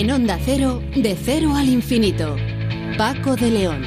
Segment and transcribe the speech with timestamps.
[0.00, 2.34] En Onda Cero, de cero al infinito.
[2.96, 3.82] Paco de León.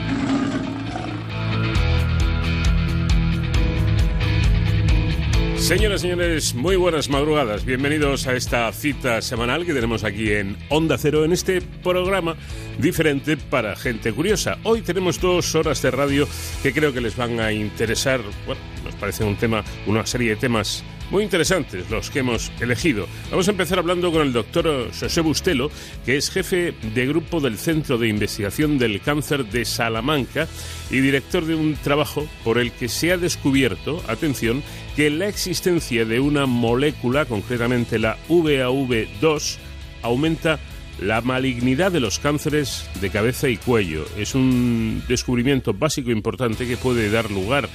[5.58, 7.66] Señoras y señores, muy buenas madrugadas.
[7.66, 12.36] Bienvenidos a esta cita semanal que tenemos aquí en Onda Cero, en este programa
[12.78, 14.60] diferente para gente curiosa.
[14.62, 16.28] Hoy tenemos dos horas de radio
[16.62, 18.22] que creo que les van a interesar.
[18.46, 20.84] Bueno, nos parece un tema, una serie de temas
[21.14, 23.08] muy interesantes los que hemos elegido.
[23.30, 25.70] Vamos a empezar hablando con el doctor José Bustelo,
[26.08, 30.48] que es jefe de grupo del Centro de Investigación del Cáncer de Salamanca
[30.90, 34.64] y director de un trabajo por el que se ha descubierto, atención,
[34.96, 39.58] que la existencia de una molécula, concretamente la VAV2,
[40.02, 40.60] aumenta
[41.00, 44.06] la malignidad de los cánceres de cabeza y cuello.
[44.18, 47.70] Es un descubrimiento básico importante que puede dar lugar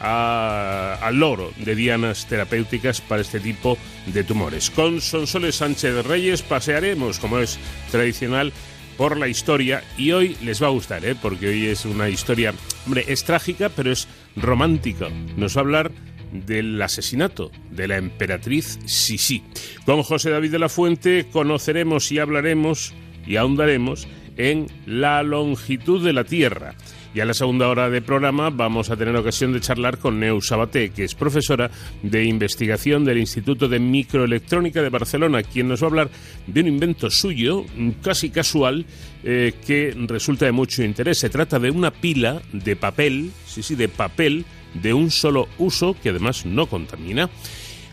[0.00, 4.70] al logro de dianas terapéuticas para este tipo de tumores.
[4.70, 7.58] Con Sonsoles Sánchez Reyes pasearemos, como es
[7.90, 8.52] tradicional,
[8.96, 11.14] por la historia y hoy les va a gustar, ¿eh?
[11.20, 12.54] porque hoy es una historia,
[12.86, 15.08] hombre, es trágica, pero es romántica.
[15.36, 15.92] Nos va a hablar
[16.32, 19.42] del asesinato de la emperatriz Sisi.
[19.84, 22.94] Con José David de la Fuente conoceremos y hablaremos
[23.26, 26.74] y ahondaremos en la longitud de la Tierra.
[27.16, 30.42] Y a la segunda hora de programa vamos a tener ocasión de charlar con Neu
[30.42, 31.70] Sabaté, que es profesora
[32.02, 36.10] de investigación del Instituto de Microelectrónica de Barcelona, quien nos va a hablar
[36.46, 37.64] de un invento suyo,
[38.02, 38.84] casi casual,
[39.24, 41.16] eh, que resulta de mucho interés.
[41.16, 44.44] Se trata de una pila de papel, sí, sí, de papel,
[44.74, 47.30] de un solo uso que además no contamina.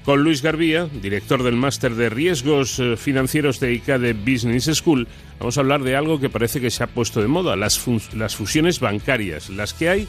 [0.06, 5.08] Con Luis Garbía, director del máster de riesgos eh, financieros de ICADE Business School,
[5.40, 7.80] vamos a hablar de algo que parece que se ha puesto de moda, las,
[8.14, 10.08] las fusiones bancarias, las que hay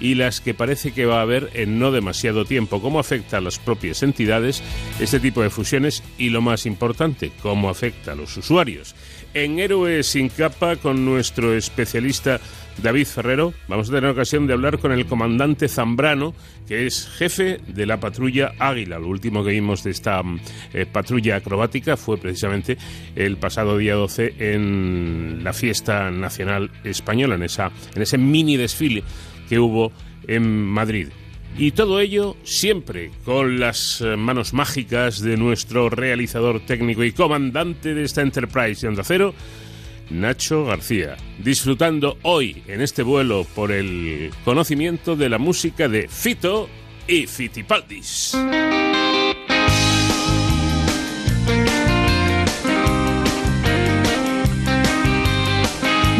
[0.00, 2.82] y las que parece que va a haber en no demasiado tiempo.
[2.82, 4.64] ¿Cómo afecta a las propias entidades
[4.98, 6.02] este tipo de fusiones?
[6.18, 8.96] Y lo más importante, ¿cómo afecta a los usuarios?
[9.32, 12.40] En Héroes sin capa, con nuestro especialista
[12.82, 16.34] David Ferrero, vamos a tener ocasión de hablar con el comandante Zambrano,
[16.68, 18.98] que es jefe de la patrulla Águila.
[18.98, 20.22] Lo último que vimos de esta
[20.74, 22.76] eh, patrulla acrobática fue precisamente
[23.14, 29.02] el pasado día 12 en la fiesta nacional española, en, esa, en ese mini desfile
[29.48, 29.92] que hubo
[30.26, 31.08] en Madrid.
[31.58, 37.94] Y todo ello siempre con las eh, manos mágicas de nuestro realizador técnico y comandante
[37.94, 39.34] de esta Enterprise de Onda Cero,
[40.10, 46.68] Nacho García, disfrutando hoy en este vuelo por el conocimiento de la música de Fito
[47.06, 48.36] y Fitipaldis.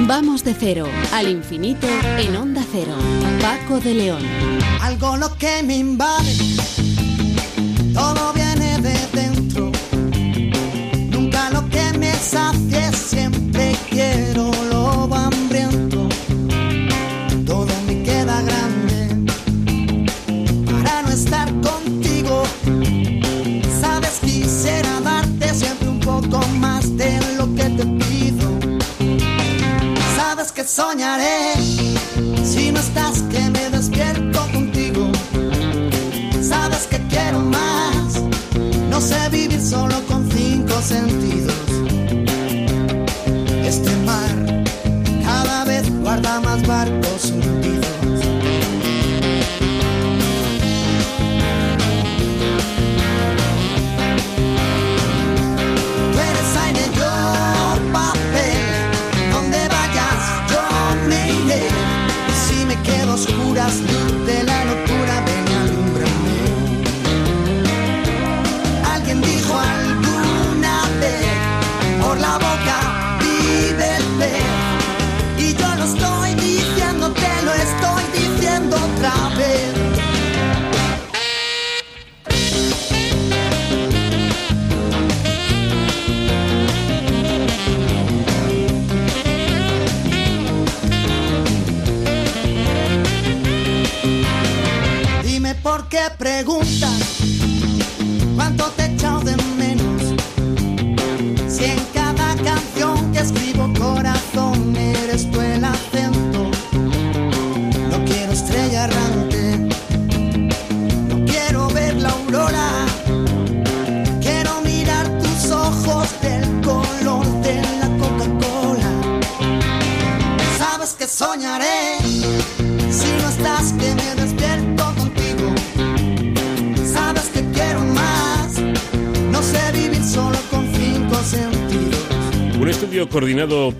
[0.06, 1.88] Vamos de cero al infinito
[2.18, 2.94] en Onda Cero.
[3.42, 4.22] Paco de León.
[4.80, 6.32] Algo lo que me invade,
[7.92, 9.72] todo viene de dentro.
[11.10, 12.92] Nunca lo que me sacie
[13.56, 16.08] siempre quiero lobo hambriento,
[17.46, 19.32] todo me queda grande
[20.70, 22.42] para no estar contigo.
[23.80, 28.48] Sabes, quisiera darte siempre un poco más de lo que te pido.
[30.16, 31.54] Sabes que soñaré
[32.44, 35.10] si no estás, que me despierto contigo.
[36.42, 37.65] Sabes que quiero más,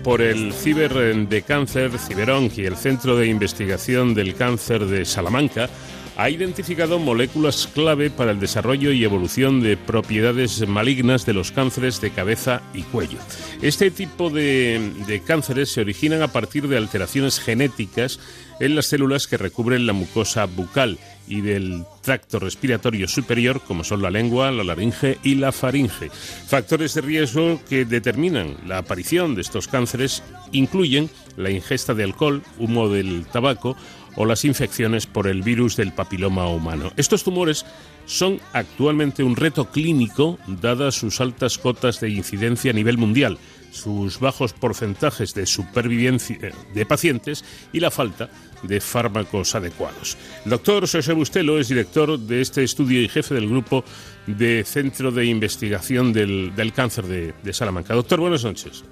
[0.03, 5.69] por el Ciber de Cáncer, Ciberonc y el Centro de Investigación del Cáncer de Salamanca
[6.15, 11.99] ha identificado moléculas clave para el desarrollo y evolución de propiedades malignas de los cánceres
[11.99, 13.19] de cabeza y cuello.
[13.61, 18.19] Este tipo de, cánceres se originan a partir de alteraciones genéticas
[18.59, 24.03] en las células que recubren la mucosa bucal y del tracto respiratorio superior, como son
[24.03, 26.09] la lengua, la laringe y la faringe.
[26.09, 30.21] Factores de riesgo que determinan la aparición de estos cánceres
[30.51, 33.75] incluyen la ingesta de alcohol, humo del tabaco
[34.17, 36.91] o las infecciones por el virus del papiloma humano.
[36.97, 37.65] Estos tumores
[38.05, 43.37] son actualmente un reto clínico dadas sus altas cotas de incidencia a nivel mundial
[43.71, 48.29] sus bajos porcentajes de supervivencia de pacientes y la falta
[48.63, 50.17] de fármacos adecuados.
[50.45, 53.83] El doctor José Bustelo es director de este estudio y jefe del grupo
[54.25, 57.93] de Centro de Investigación del, Cáncer de, de Salamanca.
[57.93, 58.83] Doctor, buenas noches.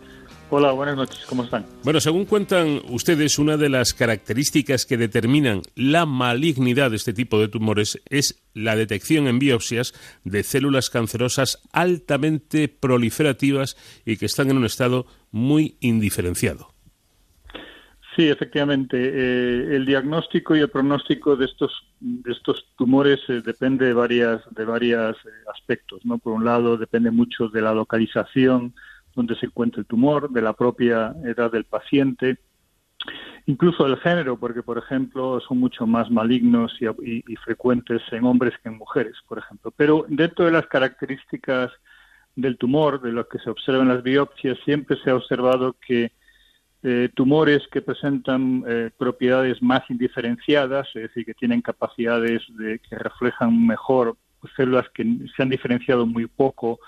[0.52, 1.66] Hola, buenas noches, ¿cómo están?
[1.84, 7.40] Bueno, según cuentan ustedes, una de las características que determinan la malignidad de este tipo
[7.40, 9.94] de tumores es la detección en biopsias
[10.24, 13.76] de células cancerosas altamente proliferativas
[14.06, 16.70] y que están en un estado muy indiferenciado.
[18.16, 18.98] Sí, efectivamente.
[18.98, 24.42] Eh, el diagnóstico y el pronóstico de estos de estos tumores eh, depende de varias
[24.52, 26.06] de varios eh, aspectos.
[26.06, 26.18] ¿no?
[26.18, 28.74] Por un lado, depende mucho de la localización
[29.16, 32.38] donde se encuentra el tumor, de la propia edad del paciente,
[33.46, 38.70] incluso del género, porque, por ejemplo, son mucho más malignos y, frecuentes en hombres que
[38.70, 39.72] en mujeres, por ejemplo.
[39.76, 41.72] Pero dentro de las características
[42.36, 46.12] del tumor, de lo que se observa en las biopsias, siempre se ha observado que
[46.84, 52.96] eh, tumores que presentan eh, propiedades más indiferenciadas, es decir, que tienen capacidades de, que
[52.98, 54.18] reflejan mejor
[54.56, 55.04] células que
[55.36, 56.80] se han diferenciado muy poco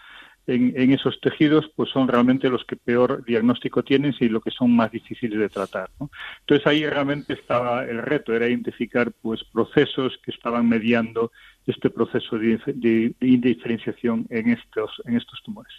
[0.47, 4.75] en, esos tejidos pues son realmente los que peor diagnóstico tienen y lo que son
[4.75, 5.89] más difíciles de tratar.
[6.39, 11.31] Entonces ahí realmente estaba el reto, era identificar pues procesos que estaban mediando
[11.65, 15.73] este proceso de, de, indiferenciación en estos, en estos tumores.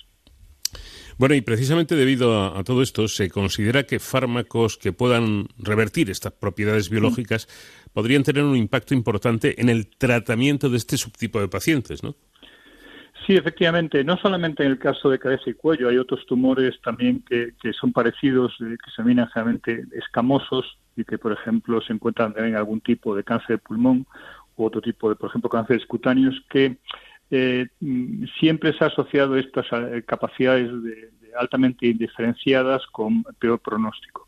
[1.16, 6.32] Bueno, y precisamente debido a, todo esto, se considera que fármacos que puedan revertir estas
[6.32, 7.48] propiedades biológicas
[7.92, 12.14] podrían tener un impacto importante en el tratamiento de este subtipo de pacientes, ¿no?
[13.28, 14.02] Sí, efectivamente.
[14.04, 17.92] No solamente en el caso de cabeza y cuello, hay otros tumores también que, son
[17.92, 22.80] parecidos, eh, que se miran generalmente escamosos y que, por ejemplo, se encuentran en algún
[22.80, 24.06] tipo de cáncer de pulmón
[24.56, 26.78] u otro tipo de, por ejemplo, cánceres cutáneos, que
[27.30, 30.70] eh, mm, siempre se ha asociado estas eh, capacidades
[31.38, 34.26] altamente indiferenciadas con peor pronóstico.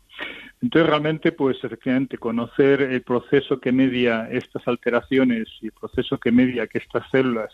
[0.61, 6.31] Entonces, realmente, pues efectivamente, conocer el proceso que media estas alteraciones y el proceso que
[6.31, 7.51] media que estas células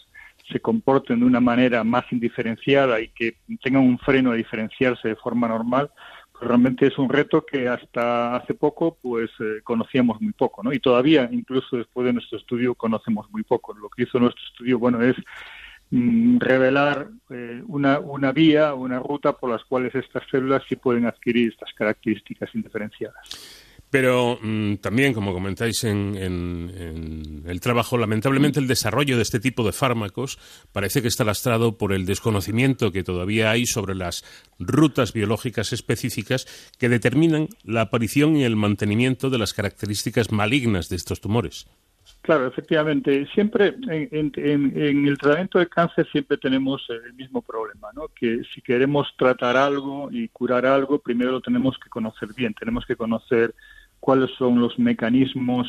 [0.52, 5.16] se comporten de una manera más indiferenciada y que tengan un freno a diferenciarse de
[5.16, 5.92] forma normal,
[6.32, 10.72] pues realmente es un reto que hasta hace poco pues eh, conocíamos muy poco, ¿no?
[10.72, 13.74] Y todavía, incluso después de nuestro estudio, conocemos muy poco.
[13.74, 15.16] Lo que hizo nuestro estudio, bueno, es
[15.92, 21.06] mm, revelar eh, una, una vía, una ruta por las cuales estas células sí pueden
[21.06, 23.67] adquirir estas características indiferenciadas.
[23.90, 26.16] Pero mm, también, como comentáis en,
[27.46, 30.38] el trabajo, lamentablemente el desarrollo de este tipo de fármacos
[30.72, 34.26] parece que está lastrado por el desconocimiento que todavía hay sobre las
[34.60, 40.98] rutas biológicas específicas que determinan la aparición y el mantenimiento de las características malignas de
[40.98, 41.68] estos tumores.
[42.22, 43.26] Claro, efectivamente.
[43.34, 48.10] Siempre en, el tratamiento de cáncer siempre tenemos el mismo problema, ¿no?
[48.10, 52.54] Que si queremos tratar algo y curar algo, primero lo tenemos que conocer bien.
[52.54, 53.56] Tenemos que conocer
[54.00, 55.68] cuáles son los mecanismos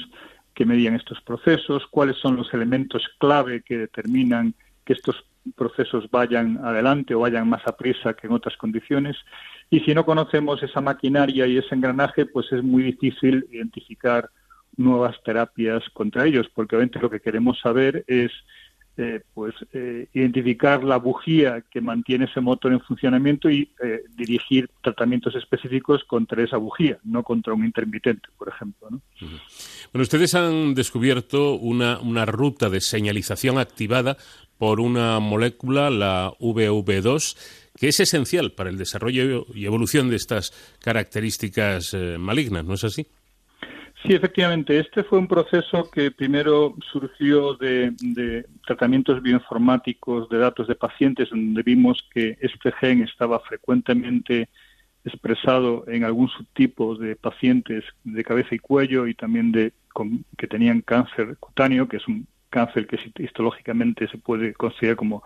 [0.54, 4.54] que median estos procesos, cuáles son los elementos clave que determinan
[4.84, 5.24] que estos
[5.56, 9.16] procesos vayan adelante o vayan más a prisa que en otras condiciones.
[9.70, 14.30] Y si no conocemos esa maquinaria y ese engranaje, pues es muy difícil identificar
[14.76, 18.30] nuevas terapias contra ellos, porque obviamente lo que queremos saber es
[19.00, 24.68] eh, pues eh, identificar la bujía que mantiene ese motor en funcionamiento y eh, dirigir
[24.82, 28.88] tratamientos específicos contra esa bujía, no contra un intermitente, por ejemplo.
[28.88, 34.16] Bueno, ustedes han descubierto una, una ruta de señalización activada
[34.58, 40.52] por una molécula, la VV2, que es esencial para el desarrollo y evolución de estas
[40.80, 43.06] características malignas, ¿no es así?
[44.02, 44.78] Sí, efectivamente.
[44.78, 51.62] Este fue un proceso que primero surgió de, tratamientos bioinformáticos de datos de pacientes, donde
[51.62, 54.48] vimos que este gen estaba frecuentemente
[55.04, 59.72] expresado en algún subtipo de pacientes de cabeza y cuello y también de
[60.36, 65.24] que tenían cáncer cutáneo, que es un cáncer que histológicamente se puede considerar como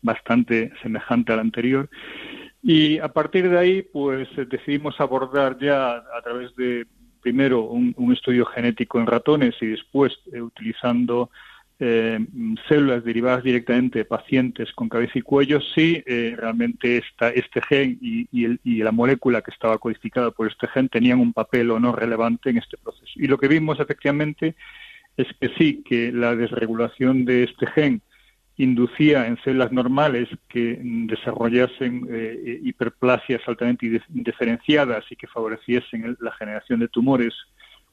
[0.00, 1.90] bastante semejante al anterior.
[2.62, 6.86] Y a partir de ahí, pues decidimos abordar ya a través de
[7.24, 11.30] primero un, estudio genético en ratones y después utilizando
[11.80, 12.20] eh,
[12.68, 17.98] células derivadas directamente de pacientes con cabeza y cuello, si eh, realmente esta, este gen
[18.00, 21.92] y, y, la molécula que estaba codificada por este gen tenían un papel o no
[21.92, 23.12] relevante en este proceso.
[23.16, 24.54] Y lo que vimos efectivamente
[25.16, 28.02] es que sí, que la desregulación de este gen
[28.56, 36.80] inducía en células normales que desarrollasen eh, hiperplasias altamente diferenciadas y que favoreciesen la generación
[36.80, 37.34] de tumores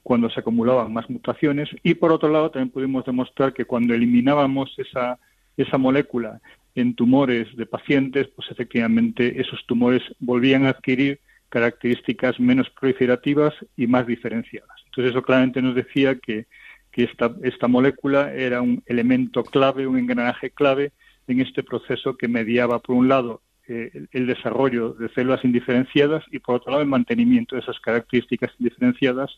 [0.03, 4.73] cuando se acumulaban más mutaciones y por otro lado también pudimos demostrar que cuando eliminábamos
[4.77, 5.19] esa,
[5.57, 6.39] esa molécula
[6.75, 13.87] en tumores de pacientes, pues efectivamente esos tumores volvían a adquirir características menos proliferativas y
[13.87, 14.69] más diferenciadas.
[14.85, 16.45] Entonces eso claramente nos decía que,
[16.91, 20.91] que esta, esta molécula era un elemento clave, un engranaje clave
[21.27, 26.39] en este proceso que mediaba, por un lado, eh, el desarrollo de células indiferenciadas y,
[26.39, 29.31] por otro lado, el mantenimiento de esas características indiferenciadas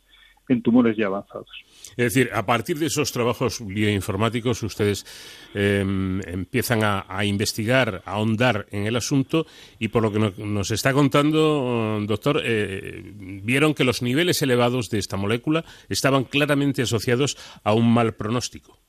[0.50, 1.50] en tumores ya avanzados.
[1.96, 5.06] Es decir, a partir de esos trabajos bioinformáticos, ustedes
[5.54, 9.46] em, empiezan a, investigar, a ahondar en el asunto
[9.80, 13.02] y por lo que nos está contando, doctor, eh,
[13.44, 18.80] vieron que los niveles elevados de esta molécula estaban claramente asociados a un mal pronóstico.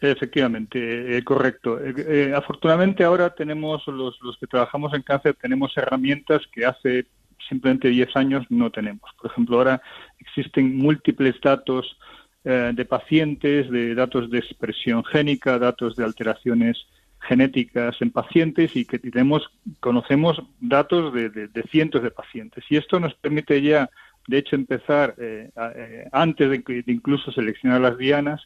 [0.00, 1.78] Efectivamente, eh, correcto.
[1.80, 7.06] Eh, afortunadamente ahora tenemos, los, los que trabajamos en cáncer, tenemos herramientas que hace
[7.48, 9.10] simplemente 10 años no tenemos.
[9.20, 9.82] Por ejemplo, ahora
[10.18, 11.96] existen múltiples datos
[12.44, 16.86] eh, de pacientes, de datos de expresión génica, datos de alteraciones
[17.20, 22.64] genéticas en pacientes y que tenemos, conocemos datos de, cientos de pacientes.
[22.68, 23.88] Y esto nos permite ya,
[24.26, 28.42] de hecho, empezar eh, eh, antes de, de, incluso seleccionar las dianas,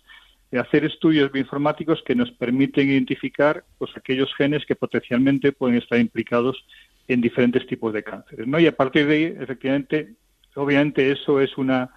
[0.57, 6.65] hacer estudios bioinformáticos que nos permiten identificar pues, aquellos genes que potencialmente pueden estar implicados
[7.09, 8.47] en diferentes tipos de cánceres.
[8.47, 8.61] ¿no?
[8.61, 10.15] Y a partir de ahí, efectivamente,
[10.55, 11.91] obviamente eso es una,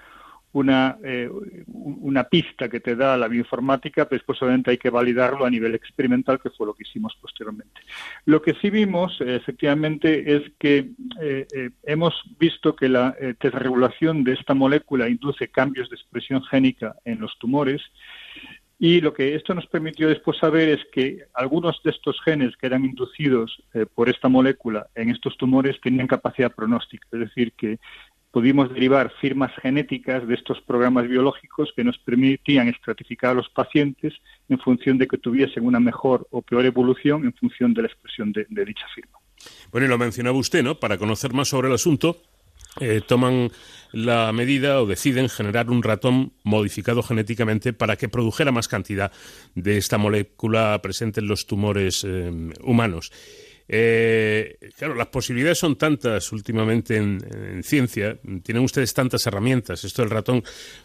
[0.54, 1.30] una, eh,
[1.68, 5.76] una pista que te da la bioinformática, pero después obviamente hay que validarlo a nivel
[5.76, 7.82] experimental, que fue lo que hicimos posteriormente.
[8.26, 10.92] Lo que sí vimos, efectivamente, es que
[11.22, 16.96] eh, eh, hemos visto que la desregulación de esta molécula induce cambios de expresión génica
[17.04, 17.82] en los tumores
[18.84, 22.66] y lo que esto nos permitió después saber es que algunos de estos genes que
[22.66, 27.78] eran inducidos eh, por esta molécula en estos tumores tenían capacidad pronóstica, es decir, que
[28.32, 34.16] pudimos derivar firmas genéticas de estos programas biológicos que nos permitían estratificar a los pacientes
[34.50, 38.32] en función de que tuviesen una mejor o peor evolución en función de la expresión
[38.32, 39.20] de, de dicha firma.
[39.72, 40.80] Bueno, y lo mencionaba usted, ¿no?
[40.80, 42.18] Para conocer más sobre el asunto,
[42.80, 43.52] eh, toman
[43.92, 49.12] la medida o deciden generar un ratón modificado genéticamente para que produjera más cantidad
[49.56, 52.32] de esta molécula presente en los tumores eh,
[52.62, 53.12] humanos.
[53.74, 59.86] Eh, claro, las posibilidades son tantas últimamente en, ciencia, tienen ustedes tantas herramientas.
[59.86, 60.44] Esto del ratón,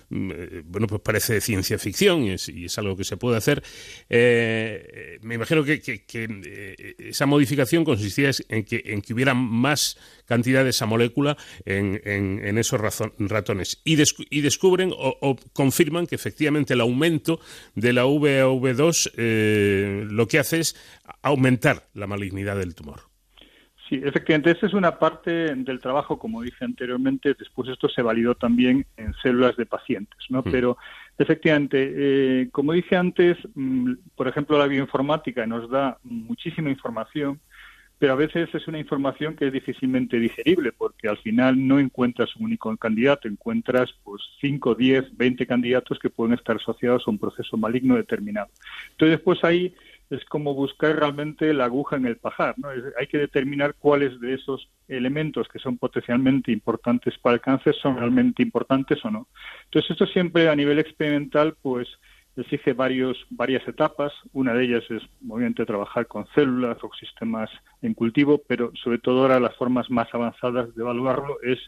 [0.09, 3.63] bueno, pues parece ciencia ficción y es, algo que se puede hacer.
[4.09, 5.81] Eh, me imagino que,
[6.99, 9.97] esa modificación consistía en que, en que hubiera más
[10.27, 12.81] cantidad de esa molécula en, esos
[13.19, 13.81] ratones.
[13.85, 13.97] Y,
[14.41, 17.41] descubren o, confirman que efectivamente el aumento
[17.75, 20.77] de la VAV2 lo que hace es
[21.23, 23.16] aumentar la malignidad del tumor.
[23.89, 28.35] Sí, efectivamente, esa es una parte del trabajo, como dije anteriormente, después esto se validó
[28.35, 30.41] también en células de pacientes, ¿no?
[30.41, 30.51] Hmm.
[30.51, 30.77] Pero
[31.19, 37.39] efectivamente, eh, como dije antes, mm, por ejemplo, la bioinformática nos da muchísima información,
[37.99, 42.35] pero a veces es una información que es difícilmente digerible, porque al final no encuentras
[42.37, 47.19] un único candidato, encuentras pues 5, 10, 20 candidatos que pueden estar asociados a un
[47.19, 48.49] proceso maligno determinado.
[48.91, 49.75] Entonces, después ahí
[50.11, 52.55] es como buscar realmente la aguja en el pajar.
[52.59, 52.69] ¿no?
[52.69, 57.97] hay que determinar cuáles de esos elementos que son potencialmente importantes para el cáncer son
[57.97, 59.27] realmente importantes o no.
[59.65, 61.89] Entonces, esto siempre a nivel experimental, pues
[62.37, 64.13] exige varios, varias etapas.
[64.33, 67.51] Una de ellas es, obviamente, trabajar con células o sistemas
[67.83, 71.59] en cultivo, pero sobre todo ahora las formas más avanzadas de evaluarlo es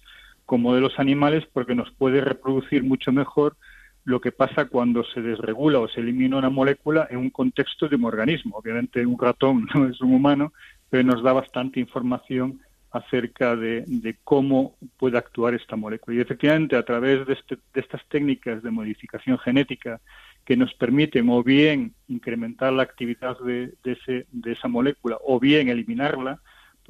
[0.45, 3.57] con modelos animales porque nos puede reproducir mucho mejor
[4.05, 7.97] lo que pasa cuando se desregula o se elimina una molécula en un contexto de
[7.97, 8.57] un organismo.
[8.57, 10.52] Obviamente un ratón no es un humano,
[10.88, 16.17] pero nos da bastante información acerca de, cómo puede actuar esta molécula.
[16.17, 20.00] Y efectivamente, a través de, este, estas técnicas de modificación genética
[20.45, 26.40] que nos permiten o bien incrementar la actividad de, de esa molécula o bien eliminarla,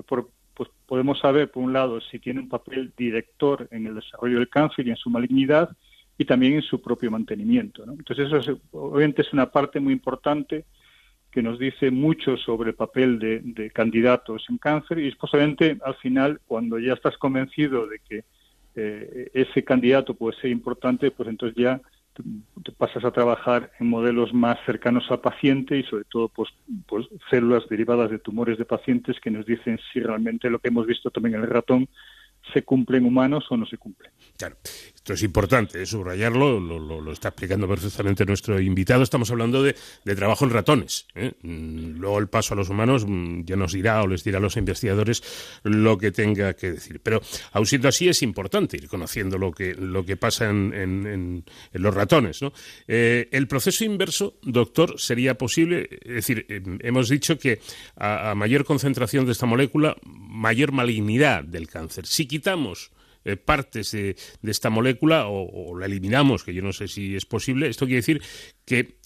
[0.07, 0.25] pues,
[0.55, 4.49] pues podemos saber, por un lado, si tiene un papel director en el desarrollo del
[4.49, 5.71] cáncer y en su malignidad,
[6.19, 7.85] y también en su propio mantenimiento.
[7.85, 10.79] Entonces, eso obviamente es una parte muy importante que
[11.31, 16.41] que nos dice mucho sobre el papel de, candidatos en cáncer y posiblemente al final,
[16.47, 18.25] cuando ya estás convencido de que
[18.75, 21.81] eh, ese candidato puede ser importante, pues entonces ya
[22.65, 26.49] te pasas a trabajar en modelos más cercanos al paciente y sobre todo pues,
[26.87, 30.87] pues células derivadas de tumores de pacientes que nos dicen si realmente lo que hemos
[30.87, 31.89] visto también en el ratón
[32.53, 34.11] se cumplen humanos o no se cumplen.
[34.37, 35.87] Claro, esto es importante, ¿eh?
[35.87, 39.03] subrayarlo, lo, está explicando perfectamente nuestro invitado.
[39.03, 39.75] Estamos hablando de,
[40.15, 41.07] trabajo en ratones.
[41.17, 41.33] ¿eh?
[41.43, 44.41] Mm, luego el paso a los humanos mm, ya nos dirá o les dirá a
[44.41, 45.23] los investigadores
[45.65, 47.01] lo que tenga que decir.
[47.01, 47.21] Pero
[47.53, 52.41] aun siendo así es importante ir conociendo lo que, lo que pasa en, los ratones.
[52.87, 56.47] Eh, el proceso inverso, doctor, sería posible, es decir,
[56.81, 57.61] hemos dicho que
[57.97, 62.07] a, a mayor concentración de esta molécula, mayor malignidad del cáncer.
[62.07, 62.93] Si quitamos
[63.25, 64.15] eh, partes de,
[64.45, 68.23] esta molécula o, la eliminamos, que yo no sé si es posible, esto quiere decir
[68.65, 68.99] que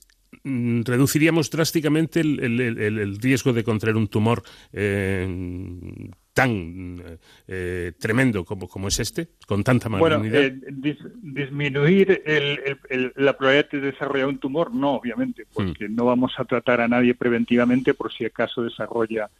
[0.44, 5.26] mm, reduciríamos drásticamente el, riesgo de contraer un tumor eh,
[6.34, 9.88] tan eh, tremendo como, como es este, con tanta?
[9.88, 10.22] Bueno,
[11.22, 12.22] disminuir
[13.16, 15.96] la probabilidad de desarrollar un tumor, no, obviamente, porque hmm.
[15.96, 19.30] no vamos a tratar a nadie preventivamente por si acaso desarrolla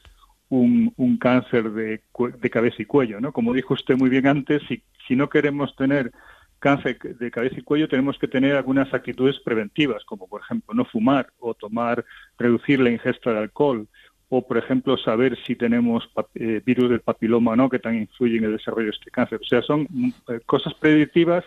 [0.52, 2.02] un, cáncer de,
[2.40, 3.32] de, cabeza y cuello, ¿no?
[3.32, 6.10] Como dijo usted muy bien antes, si, no queremos tener
[6.58, 10.84] cáncer de cabeza y cuello, tenemos que tener algunas actitudes preventivas, como por ejemplo no
[10.84, 12.04] fumar o tomar,
[12.38, 13.88] reducir la ingesta de alcohol,
[14.28, 18.38] o por ejemplo saber si tenemos eh, virus del papiloma o no, que también influye
[18.38, 19.40] en el desarrollo de este cáncer.
[19.42, 19.88] O sea, son
[20.28, 21.44] eh, cosas predictivas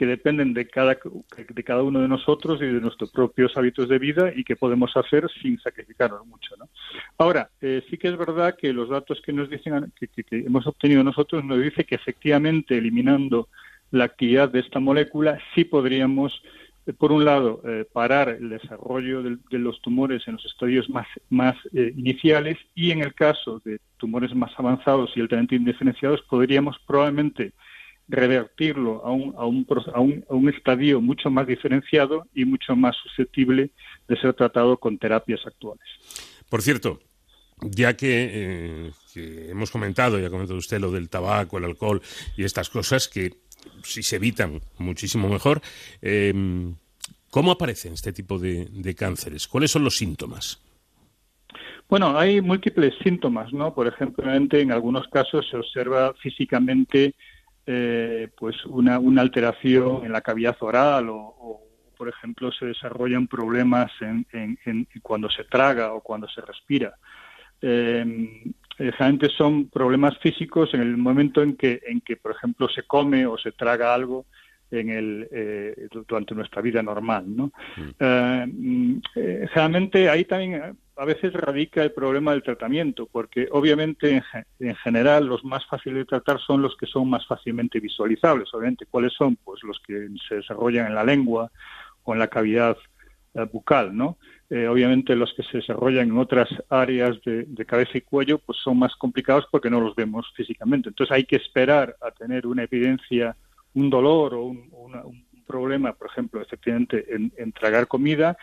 [0.00, 3.98] que dependen de cada, de cada uno de nosotros y de nuestros propios hábitos de
[3.98, 6.56] vida y que podemos hacer sin sacrificarnos mucho.
[6.58, 6.70] ¿no?
[7.18, 11.04] Ahora, eh, sí que es verdad que los datos que nos dicen que, hemos obtenido
[11.04, 13.50] nosotros nos dice que efectivamente eliminando
[13.90, 16.32] la actividad de esta molécula sí podríamos
[16.86, 21.08] eh, por un lado, eh, parar el desarrollo de, los tumores en los estadios más,
[21.28, 27.52] más iniciales y en el caso de tumores más avanzados y altamente indiferenciados, podríamos probablemente
[28.10, 33.70] revertirlo a un, a, un, a, un, estadio mucho más diferenciado y mucho más susceptible
[34.08, 35.84] de ser tratado con terapias actuales.
[36.48, 37.00] Por cierto,
[37.62, 42.02] ya que, eh, hemos comentado, ya ha comentado usted lo del tabaco, el alcohol
[42.36, 43.34] y estas cosas que
[43.84, 45.62] si se evitan muchísimo mejor,
[46.02, 46.34] eh,
[47.30, 49.46] ¿cómo aparecen este tipo de, de cánceres?
[49.46, 50.60] ¿Cuáles son los síntomas?
[51.90, 53.74] Bueno, hay múltiples síntomas, ¿no?
[53.74, 57.16] Por ejemplo, en algunos casos se observa físicamente
[57.72, 61.60] eh, pues una, una, alteración en la cavidad oral o,
[61.96, 64.26] por ejemplo, se desarrollan problemas en,
[65.02, 66.96] cuando se traga o cuando se respira.
[67.62, 72.82] Eh, generalmente son problemas físicos en el momento en que, en que, por ejemplo, se
[72.82, 74.26] come o se traga algo
[74.70, 77.24] en el, eh, durante nuestra vida normal.
[77.26, 77.52] ¿no?
[77.76, 77.90] Mm.
[77.98, 84.22] Eh, mm, generalmente ahí también a veces radica el problema del tratamiento, porque obviamente
[84.58, 88.52] en, general los más fáciles de tratar son los que son más fácilmente visualizables.
[88.52, 89.36] Obviamente, ¿cuáles son?
[89.36, 91.50] Pues los que se desarrollan en la lengua
[92.04, 92.76] o en la cavidad
[93.32, 94.18] eh, bucal, ¿no?
[94.50, 98.80] Eh, obviamente los que se desarrollan en otras áreas de, cabeza y cuello pues son
[98.80, 100.88] más complicados porque no los vemos físicamente.
[100.88, 103.36] Entonces hay que esperar a tener una evidencia,
[103.74, 108.36] un dolor o un, problema, por ejemplo, efectivamente en, tragar comida,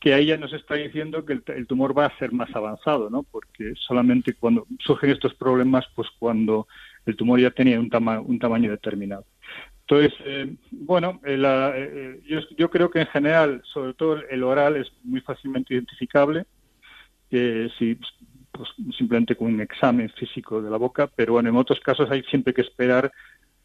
[0.00, 3.24] que a ella nos está diciendo que el, tumor va a ser más avanzado, ¿no?
[3.24, 6.66] Porque solamente cuando surgen estos problemas, pues cuando
[7.04, 7.90] el tumor ya tenía un,
[8.26, 9.26] un tamaño determinado.
[9.88, 14.76] Entonces, eh, bueno, eh, eh, yo, yo, creo que en general, sobre todo el oral,
[14.76, 16.44] es muy fácilmente identificable.
[17.30, 17.96] si
[18.50, 22.22] pues, simplemente con un examen físico de la boca, pero bueno, en otros casos hay
[22.24, 23.12] siempre que esperar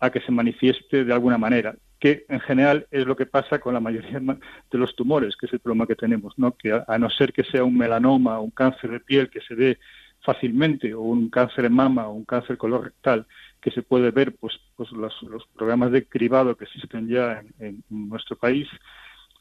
[0.01, 3.75] a que se manifieste de alguna manera, que en general es lo que pasa con
[3.75, 6.57] la mayoría de los tumores, que es el problema que tenemos, ¿no?
[6.57, 9.53] que a, no ser que sea un melanoma o un cáncer de piel que se
[9.53, 9.77] ve
[10.21, 13.27] fácilmente, o un cáncer de mama o un cáncer colorectal,
[13.61, 15.13] que se puede ver pues, pues los,
[15.55, 18.67] programas de cribado que existen ya en, en nuestro país,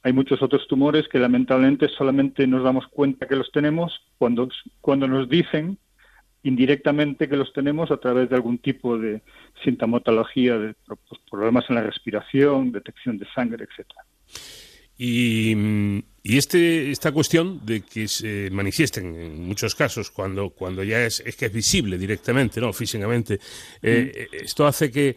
[0.02, 4.48] hay muchos otros tumores que lamentablemente solamente nos damos cuenta que los tenemos cuando,
[4.82, 5.78] cuando nos dicen
[6.42, 9.22] indirectamente que los tenemos a través de algún tipo de
[9.62, 14.04] sintomatología, de pues, problemas en la respiración, detección de sangre, etcétera.
[14.96, 15.54] Y,
[16.22, 21.20] y, este, esta cuestión de que se manifiesten en muchos casos cuando, cuando ya es,
[21.24, 23.40] es que es visible directamente, no físicamente,
[23.80, 24.44] eh, mm.
[24.44, 25.16] esto hace que,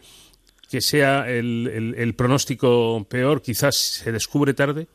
[0.70, 4.86] que sea el, el pronóstico peor, quizás se descubre tarde.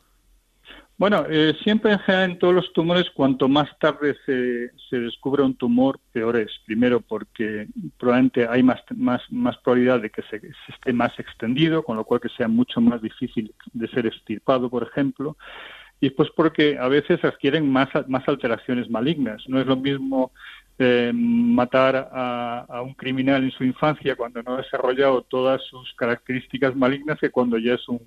[1.00, 5.42] Bueno, eh, siempre en general en todos los tumores, cuanto más tarde se, se, descubre
[5.42, 6.50] un tumor, peor es.
[6.66, 11.96] Primero porque probablemente hay más, más, más probabilidad de que se, esté más extendido, con
[11.96, 15.38] lo cual que sea mucho más difícil de ser extirpado, por ejemplo.
[16.02, 19.42] y después porque a veces adquieren más, más alteraciones malignas.
[19.48, 20.32] No es lo mismo
[20.78, 26.76] eh, matar a, un criminal en su infancia cuando no ha desarrollado todas sus características
[26.76, 28.00] malignas que cuando ya es un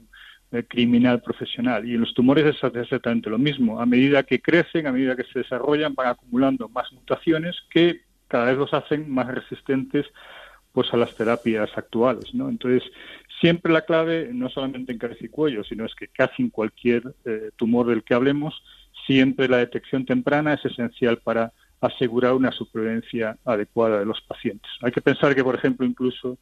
[0.62, 1.88] criminal profesional.
[1.88, 3.82] Y en los tumores es exactamente lo mismo.
[3.82, 8.46] A medida que crecen, a medida que se desarrollan, van acumulando más mutaciones que cada
[8.46, 10.06] vez los hacen más resistentes
[10.72, 12.50] pues a las terapias actuales, ¿no?
[12.50, 12.84] Entonces,
[13.40, 17.04] siempre la clave, no solamente en cabeza y cuello, sino es que casi en cualquier
[17.26, 18.64] eh, tumor del que hablemos,
[19.06, 24.72] siempre la detección temprana es esencial para asegurar una supervivencia adecuada de los pacientes.
[24.82, 26.38] Hay que pensar que, por ejemplo, incluso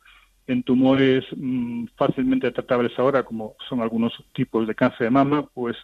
[0.47, 5.77] en tumores mm, fácilmente tratables ahora, como son algunos tipos de cáncer de mama, pues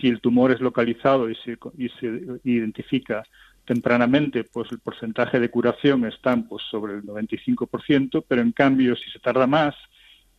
[0.00, 3.24] si el tumor es localizado y se, y se identifica
[3.64, 9.10] tempranamente, pues el porcentaje de curación está pues, sobre el 95%, pero en cambio, si
[9.10, 9.74] se tarda más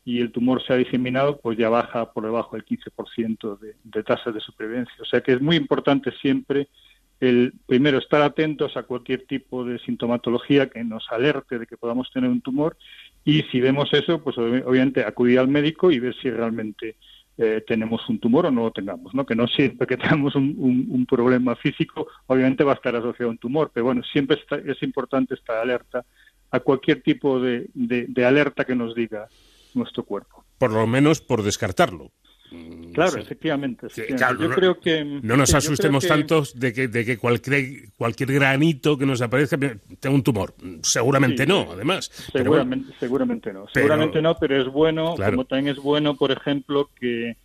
[0.04, 4.04] y el tumor se ha diseminado, pues ya baja por debajo del 15% de, de
[4.04, 4.96] tasa de supervivencia.
[5.00, 6.70] O sea que es muy importante siempre
[7.20, 12.10] el primero estar atentos a cualquier tipo de sintomatología que nos alerte de que podamos
[12.12, 12.78] tener un tumor
[13.24, 16.96] y si vemos eso, pues obviamente acudir al médico y ver si realmente
[17.38, 19.26] eh, tenemos un tumor o no lo tengamos, ¿no?
[19.26, 20.56] Que no siempre que tengamos un,
[20.90, 24.84] un, problema físico, obviamente va a estar asociado a un tumor, pero bueno, siempre es
[24.84, 26.06] importante estar alerta
[26.52, 29.28] a cualquier tipo de, de alerta que nos diga
[29.74, 30.44] nuestro cuerpo.
[30.58, 32.12] Por lo menos por descartarlo.
[32.52, 33.88] Mm, claro, efectivamente.
[34.40, 39.06] yo creo que no nos asustemos tantos de que, de que cualquier, cualquier granito que
[39.06, 40.56] nos aparezca tenga un tumor.
[40.82, 42.10] Seguramente no, además.
[42.32, 43.66] Seguramente, seguramente no.
[43.74, 47.38] Seguramente no, pero es bueno, como también es bueno, por ejemplo, que,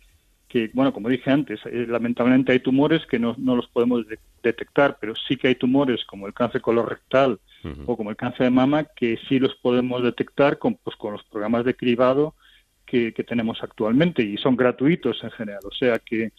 [0.47, 4.05] que bueno, como dije antes, eh, lamentablemente hay tumores que no, no los podemos
[4.41, 7.39] detectar, pero sí que hay tumores como el cáncer colorectal
[7.87, 11.23] o como el cáncer de mama que sí los podemos detectar con, pues, con los
[11.23, 12.35] programas de cribado
[12.85, 15.61] que, tenemos actualmente y son gratuitos en general.
[15.65, 16.31] O sea que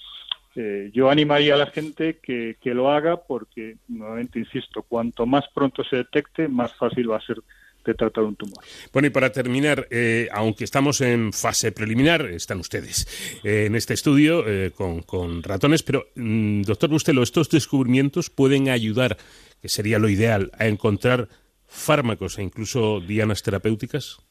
[0.55, 5.45] eh, yo animaría a la gente que, que, lo haga porque, nuevamente insisto, cuanto más
[5.55, 7.39] pronto se detecte, más fácil va a ser
[7.85, 8.65] de tratar un tumor.
[8.93, 13.07] Bueno, y para terminar, eh, aunque estamos en fase preliminar, están ustedes
[13.45, 19.19] eh, en este estudio con, con, ratones, pero, mm, doctor Bustelo, ¿estos descubrimientos pueden ayudar,
[19.63, 21.29] que sería lo ideal, a encontrar
[21.69, 24.26] fármacos e incluso dianas terapéuticas?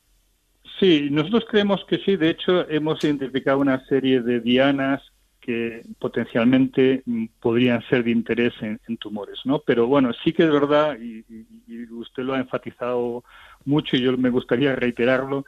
[0.80, 2.18] Sí, nosotros creemos que sí.
[2.18, 5.02] De hecho, hemos identificado una serie de dianas
[5.46, 9.60] que potencialmente mm, podrían ser de interés en, tumores, ¿no?
[9.60, 11.24] Pero bueno, sí que es verdad, y,
[11.92, 13.24] usted lo ha enfatizado
[13.64, 15.46] mucho y yo me gustaría reiterarlo,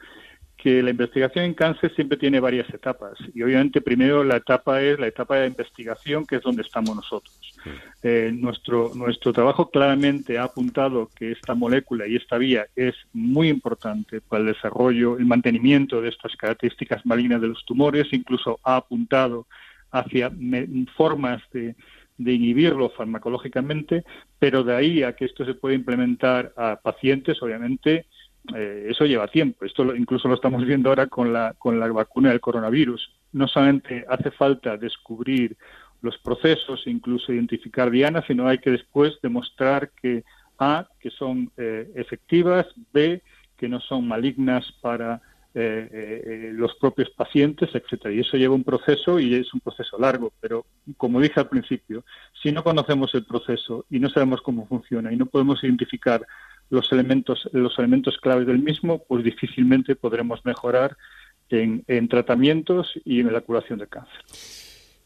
[0.67, 4.99] que la investigación en cáncer siempre tiene varias etapas y obviamente primero la etapa es
[4.99, 7.39] la etapa de investigación que es donde estamos nosotros.
[8.03, 13.47] Eh, nuestro nuestro trabajo claramente ha apuntado que esta molécula y esta vía es muy
[13.47, 18.75] importante para el desarrollo, el mantenimiento de estas características malignas de los tumores, incluso ha
[18.75, 19.47] apuntado
[19.91, 20.29] hacia
[20.97, 21.75] formas de,
[22.17, 24.03] de inhibirlo farmacológicamente,
[24.37, 28.05] pero de ahí a que esto se pueda implementar a pacientes, obviamente,
[28.55, 29.65] eh, eso lleva tiempo.
[29.65, 33.11] Esto incluso lo estamos viendo ahora con la, con la vacuna del coronavirus.
[33.33, 35.57] No solamente hace falta descubrir
[36.01, 40.23] los procesos, incluso identificar dianas, sino hay que después demostrar que
[40.59, 43.21] A, que son eh, efectivas, B,
[43.57, 45.21] que no son malignas para
[45.53, 48.13] eh, los propios pacientes, etcétera.
[48.13, 50.31] Y eso lleva un proceso y es un proceso largo.
[50.39, 50.65] Pero
[50.97, 52.05] como dije al principio,
[52.41, 56.25] si no conocemos el proceso y no sabemos cómo funciona y no podemos identificar
[56.69, 60.97] los elementos, los elementos claves del mismo, pues difícilmente podremos mejorar
[61.49, 64.21] en, en tratamientos y en la curación del cáncer.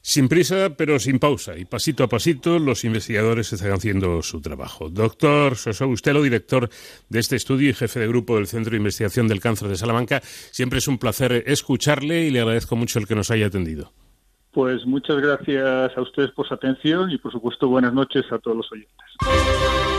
[0.03, 4.89] Sin prisa, pero sin pausa, y pasito a pasito los investigadores están haciendo su trabajo.
[4.89, 6.69] Doctor Soso Bustelo, director
[7.09, 10.21] de este estudio y jefe de grupo del Centro de Investigación del Cáncer de Salamanca,
[10.23, 13.93] siempre es un placer escucharle y le agradezco mucho el que nos haya atendido.
[14.51, 18.57] Pues muchas gracias a ustedes por su atención y, por supuesto, buenas noches a todos
[18.57, 19.90] los oyentes.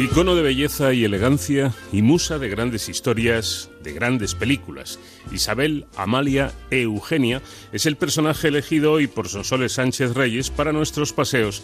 [0.00, 4.98] Icono de belleza y elegancia y musa de grandes historias, de grandes películas.
[5.30, 11.62] Isabel Amalia Eugenia es el personaje elegido hoy por Sonsoles Sánchez Reyes para nuestros paseos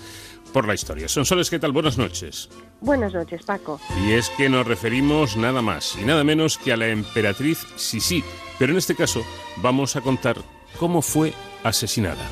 [0.52, 1.08] por la historia.
[1.08, 1.72] Sonsoles, ¿qué tal?
[1.72, 2.50] Buenas noches.
[2.82, 3.80] Buenas noches, Paco.
[4.06, 8.22] Y es que nos referimos nada más y nada menos que a la emperatriz Sisi,
[8.58, 9.24] pero en este caso
[9.62, 10.36] vamos a contar
[10.78, 11.32] cómo fue
[11.64, 12.28] asesinada.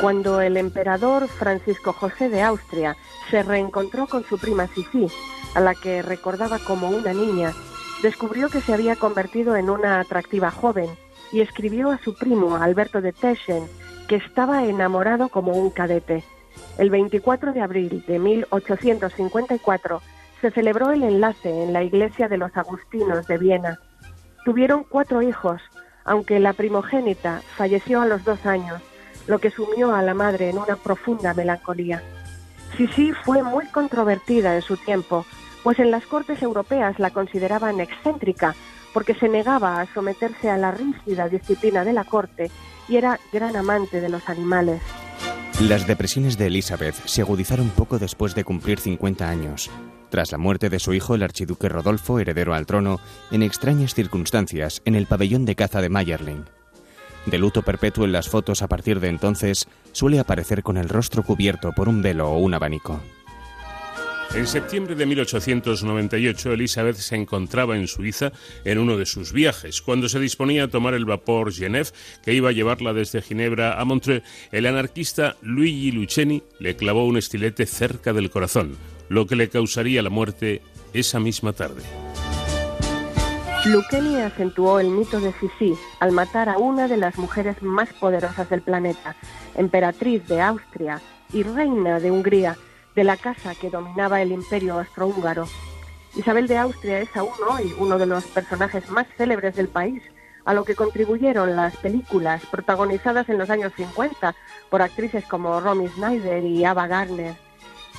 [0.00, 2.96] Cuando el emperador Francisco José de Austria
[3.30, 5.06] se reencontró con su prima Sisi,
[5.54, 7.54] a la que recordaba como una niña,
[8.02, 10.90] descubrió que se había convertido en una atractiva joven
[11.32, 13.66] y escribió a su primo Alberto de Teschen
[14.06, 16.22] que estaba enamorado como un cadete.
[16.76, 20.02] El 24 de abril de 1854
[20.42, 23.78] se celebró el enlace en la iglesia de los Agustinos de Viena.
[24.44, 25.62] Tuvieron cuatro hijos,
[26.04, 28.82] aunque la primogénita falleció a los dos años,
[29.26, 32.02] lo que sumió a la madre en una profunda melancolía.
[32.76, 35.24] Sisi fue muy controvertida en su tiempo,
[35.62, 38.54] pues en las cortes europeas la consideraban excéntrica
[38.92, 42.50] porque se negaba a someterse a la rígida disciplina de la corte
[42.88, 44.80] y era gran amante de los animales.
[45.60, 49.70] Las depresiones de Elizabeth se agudizaron poco después de cumplir 50 años,
[50.10, 54.82] tras la muerte de su hijo el archiduque Rodolfo, heredero al trono, en extrañas circunstancias
[54.84, 56.44] en el pabellón de caza de Mayerling.
[57.26, 61.24] De luto perpetuo en las fotos a partir de entonces, suele aparecer con el rostro
[61.24, 63.02] cubierto por un velo o un abanico.
[64.34, 68.32] En septiembre de 1898, Elizabeth se encontraba en Suiza
[68.64, 69.80] en uno de sus viajes.
[69.80, 71.88] Cuando se disponía a tomar el vapor Genève,
[72.22, 77.16] que iba a llevarla desde Ginebra a Montreux, el anarquista Luigi Lucchini le clavó un
[77.16, 78.76] estilete cerca del corazón,
[79.08, 80.60] lo que le causaría la muerte
[80.92, 81.82] esa misma tarde.
[83.64, 88.48] Lucchini acentuó el mito de Sisi al matar a una de las mujeres más poderosas
[88.48, 89.16] del planeta,
[89.56, 91.00] emperatriz de Austria
[91.32, 92.56] y reina de Hungría,
[92.94, 95.46] de la casa que dominaba el imperio austrohúngaro.
[96.14, 100.02] Isabel de Austria es aún hoy uno de los personajes más célebres del país,
[100.44, 104.34] a lo que contribuyeron las películas protagonizadas en los años 50
[104.70, 107.45] por actrices como Romy Schneider y Ava Gardner.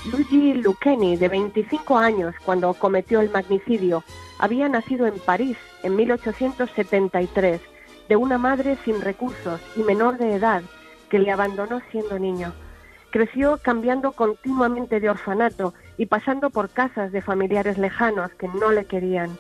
[0.05, 4.03] Luigi Lucchini, de 25 años cuando cometió el magnicidio,
[4.39, 7.61] había nacido en París en 1873
[8.07, 10.61] de una madre sin recursos y menor de edad
[11.09, 12.53] que le abandonó siendo niño.
[13.11, 18.85] Creció cambiando continuamente de orfanato y pasando por casas de familiares lejanos que no le
[18.85, 19.37] querían.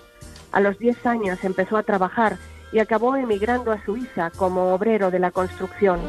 [0.51, 2.37] A los 10 años empezó a trabajar
[2.71, 5.99] y acabó emigrando a Suiza como obrero de la construcción.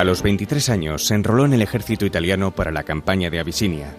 [0.00, 3.94] A los 23 años se enroló en el ejército italiano para la campaña de Abisinia.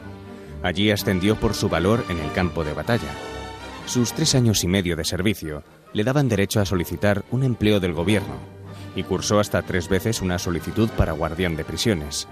[0.64, 3.14] Allí ascendió por su valor en el campo de batalla.
[3.86, 7.94] Sus tres años y medio de servicio le daban derecho a solicitar un empleo del
[7.94, 8.34] gobierno
[8.96, 12.28] y cursó hasta tres veces una solicitud para guardián de prisiones.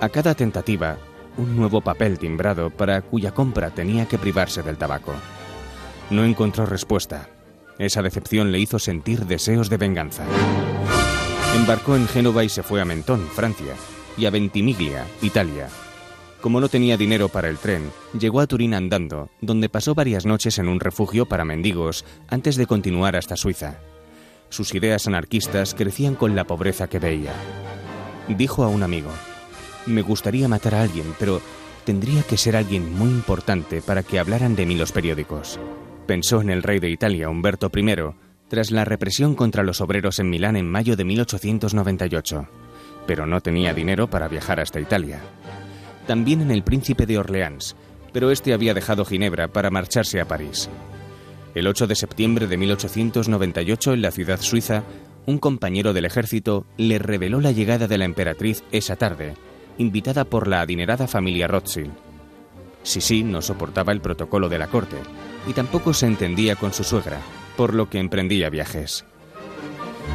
[0.00, 0.98] A cada tentativa,
[1.36, 5.14] un nuevo papel timbrado para cuya compra tenía que privarse del tabaco.
[6.10, 7.28] No encontró respuesta.
[7.78, 10.24] Esa decepción le hizo sentir deseos de venganza.
[11.54, 13.74] Embarcó en Génova y se fue a Mentón, Francia,
[14.16, 15.68] y a Ventimiglia, Italia.
[16.40, 20.58] Como no tenía dinero para el tren, llegó a Turín andando, donde pasó varias noches
[20.58, 23.78] en un refugio para mendigos antes de continuar hasta Suiza.
[24.50, 27.32] Sus ideas anarquistas crecían con la pobreza que veía.
[28.28, 29.10] Dijo a un amigo,
[29.86, 31.40] me gustaría matar a alguien, pero
[31.84, 35.58] tendría que ser alguien muy importante para que hablaran de mí los periódicos.
[36.06, 40.30] Pensó en el rey de Italia, Humberto I, tras la represión contra los obreros en
[40.30, 42.48] Milán en mayo de 1898,
[43.06, 45.20] pero no tenía dinero para viajar hasta Italia.
[46.06, 47.76] También en el príncipe de Orleans,
[48.12, 50.68] pero este había dejado Ginebra para marcharse a París.
[51.54, 54.84] El 8 de septiembre de 1898, en la ciudad suiza,
[55.26, 59.34] un compañero del ejército le reveló la llegada de la emperatriz esa tarde,
[59.76, 61.92] invitada por la adinerada familia Rothschild.
[62.82, 64.96] Sisi no soportaba el protocolo de la corte
[65.46, 67.18] y tampoco se entendía con su suegra,
[67.58, 69.04] por lo que emprendía viajes.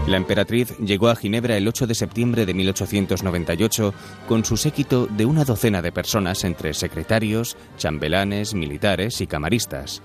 [0.08, 3.94] La emperatriz llegó a Ginebra el 8 de septiembre de 1898
[4.30, 10.02] con su séquito de una docena de personas entre secretarios, chambelanes, militares y camaristas.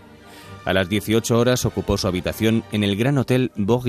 [0.65, 3.85] A las 18 horas ocupó su habitación en el Gran Hotel Beau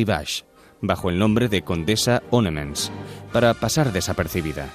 [0.82, 2.92] bajo el nombre de Condesa Onemens,
[3.34, 4.70] para pasar desapercibida.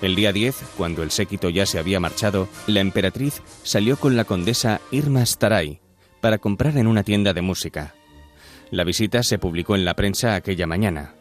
[0.00, 4.24] El día 10, cuando el séquito ya se había marchado, la emperatriz salió con la
[4.24, 5.81] condesa Irma Staray
[6.22, 7.94] para comprar en una tienda de música.
[8.70, 11.14] La visita se publicó en la prensa aquella mañana.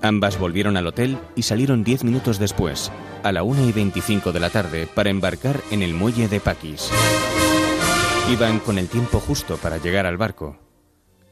[0.00, 2.90] Ambas volvieron al hotel y salieron diez minutos después,
[3.22, 6.88] a la una y veinticinco de la tarde, para embarcar en el muelle de Paquis.
[8.32, 10.56] Iban con el tiempo justo para llegar al barco.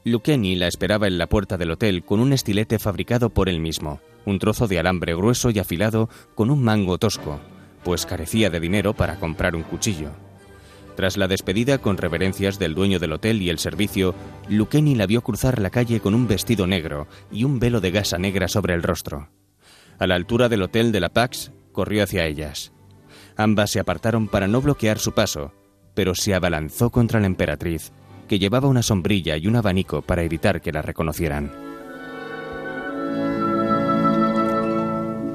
[0.05, 4.01] Lucchini la esperaba en la puerta del hotel con un estilete fabricado por él mismo,
[4.25, 7.41] un trozo de alambre grueso y afilado con un mango tosco,
[7.85, 10.11] pues carecía de dinero para comprar un cuchillo.
[11.01, 14.15] Tras la despedida con reverencias del dueño del hotel y el servicio,
[14.51, 18.19] Lucchini la vio cruzar la calle con un vestido negro y un velo de gasa
[18.19, 19.31] negra sobre el rostro.
[19.99, 22.75] A la altura del hotel de la Pax, corrió hacia ellas.
[23.35, 25.55] Ambas se apartaron para no bloquear su paso,
[25.95, 27.93] pero se abalanzó contra la emperatriz,
[28.29, 31.70] que llevaba una sombrilla y un abanico para evitar que la reconocieran.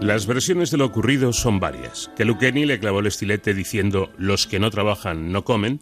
[0.02, 2.12] Las versiones de lo ocurrido son varias.
[2.16, 5.80] Que Lucchini le clavó el estilete diciendo los que no trabajan no comen,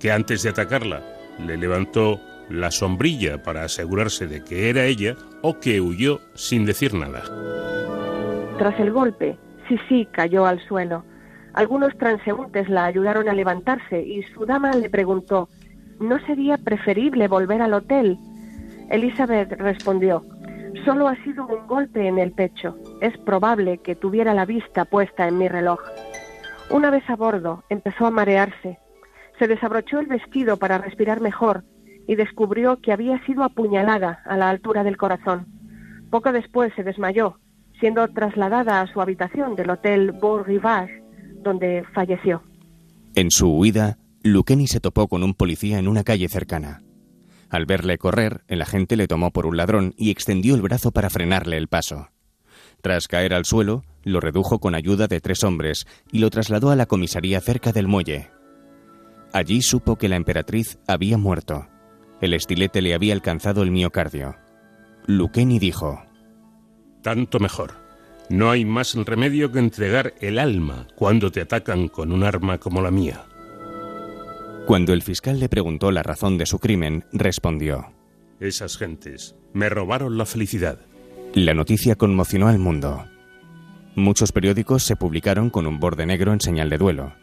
[0.00, 1.02] que antes de atacarla
[1.38, 6.94] le levantó la sombrilla para asegurarse de que era ella o que huyó sin decir
[6.94, 7.22] nada.
[8.58, 11.04] Tras el golpe, Sisi cayó al suelo.
[11.54, 15.48] Algunos transeúntes la ayudaron a levantarse y su dama le preguntó,
[16.00, 18.18] ¿no sería preferible volver al hotel?
[18.90, 20.24] Elizabeth respondió,
[20.84, 22.76] solo ha sido un golpe en el pecho.
[23.00, 25.80] Es probable que tuviera la vista puesta en mi reloj.
[26.70, 28.78] Una vez a bordo, empezó a marearse.
[29.38, 31.64] Se desabrochó el vestido para respirar mejor
[32.06, 35.46] y descubrió que había sido apuñalada a la altura del corazón.
[36.10, 37.38] Poco después se desmayó,
[37.78, 41.02] siendo trasladada a su habitación del Hotel Beau Rivage,
[41.42, 42.42] donde falleció.
[43.14, 46.82] En su huida, Luqueni se topó con un policía en una calle cercana.
[47.50, 51.10] Al verle correr, el agente le tomó por un ladrón y extendió el brazo para
[51.10, 52.08] frenarle el paso.
[52.80, 56.76] Tras caer al suelo, lo redujo con ayuda de tres hombres y lo trasladó a
[56.76, 58.30] la comisaría cerca del muelle.
[59.32, 61.68] Allí supo que la emperatriz había muerto.
[62.20, 64.36] El estilete le había alcanzado el miocardio.
[65.06, 66.02] Luqueni dijo:
[67.02, 67.74] Tanto mejor.
[68.28, 72.80] No hay más remedio que entregar el alma cuando te atacan con un arma como
[72.80, 73.24] la mía.
[74.70, 77.92] Cuando el fiscal le preguntó la razón de su crimen, respondió:
[78.38, 80.78] Esas gentes me robaron la felicidad.
[81.34, 83.04] La noticia conmocionó al mundo.
[83.96, 87.14] Muchos periódicos se publicaron con un borde negro en señal de duelo.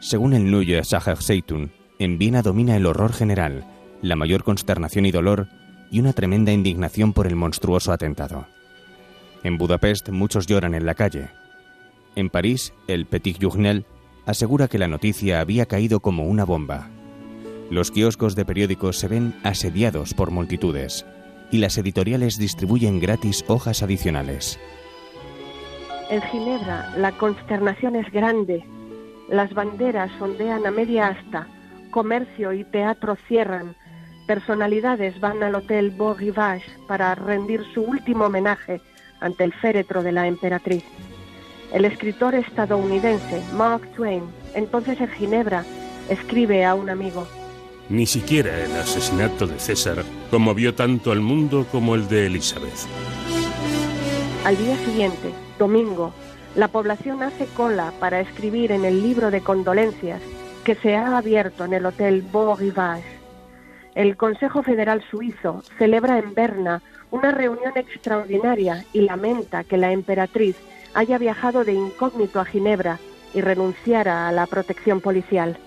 [0.00, 3.64] Según el Neue Zeitung, en Viena domina el horror general,
[4.02, 5.48] la mayor consternación y dolor
[5.90, 8.46] y una tremenda indignación por el monstruoso atentado.
[9.42, 11.30] En Budapest muchos lloran en la calle.
[12.14, 13.86] En París, el Petit Journal
[14.26, 16.88] asegura que la noticia había caído como una bomba.
[17.70, 21.06] Los kioscos de periódicos se ven asediados por multitudes
[21.50, 24.58] y las editoriales distribuyen gratis hojas adicionales.
[26.10, 28.64] En Ginebra la consternación es grande.
[29.28, 31.46] Las banderas ondean a media asta,
[31.90, 33.74] comercio y teatro cierran,
[34.26, 38.80] personalidades van al Hotel Beau Rivage para rendir su último homenaje
[39.20, 40.84] ante el féretro de la emperatriz.
[41.72, 45.64] El escritor estadounidense Mark Twain, entonces en Ginebra,
[46.10, 47.26] escribe a un amigo.
[47.88, 52.86] Ni siquiera el asesinato de César conmovió tanto al mundo como el de Elizabeth.
[54.44, 56.12] Al día siguiente, domingo,
[56.56, 60.20] la población hace cola para escribir en el libro de condolencias
[60.64, 63.04] que se ha abierto en el Hotel Beau Rivage.
[63.94, 70.56] El Consejo Federal Suizo celebra en Berna una reunión extraordinaria y lamenta que la emperatriz
[70.94, 72.98] haya viajado de incógnito a Ginebra
[73.34, 75.58] y renunciara a la protección policial.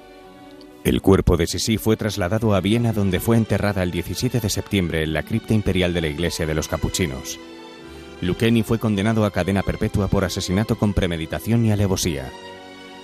[0.83, 5.03] El cuerpo de Sisi fue trasladado a Viena donde fue enterrada el 17 de septiembre
[5.03, 7.39] en la cripta imperial de la Iglesia de los Capuchinos.
[8.21, 12.31] Lucchini fue condenado a cadena perpetua por asesinato con premeditación y alevosía.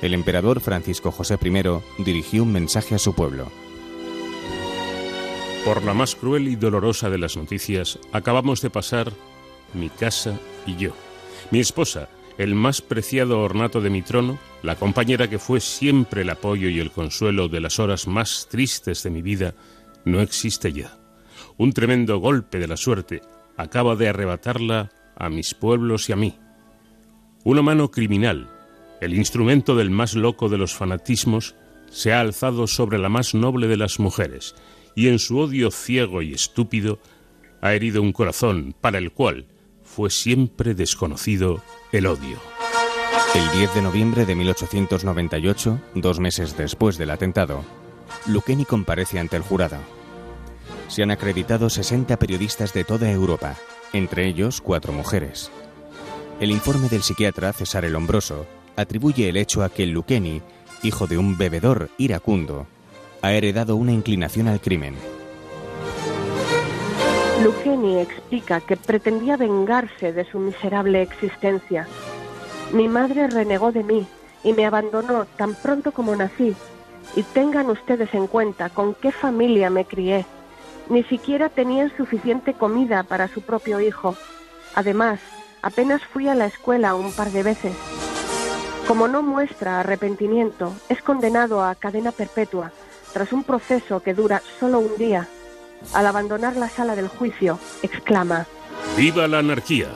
[0.01, 3.47] El emperador Francisco José I dirigió un mensaje a su pueblo.
[5.65, 9.11] Por la más cruel y dolorosa de las noticias, acabamos de pasar
[9.73, 10.93] mi casa y yo.
[11.51, 16.29] Mi esposa, el más preciado ornato de mi trono, la compañera que fue siempre el
[16.29, 19.53] apoyo y el consuelo de las horas más tristes de mi vida,
[20.05, 20.97] no existe ya.
[21.57, 23.21] Un tremendo golpe de la suerte
[23.57, 26.39] acaba de arrebatarla a mis pueblos y a mí.
[27.43, 28.49] Una mano criminal,
[29.01, 31.55] el instrumento del más loco de los fanatismos,
[31.89, 34.55] se ha alzado sobre la más noble de las mujeres
[34.95, 36.99] y en su odio ciego y estúpido
[37.59, 39.47] ha herido un corazón para el cual
[39.91, 42.37] fue siempre desconocido el odio.
[43.35, 47.63] El 10 de noviembre de 1898, dos meses después del atentado,
[48.25, 49.77] Lucchini comparece ante el jurado.
[50.87, 53.55] Se han acreditado 60 periodistas de toda Europa,
[53.91, 55.51] entre ellos cuatro mujeres.
[56.39, 58.45] El informe del psiquiatra César el Hombroso
[58.77, 60.41] atribuye el hecho a que Lucchini,
[60.83, 62.65] hijo de un bebedor iracundo,
[63.21, 64.95] ha heredado una inclinación al crimen.
[67.43, 71.87] Lucchini explica que pretendía vengarse de su miserable existencia.
[72.71, 74.05] Mi madre renegó de mí
[74.43, 76.55] y me abandonó tan pronto como nací.
[77.15, 80.23] Y tengan ustedes en cuenta con qué familia me crié.
[80.87, 84.15] Ni siquiera tenían suficiente comida para su propio hijo.
[84.75, 85.19] Además,
[85.63, 87.73] apenas fui a la escuela un par de veces.
[88.87, 92.71] Como no muestra arrepentimiento, es condenado a cadena perpetua
[93.13, 95.27] tras un proceso que dura solo un día,
[95.93, 98.45] al abandonar la sala del juicio, exclama,
[98.97, 99.89] ¡Viva la anarquía!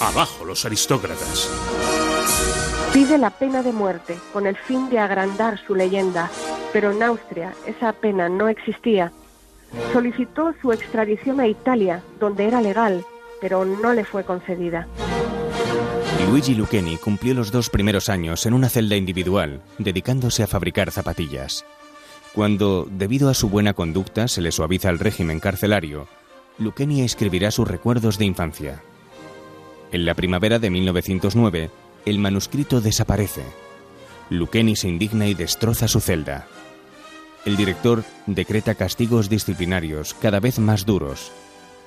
[0.00, 1.48] ¡Abajo los aristócratas!
[2.92, 6.28] Pide la pena de muerte con el fin de agrandar su leyenda,
[6.72, 9.12] pero en Austria esa pena no existía.
[9.92, 13.04] Solicitó su extradición a Italia, donde era legal,
[13.40, 14.88] pero no le fue concedida.
[16.28, 21.64] Luigi Lucchini cumplió los dos primeros años en una celda individual, dedicándose a fabricar zapatillas.
[22.34, 26.06] Cuando, debido a su buena conducta, se le suaviza el régimen carcelario,
[26.58, 28.82] Lucchini escribirá sus recuerdos de infancia.
[29.92, 31.70] En la primavera de 1909,
[32.06, 33.42] el manuscrito desaparece.
[34.28, 36.46] Lucchini se indigna y destroza su celda.
[37.44, 41.32] El director decreta castigos disciplinarios cada vez más duros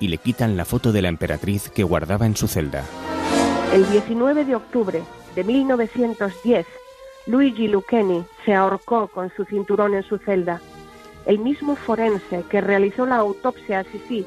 [0.00, 2.84] y le quitan la foto de la emperatriz que guardaba en su celda.
[3.72, 5.02] El 19 de octubre
[5.34, 6.66] de 1910,
[7.26, 10.60] Luigi Lucchini se ahorcó con su cinturón en su celda.
[11.24, 14.26] El mismo forense que realizó la autopsia a Sisi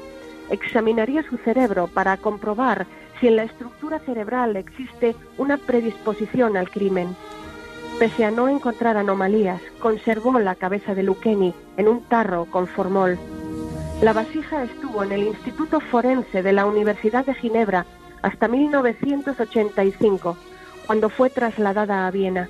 [0.50, 2.86] examinaría su cerebro para comprobar
[3.20, 7.14] si en la estructura cerebral existe una predisposición al crimen.
[8.00, 13.16] Pese a no encontrar anomalías, conservó la cabeza de Lucchini en un tarro con formol.
[14.02, 17.86] La vasija estuvo en el Instituto Forense de la Universidad de Ginebra
[18.22, 20.36] hasta 1985,
[20.86, 22.48] cuando fue trasladada a Viena.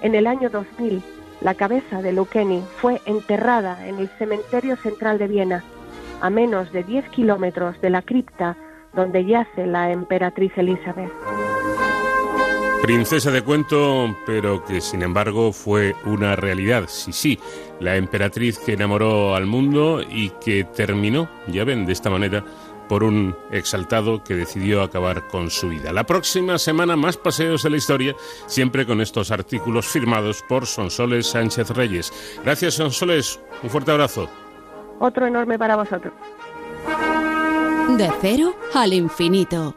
[0.00, 1.02] En el año 2000,
[1.40, 5.64] la cabeza de Lucchini fue enterrada en el Cementerio Central de Viena,
[6.20, 8.56] a menos de 10 kilómetros de la cripta
[8.94, 11.10] donde yace la emperatriz Elizabeth.
[12.82, 16.84] Princesa de cuento, pero que sin embargo fue una realidad.
[16.86, 17.38] Sí, sí,
[17.80, 22.44] la emperatriz que enamoró al mundo y que terminó, ya ven, de esta manera,
[22.88, 25.92] por un exaltado que decidió acabar con su vida.
[25.92, 28.14] La próxima semana más paseos de la historia,
[28.46, 32.12] siempre con estos artículos firmados por Sonsoles Sánchez Reyes.
[32.42, 33.40] Gracias, Sonsoles.
[33.62, 34.28] Un fuerte abrazo.
[34.98, 36.12] Otro enorme para vosotros.
[37.96, 39.76] De cero al infinito.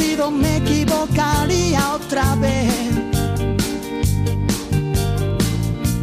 [0.29, 2.71] me equivocaría otra vez.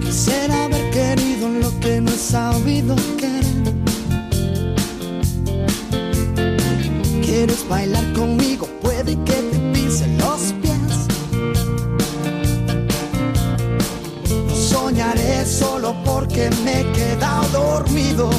[0.01, 3.45] Quisiera haber querido lo que no he sabido querer.
[7.23, 8.67] ¿Quieres bailar conmigo?
[8.83, 11.07] Puede que te pisen los pies.
[14.49, 18.31] No soñaré solo porque me he quedado dormido.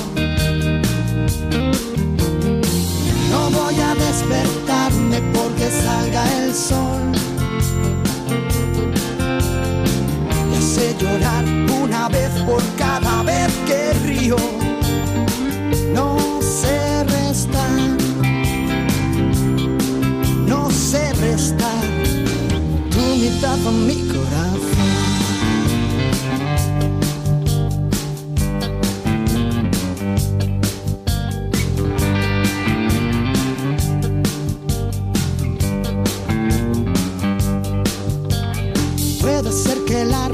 [3.29, 7.11] No voy a despertarme porque salga el sol.
[10.49, 11.45] Me hace llorar
[11.81, 14.37] una vez por cada vez que río.
[15.93, 17.79] No sé restar,
[20.45, 21.83] no sé restar
[22.91, 23.98] tu mitad a mi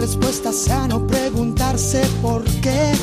[0.05, 2.93] respuesta sea no preguntarse por qué.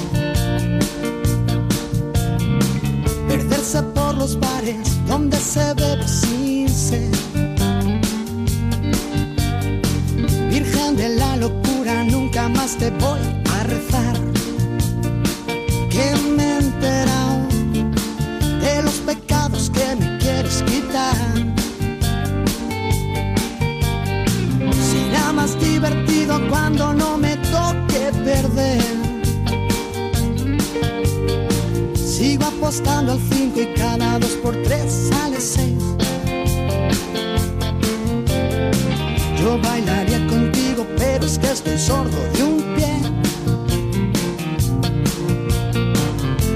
[3.27, 7.13] Perderse por los bares donde se bebe sin sed.
[10.49, 13.21] Virgen de la locura, nunca más te voy
[13.57, 14.17] a rezar.
[15.91, 17.49] Que me he enterado
[18.61, 21.52] de los pecados que me quieres quitar.
[25.43, 28.81] Más divertido cuando no me toque perder.
[31.97, 35.73] Sigo apostando al 5 y cada 2 por 3 sale 6.
[39.41, 42.95] Yo bailaría contigo, pero es que estoy sordo de un pie.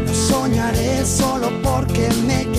[0.06, 2.55] No soñaré solo porque me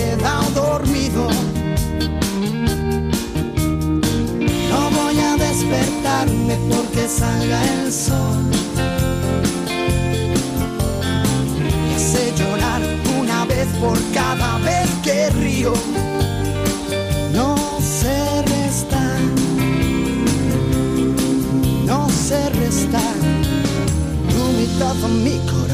[7.08, 8.44] porque salga el sol.
[11.86, 12.82] Me hace llorar
[13.20, 15.74] una vez por cada vez que río.
[17.34, 19.20] No sé restar,
[21.86, 23.16] no sé restar
[24.30, 25.67] tu mitad a mi corazón.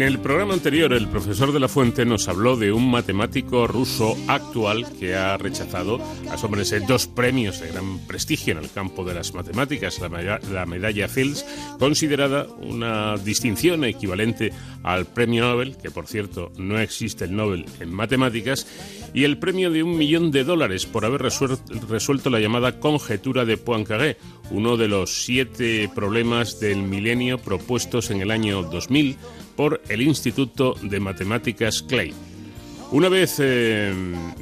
[0.00, 4.16] En el programa anterior, el profesor de la Fuente nos habló de un matemático ruso
[4.28, 9.34] actual que ha rechazado, asómbrense, dos premios de gran prestigio en el campo de las
[9.34, 11.44] matemáticas, la, la medalla Fields,
[11.78, 17.92] considerada una distinción equivalente al premio Nobel, que por cierto no existe el Nobel en
[17.92, 18.66] matemáticas,
[19.12, 23.56] y el premio de un millón de dólares por haber resuelto la llamada conjetura de
[23.56, 24.16] Poincaré,
[24.50, 29.16] uno de los siete problemas del milenio propuestos en el año 2000
[29.56, 32.12] por el Instituto de Matemáticas Clay.
[32.92, 33.94] Una vez eh,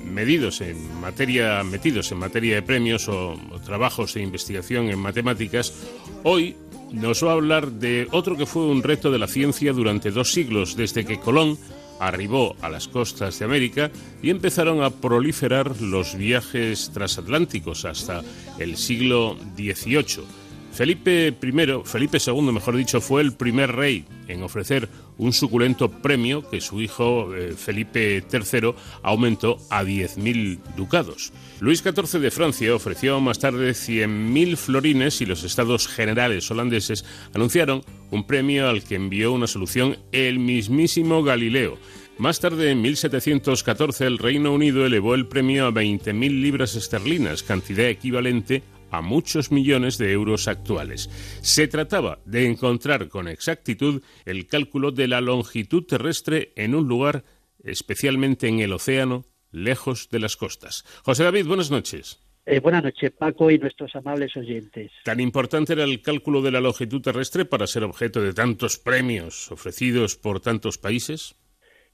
[0.05, 5.75] medidos en materia, metidos en materia de premios o, o trabajos de investigación en matemáticas,
[6.23, 6.57] hoy
[6.93, 10.33] nos va a hablar de otro que fue un reto de la ciencia durante dos
[10.33, 11.59] siglos, desde que Colón
[12.01, 13.90] arribó a las costas de América
[14.22, 18.22] y empezaron a proliferar los viajes transatlánticos hasta
[18.59, 20.47] el siglo XVIII.
[20.79, 26.49] Felipe I, Felipe II, mejor dicho, fue el primer rey en ofrecer un suculento premio
[26.49, 31.33] que su hijo eh, Felipe III aumentó a 10.000 ducados.
[31.59, 37.05] Luis XIV de Francia ofreció más tarde 100.000 florines y los estados generales holandeses
[37.35, 41.76] anunciaron un premio al que envió una solución el mismísimo Galileo.
[42.18, 47.87] Más tarde, en 1714, el Reino Unido elevó el premio a 20.000 libras esterlinas, cantidad
[47.87, 51.09] equivalente a muchos millones de euros actuales.
[51.43, 57.24] Se trataba de encontrar con exactitud el cálculo de la longitud terrestre en un lugar,
[57.62, 60.84] especialmente en el océano, lejos de las costas.
[61.05, 62.22] José David, buenas noches.
[62.51, 64.91] Eh, buenas noches, Paco y nuestros amables oyentes.
[65.05, 69.53] ¿Tan importante era el cálculo de la longitud terrestre para ser objeto de tantos premios
[69.53, 71.34] ofrecidos por tantos países?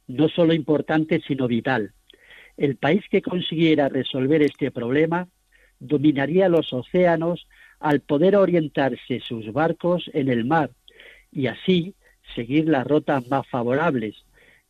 [0.06, 1.92] No solo importante, sino vital.
[2.56, 5.28] El país que consiguiera resolver este problema
[5.80, 7.46] dominaría los océanos
[7.80, 10.70] al poder orientarse sus barcos en el mar
[11.30, 11.94] y así
[12.34, 14.16] seguir las rutas más favorables,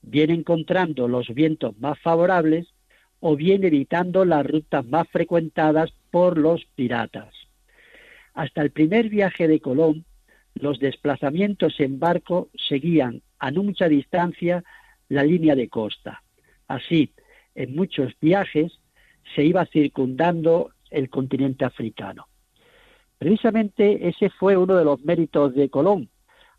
[0.03, 2.67] bien encontrando los vientos más favorables
[3.21, 7.33] o bien evitando las rutas más frecuentadas por los piratas.
[8.35, 10.05] Hasta el primer viaje de Colón,
[10.55, 14.65] los desplazamientos en barco seguían a no mucha distancia
[15.09, 16.23] la línea de costa.
[16.67, 17.13] Así,
[17.55, 18.73] en muchos viajes
[19.35, 22.27] se iba circundando el continente africano.
[23.19, 26.09] Precisamente ese fue uno de los méritos de Colón,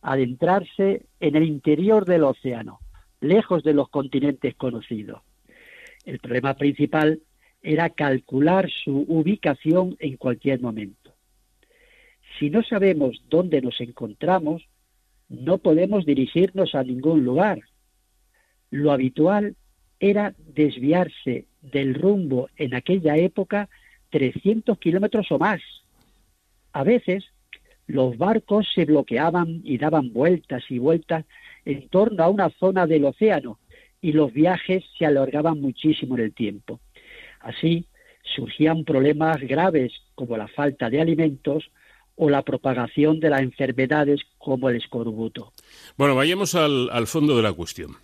[0.02, 2.80] adentrarse en el interior del océano,
[3.22, 5.22] lejos de los continentes conocidos.
[6.06, 7.22] El problema principal
[7.62, 11.14] era calcular su ubicación en cualquier momento.
[12.38, 14.68] Si no sabemos dónde nos encontramos,
[15.30, 17.62] no podemos dirigirnos a ningún lugar.
[18.70, 19.56] Lo habitual
[20.00, 23.70] era desviarse del rumbo en aquella época
[24.16, 25.60] 300 kilómetros o más.
[26.72, 27.26] A veces
[27.86, 31.26] los barcos se bloqueaban y daban vueltas y vueltas
[31.66, 33.60] en torno a una zona del océano
[34.00, 36.80] y los viajes se alargaban muchísimo en el tiempo.
[37.42, 37.88] Así
[38.24, 41.70] surgían problemas graves como la falta de alimentos
[42.16, 45.52] o la propagación de las enfermedades como el escorbuto.
[45.98, 47.98] Bueno, vayamos al, al fondo de la cuestión.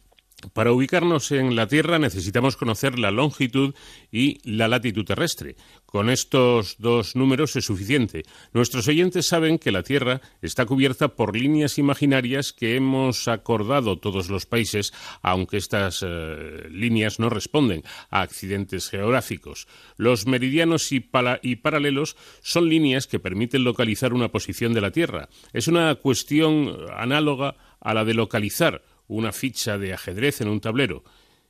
[0.54, 3.74] Para ubicarnos en la Tierra necesitamos conocer la longitud
[4.12, 5.56] y la latitud terrestre.
[5.86, 8.24] Con estos dos números es suficiente.
[8.54, 14.30] Nuestros oyentes saben que la Tierra está cubierta por líneas imaginarias que hemos acordado todos
[14.30, 19.68] los países, aunque estas eh, líneas no responden a accidentes geográficos.
[19.98, 21.10] Los meridianos y,
[21.42, 25.30] y paralelos son líneas que permiten localizar una posición de la Tierra.
[25.54, 31.04] Es una cuestión análoga a la de localizar una ficha de ajedrez en un tablero.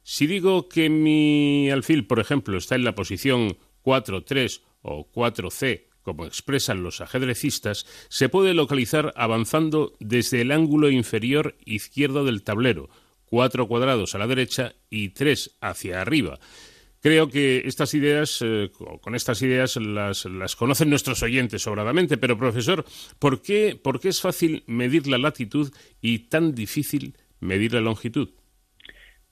[0.04, 5.84] Si digo que mi alfil, por ejemplo, está en la posición 4, 3 o 4C,
[6.02, 12.90] como expresan los ajedrecistas, se puede localizar avanzando desde el ángulo inferior izquierdo del tablero,
[13.26, 16.40] cuatro cuadrados a la derecha y tres hacia arriba.
[17.00, 22.38] Creo que estas ideas, eh, con estas ideas las, las, conocen nuestros oyentes sobradamente, pero
[22.38, 22.86] profesor,
[23.20, 28.30] ¿por qué, ¿por qué es fácil medir la latitud y tan difícil medir la longitud?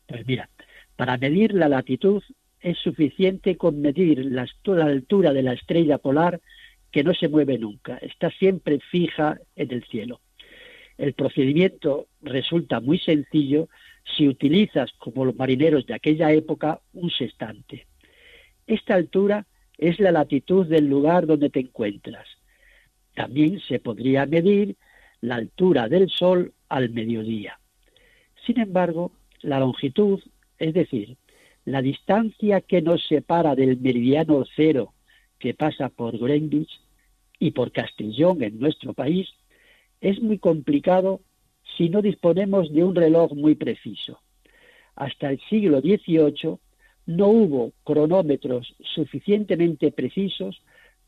[0.06, 0.50] Pues mira,
[0.96, 2.22] para medir la latitud
[2.60, 4.46] es suficiente con medir la,
[4.84, 6.42] altura de la estrella polar
[6.92, 10.20] que no se mueve nunca, está siempre fija en el cielo.
[10.98, 13.70] El procedimiento resulta muy sencillo
[14.18, 17.86] si utilizas, como los marineros de aquella época, un sextante.
[18.68, 19.46] Esta altura
[19.78, 22.28] es la latitud del lugar donde te encuentras.
[23.16, 24.76] También se podría medir
[25.22, 27.59] la altura del Sol al mediodía.
[28.46, 29.12] Sin embargo,
[29.42, 30.20] la longitud,
[30.58, 31.18] es decir,
[31.66, 34.94] la distancia que nos separa del meridiano cero
[35.38, 36.72] que pasa por Greenwich
[37.40, 39.30] y por Castellón en nuestro país,
[40.02, 41.22] es muy complicado
[41.78, 44.20] si no disponemos de un reloj muy preciso.
[44.96, 46.58] Hasta el siglo XVIII
[47.06, 50.62] no hubo cronómetros suficientemente precisos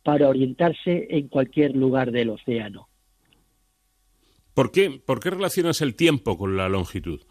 [0.03, 2.87] para orientarse en cualquier lugar del océano.
[4.53, 7.21] ¿Por qué, ¿Por qué relacionas el tiempo con la longitud?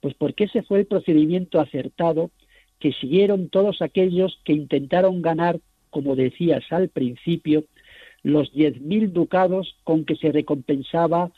[0.00, 2.30] Pues porque ese fue el procedimiento acertado
[2.78, 5.58] que siguieron todos aquellos que intentaron ganar,
[5.90, 7.64] como decías al principio,
[8.22, 11.32] los diez mil ducados con que se recompensaba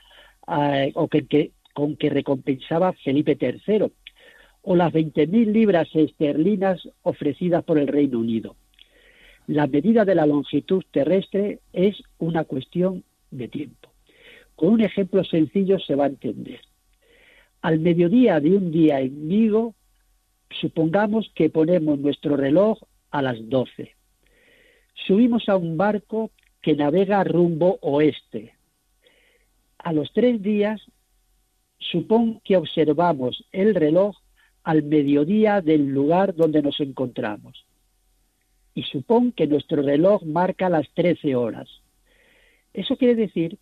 [0.49, 1.09] eh, o
[1.73, 3.93] con que recompensaba Felipe III,
[4.63, 8.57] o las veinte mil libras esterlinas ofrecidas por el Reino Unido.
[9.47, 13.90] La medida de la longitud terrestre es una cuestión de tiempo.
[14.61, 16.61] Con un ejemplo sencillo se va a entender.
[17.63, 19.75] Al mediodía de un día en Vigo,
[20.51, 22.79] supongamos que ponemos nuestro reloj
[23.11, 23.97] a las doce.
[24.93, 26.31] Subimos a un barco
[26.61, 28.53] que navega rumbo oeste.
[29.79, 30.83] A los tres días,
[31.79, 34.15] supón que observamos el reloj
[34.63, 37.65] al mediodía del lugar donde nos encontramos.
[38.75, 41.71] Y supón que nuestro reloj marca las trece horas.
[42.75, 43.59] Eso quiere decir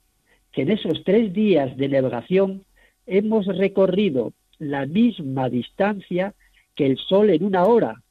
[0.53, 2.65] que en esos tres días de navegación
[3.07, 6.35] hemos recorrido la misma distancia
[6.75, 8.03] que el Sol en una hora,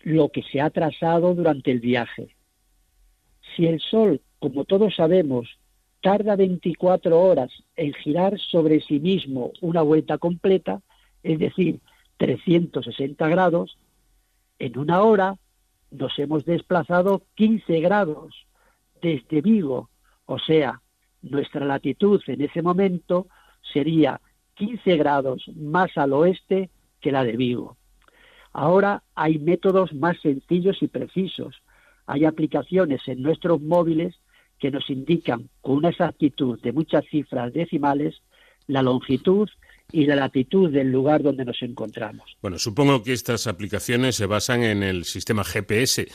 [0.00, 2.34] lo que se ha trazado durante el viaje.
[3.54, 5.58] Si el Sol, como todos sabemos,
[6.00, 10.80] tarda 24 horas en girar sobre sí mismo una vuelta completa,
[11.22, 11.80] es decir,
[12.18, 13.78] 360 grados,
[14.58, 15.36] en una hora
[15.90, 18.46] nos hemos desplazado 15 grados
[19.00, 19.88] desde Vigo,
[20.26, 20.80] o sea,
[21.22, 23.26] nuestra latitud en ese momento
[23.72, 24.20] sería
[24.54, 27.76] 15 grados más al oeste que la de Vigo.
[28.52, 31.62] Ahora hay métodos más sencillos y precisos
[32.08, 34.14] hay aplicaciones en nuestros móviles
[34.58, 38.16] que nos indican con una exactitud de muchas cifras decimales
[38.66, 39.48] la longitud
[39.92, 42.36] y la latitud del lugar donde nos encontramos.
[42.42, 46.08] Bueno, supongo que estas aplicaciones se basan en el sistema GPS,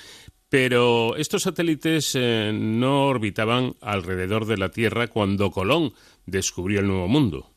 [0.53, 5.93] pero estos satélites eh, no orbitaban alrededor de la Tierra cuando Colón
[6.27, 7.47] descubrió el Nuevo Mundo.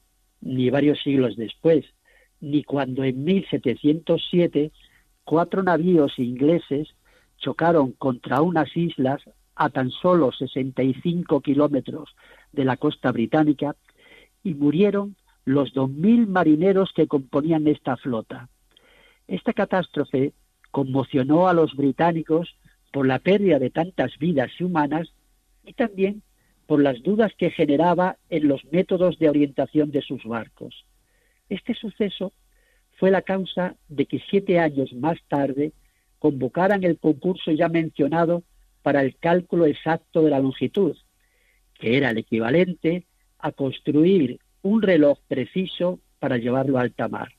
[0.40, 1.84] Ni varios siglos después,
[2.40, 4.72] ni cuando en 1707
[5.24, 6.88] cuatro navíos ingleses
[7.36, 9.20] chocaron contra unas islas
[9.56, 12.16] a tan solo 65 kilómetros
[12.52, 13.76] de la costa británica
[14.42, 18.48] y murieron los 2.000 marineros que componían esta flota.
[19.28, 20.32] Esta catástrofe
[20.70, 22.56] conmocionó a los británicos
[22.96, 25.12] por la pérdida de tantas vidas humanas
[25.66, 26.22] y también
[26.64, 30.86] por las dudas que generaba en los métodos de orientación de sus barcos.
[31.50, 32.32] Este suceso
[32.92, 35.74] fue la causa de que siete años más tarde
[36.18, 38.44] convocaran el concurso ya mencionado
[38.80, 40.96] para el cálculo exacto de la longitud,
[41.74, 43.04] que era el equivalente
[43.38, 47.34] a construir un reloj preciso para llevarlo a alta mar.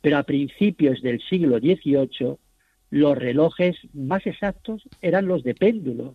[0.00, 2.36] Pero a principios del siglo XVIII,
[2.92, 6.14] los relojes más exactos eran los de péndulo.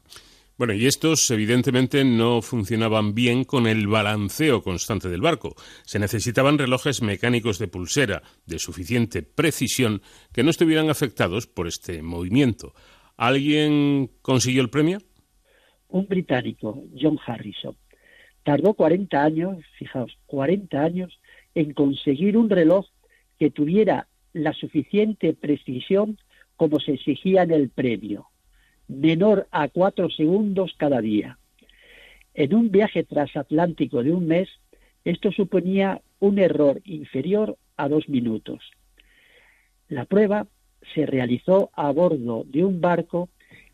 [0.60, 5.56] Bueno, y estos evidentemente no funcionaban bien con el balanceo constante del barco.
[5.86, 12.04] Se necesitaban relojes mecánicos de pulsera de suficiente precisión que no estuvieran afectados por este
[12.04, 12.74] movimiento.
[13.18, 15.00] ¿Alguien consiguió el premio?
[15.88, 17.76] Un británico, John Harrison.
[18.44, 21.20] Tardó 40 años, fijaos, 40 años
[21.56, 22.86] en conseguir un reloj
[23.40, 26.20] que tuviera la suficiente precisión
[26.58, 28.28] como se exigía en el premio
[28.88, 31.38] menor a cuatro segundos cada día.
[32.34, 34.50] En un viaje transatlántico de un mes,
[35.04, 38.60] esto suponía un error inferior a dos minutos.
[39.90, 40.48] La prueba
[40.94, 43.30] se realizó a bordo de un barco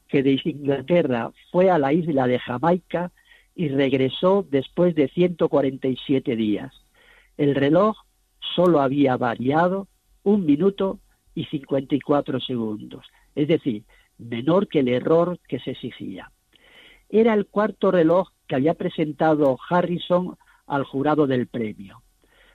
[0.07, 3.11] que de Inglaterra fue a la isla de Jamaica
[3.55, 6.73] y regresó después de 147 días.
[7.37, 7.97] El reloj
[8.55, 9.87] solo había variado
[10.23, 10.99] un minuto
[11.35, 13.05] y 54 segundos.
[13.35, 13.83] Es decir,
[14.17, 16.31] menor que el error que se exigía.
[17.09, 22.01] Era el cuarto reloj que había presentado Harrison al jurado del premio.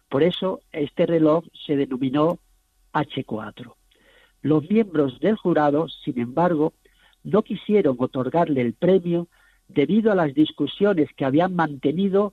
[0.08, 2.38] Por eso este reloj se denominó
[2.92, 3.74] H4.
[4.42, 6.72] Los miembros del jurado, sin embargo,
[7.24, 9.28] no quisieron otorgarle el premio
[9.68, 12.32] debido a las discusiones que habían mantenido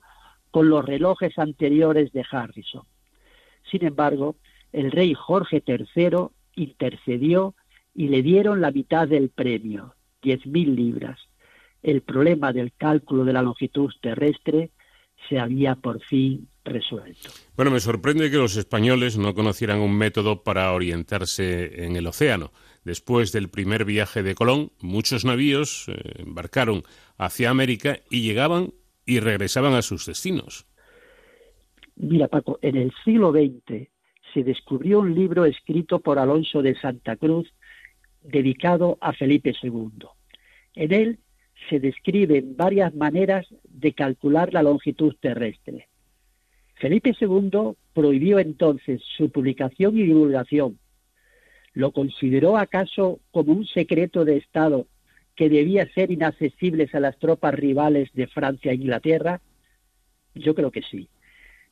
[0.50, 2.84] con los relojes anteriores de Harrison.
[3.70, 4.36] Sin embargo,
[4.72, 7.54] el rey Jorge III intercedió
[7.94, 11.18] y le dieron la mitad del premio, 10.000 libras.
[11.82, 14.70] El problema del cálculo de la longitud terrestre
[15.28, 17.30] se había por fin resuelto.
[17.56, 22.52] Bueno, me sorprende que los españoles no conocieran un método para orientarse en el océano.
[22.84, 26.82] Después del primer viaje de Colón, muchos navíos eh, embarcaron
[27.18, 28.74] hacia América y llegaban
[29.06, 30.66] y regresaban a sus destinos.
[31.94, 33.88] Mira, Paco, en el siglo XX
[34.36, 37.50] se descubrió un libro escrito por Alonso de Santa Cruz
[38.22, 40.08] dedicado a Felipe II.
[40.74, 41.18] En él
[41.70, 45.88] se describen varias maneras de calcular la longitud terrestre.
[46.74, 50.78] Felipe II prohibió entonces su publicación y divulgación.
[51.72, 54.86] ¿Lo consideró acaso como un secreto de Estado
[55.34, 59.40] que debía ser inaccesible a las tropas rivales de Francia e Inglaterra?
[60.34, 61.08] Yo creo que sí.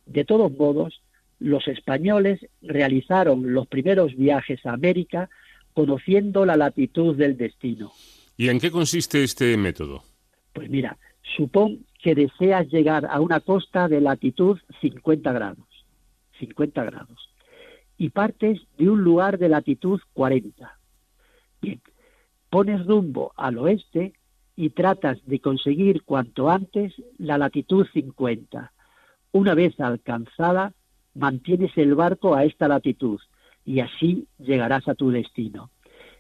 [0.06, 1.02] De todos modos,
[1.39, 5.28] los españoles realizaron los primeros viajes a América
[5.72, 7.93] conociendo la latitud del destino.
[8.37, 10.03] ¿Y en qué consiste este método?
[10.53, 10.97] Pues mira,
[11.37, 15.66] supón que deseas llegar a una costa de latitud 50 grados,
[16.39, 17.30] 50 grados,
[17.97, 20.78] y partes de un lugar de latitud 40.
[21.61, 21.80] Bien,
[22.51, 24.12] pones rumbo al oeste
[24.57, 28.72] y tratas de conseguir cuanto antes la latitud 50.
[29.32, 30.72] Una vez alcanzada,
[31.14, 33.20] mantienes el barco a esta latitud
[33.64, 35.70] y así llegarás a tu destino.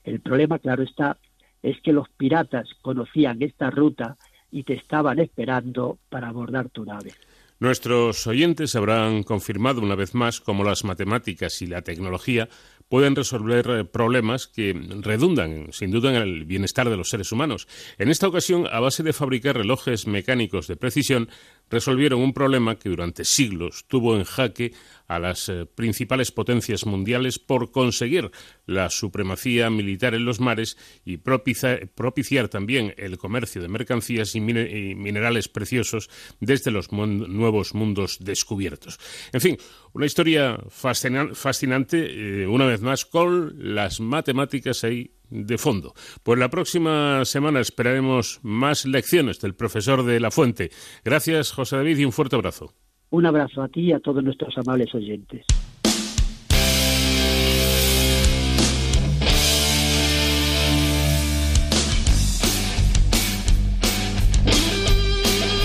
[0.02, 1.18] El problema, claro está,
[1.62, 4.16] es que los piratas conocían esta ruta
[4.50, 7.12] y te estaban esperando para abordar tu nave.
[7.60, 12.48] Nuestros oyentes habrán confirmado una vez más cómo las matemáticas y la tecnología
[12.88, 17.66] pueden resolver eh, problemas que redundan, sin duda, en el bienestar de los seres humanos.
[17.96, 21.28] En esta ocasión, a base de fabricar relojes mecánicos de precisión,
[21.70, 24.72] resolvieron un problema que durante siglos tuvo en jaque
[25.06, 28.30] a las eh, principales potencias mundiales por conseguir
[28.66, 35.48] la supremacía militar en los mares y propiciar también el comercio de mercancías y, minerales
[35.48, 36.08] preciosos
[36.40, 38.98] desde los nuevos mundos descubiertos.
[39.32, 39.58] En fin,
[39.92, 45.94] una historia fascinante, eh, una vez más, con las matemáticas ahí de fondo.
[46.22, 50.70] Pues la próxima semana esperaremos más lecciones del profesor de la Fuente.
[51.04, 52.72] Gracias, José David, y un fuerte abrazo.
[53.10, 55.44] Un abrazo a ti y a todos nuestros amables oyentes.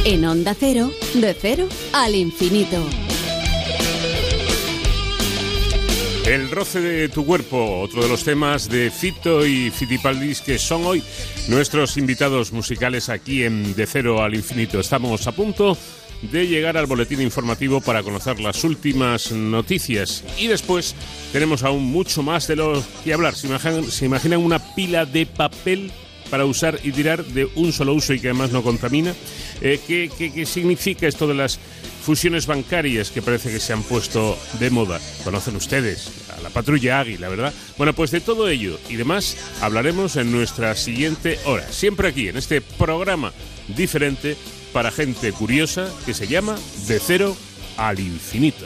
[0.06, 3.09] En Onda Cero, de cero al infinito.
[6.30, 10.86] El roce de tu cuerpo, otro de los temas de Fito y Fitipaldis que son
[10.86, 11.02] hoy
[11.48, 14.80] nuestros invitados musicales aquí en De Cero al Infinito.
[14.80, 15.76] Estamos a punto
[16.22, 20.94] de llegar al boletín informativo para conocer las últimas noticias y después
[21.34, 23.34] tenemos aún mucho más de lo que hablar.
[23.34, 25.92] ¿Se imaginan, una pila de papel
[26.30, 29.16] para usar y tirar de un solo uso y que además no contamina?
[29.62, 31.60] Eh, ¿qué, qué significa esto de las
[32.10, 35.00] fusiones bancarias que parece que se han puesto de moda.
[35.24, 37.54] Conocen ustedes a la patrulla Águila, ¿verdad?
[37.78, 41.72] Bueno, pues de todo ello y demás hablaremos en nuestra siguiente hora.
[41.72, 43.32] Siempre aquí, en este programa
[43.68, 44.36] diferente
[44.74, 46.58] para gente curiosa que se llama
[46.88, 47.38] De Cero
[47.78, 48.66] al Infinito.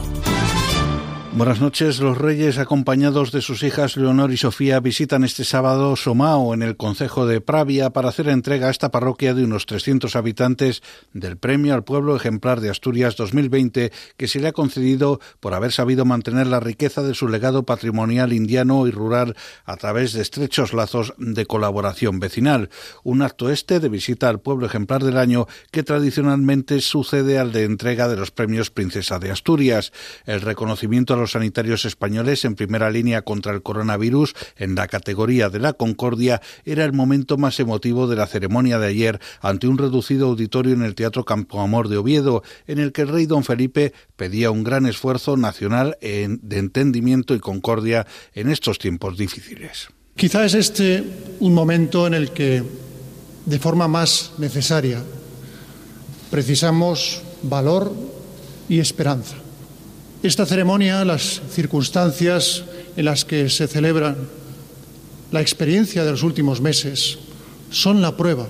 [1.33, 2.01] Buenas noches.
[2.01, 6.75] Los reyes, acompañados de sus hijas Leonor y Sofía, visitan este sábado Somao, en el
[6.75, 11.73] concejo de Pravia, para hacer entrega a esta parroquia de unos 300 habitantes del Premio
[11.73, 16.47] al Pueblo Ejemplar de Asturias 2020, que se le ha concedido por haber sabido mantener
[16.47, 21.45] la riqueza de su legado patrimonial indiano y rural a través de estrechos lazos de
[21.45, 22.69] colaboración vecinal.
[23.03, 27.63] Un acto este de visita al pueblo ejemplar del año que tradicionalmente sucede al de
[27.63, 29.93] entrega de los premios Princesa de Asturias.
[30.25, 35.49] El reconocimiento a los sanitarios españoles en primera línea contra el coronavirus en la categoría
[35.49, 39.77] de la Concordia era el momento más emotivo de la ceremonia de ayer ante un
[39.77, 43.43] reducido auditorio en el Teatro Campo Amor de Oviedo, en el que el rey don
[43.43, 49.89] Felipe pedía un gran esfuerzo nacional de entendimiento y concordia en estos tiempos difíciles.
[50.15, 51.03] Quizá es este
[51.39, 52.63] un momento en el que,
[53.45, 55.01] de forma más necesaria,
[56.29, 57.93] precisamos valor
[58.67, 59.40] y esperanza
[60.23, 62.63] Esta ceremonia, las circunstancias
[62.95, 64.15] en las que se celebra
[65.31, 67.17] la experiencia de los últimos meses,
[67.71, 68.47] son la prueba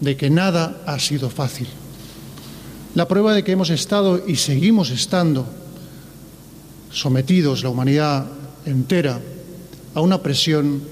[0.00, 1.66] de que nada ha sido fácil.
[2.94, 5.46] La prueba de que hemos estado y seguimos estando
[6.90, 8.26] sometidos, la humanidad
[8.66, 9.18] entera,
[9.94, 10.82] a una presión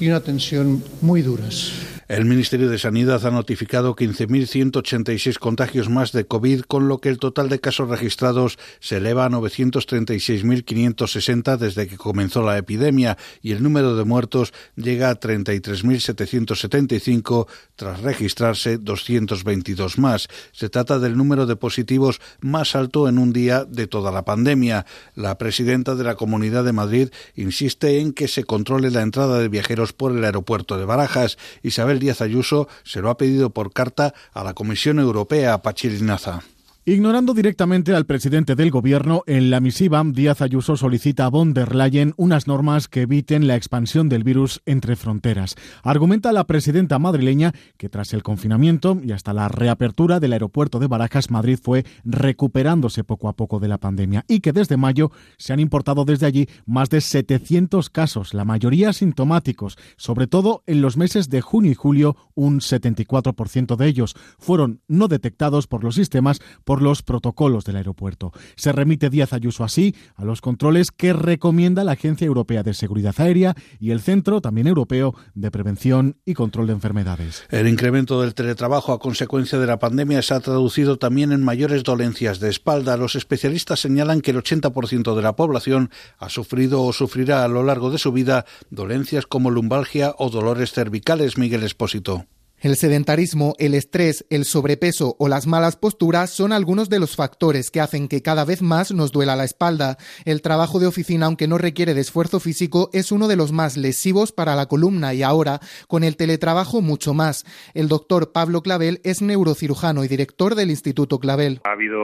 [0.00, 1.97] y una tensión muy duras.
[2.08, 7.18] El Ministerio de Sanidad ha notificado 15.186 contagios más de COVID, con lo que el
[7.18, 13.62] total de casos registrados se eleva a 936.560 desde que comenzó la epidemia y el
[13.62, 17.46] número de muertos llega a 33.775
[17.76, 20.28] tras registrarse 222 más.
[20.52, 24.86] Se trata del número de positivos más alto en un día de toda la pandemia.
[25.14, 29.50] La presidenta de la Comunidad de Madrid insiste en que se controle la entrada de
[29.50, 31.36] viajeros por el aeropuerto de Barajas.
[31.62, 36.42] Isabel Díaz Ayuso se lo ha pedido por carta a la Comisión Europea, Pachirinaza.
[36.84, 41.74] Ignorando directamente al presidente del gobierno, en la misiva, Díaz Ayuso solicita a von der
[41.74, 45.54] Leyen unas normas que eviten la expansión del virus entre fronteras.
[45.82, 50.86] Argumenta la presidenta madrileña que tras el confinamiento y hasta la reapertura del aeropuerto de
[50.86, 55.52] Barajas, Madrid fue recuperándose poco a poco de la pandemia y que desde mayo se
[55.52, 60.96] han importado desde allí más de 700 casos, la mayoría sintomáticos, sobre todo en los
[60.96, 66.40] meses de junio y julio, un 74% de ellos fueron no detectados por los sistemas
[66.64, 68.32] por los protocolos del aeropuerto.
[68.56, 73.14] Se remite Díaz Ayuso así a los controles que recomienda la Agencia Europea de Seguridad
[73.18, 77.44] Aérea y el Centro también Europeo de Prevención y Control de Enfermedades.
[77.50, 81.82] El incremento del teletrabajo a consecuencia de la pandemia se ha traducido también en mayores
[81.82, 82.96] dolencias de espalda.
[82.96, 87.62] Los especialistas señalan que el 80% de la población ha sufrido o sufrirá a lo
[87.62, 91.38] largo de su vida dolencias como lumbalgia o dolores cervicales.
[91.38, 92.26] Miguel Espósito.
[92.60, 97.70] El sedentarismo, el estrés, el sobrepeso o las malas posturas son algunos de los factores
[97.70, 99.96] que hacen que cada vez más nos duela la espalda.
[100.24, 103.76] El trabajo de oficina, aunque no requiere de esfuerzo físico, es uno de los más
[103.76, 107.44] lesivos para la columna y ahora, con el teletrabajo, mucho más.
[107.74, 111.60] El doctor Pablo Clavel es neurocirujano y director del Instituto Clavel.
[111.62, 112.00] Ha habido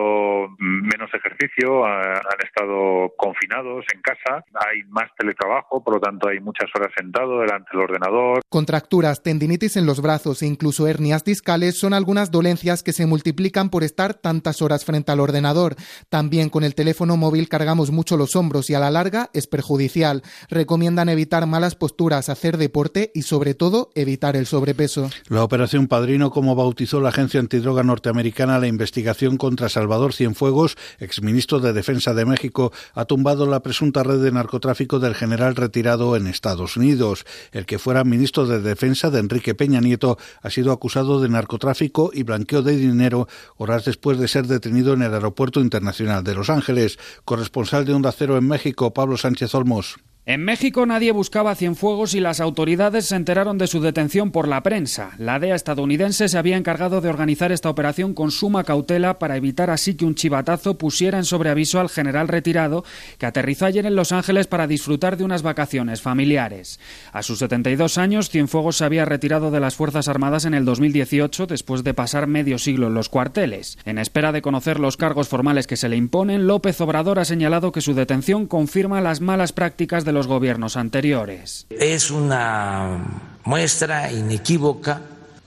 [0.60, 6.70] menos ejercicio, han estado confinados en casa, hay más teletrabajo, por lo tanto hay muchas
[6.76, 8.40] horas sentado delante del ordenador.
[8.48, 13.84] Contracturas, tendinitis en los brazos, incluso hernias discales son algunas dolencias que se multiplican por
[13.84, 15.76] estar tantas horas frente al ordenador.
[16.08, 20.22] También con el teléfono móvil cargamos mucho los hombros y a la larga es perjudicial.
[20.48, 25.10] Recomiendan evitar malas posturas, hacer deporte y sobre todo evitar el sobrepeso.
[25.28, 31.60] La operación Padrino, como bautizó la agencia antidroga norteamericana la investigación contra Salvador Cienfuegos, exministro
[31.60, 36.26] de Defensa de México, ha tumbado la presunta red de narcotráfico del general retirado en
[36.26, 37.24] Estados Unidos.
[37.52, 42.10] El que fuera ministro de Defensa de Enrique Peña Nieto ha sido acusado de narcotráfico
[42.12, 46.50] y blanqueo de dinero horas después de ser detenido en el Aeropuerto Internacional de Los
[46.50, 46.98] Ángeles.
[47.24, 49.96] Corresponsal de Onda Cero en México, Pablo Sánchez Olmos.
[50.26, 54.62] En México nadie buscaba Cienfuegos y las autoridades se enteraron de su detención por la
[54.62, 55.10] prensa.
[55.18, 59.68] La DEA estadounidense se había encargado de organizar esta operación con suma cautela para evitar
[59.68, 62.84] así que un chivatazo pusiera en sobreaviso al general retirado
[63.18, 66.80] que aterrizó ayer en Los Ángeles para disfrutar de unas vacaciones familiares.
[67.12, 71.46] A sus 72 años, Cienfuegos se había retirado de las Fuerzas Armadas en el 2018
[71.48, 73.76] después de pasar medio siglo en los cuarteles.
[73.84, 77.72] En espera de conocer los cargos formales que se le imponen, López Obrador ha señalado
[77.72, 81.66] que su detención confirma las malas prácticas de los gobiernos anteriores.
[81.70, 82.98] Es una
[83.44, 85.02] muestra inequívoca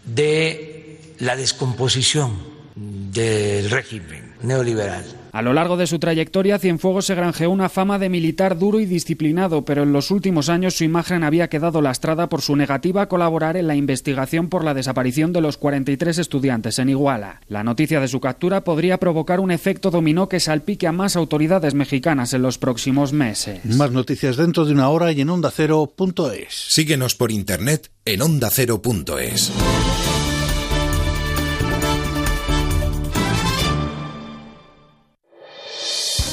[0.05, 2.37] de la descomposición
[2.75, 8.09] del régimen neoliberal a lo largo de su trayectoria, Cienfuegos se granjeó una fama de
[8.09, 12.41] militar duro y disciplinado, pero en los últimos años su imagen había quedado lastrada por
[12.41, 16.89] su negativa a colaborar en la investigación por la desaparición de los 43 estudiantes en
[16.89, 17.41] Iguala.
[17.49, 21.75] La noticia de su captura podría provocar un efecto dominó que salpique a más autoridades
[21.75, 23.63] mexicanas en los próximos meses.
[23.63, 26.47] Más noticias dentro de una hora y en ondacero.es.
[26.49, 29.51] Síguenos por internet en ondacero.es.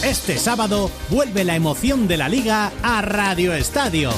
[0.04, 4.12] Este sábado vuelve la emoción de la liga a Radio Estadio.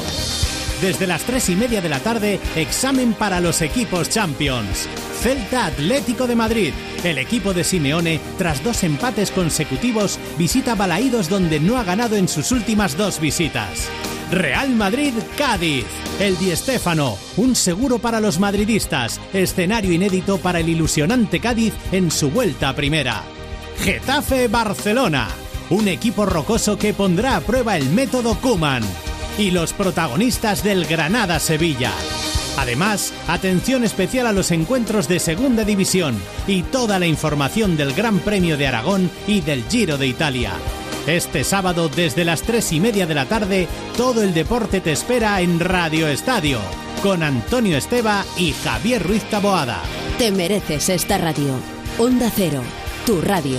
[0.80, 4.88] Desde las tres y media de la tarde, examen para los equipos Champions.
[5.22, 6.72] Celta Atlético de Madrid.
[7.04, 12.26] El equipo de Simeone, tras dos empates consecutivos, visita Balaídos donde no ha ganado en
[12.26, 13.88] sus últimas dos visitas.
[14.32, 15.86] Real Madrid Cádiz.
[16.18, 22.10] El Di Stéfano, un seguro para los madridistas, escenario inédito para el ilusionante Cádiz en
[22.10, 23.22] su vuelta primera.
[23.84, 25.28] Getafe Barcelona
[25.70, 28.82] un equipo rocoso que pondrá a prueba el método Kuman
[29.38, 31.92] y los protagonistas del Granada Sevilla.
[32.56, 38.18] Además, atención especial a los encuentros de Segunda División y toda la información del Gran
[38.20, 40.52] Premio de Aragón y del Giro de Italia.
[41.06, 45.40] Este sábado desde las 3 y media de la tarde, todo el deporte te espera
[45.40, 46.58] en Radio Estadio,
[47.02, 49.82] con Antonio Esteba y Javier Ruiz Taboada.
[50.18, 51.54] Te mereces esta radio.
[51.98, 52.62] Onda Cero,
[53.04, 53.58] tu radio.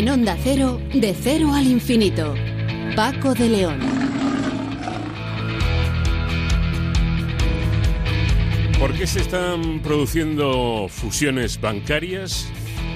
[0.00, 2.34] En Onda Cero, de cero al infinito.
[2.96, 3.78] Paco de León.
[8.78, 12.48] ¿Por qué se están produciendo fusiones bancarias?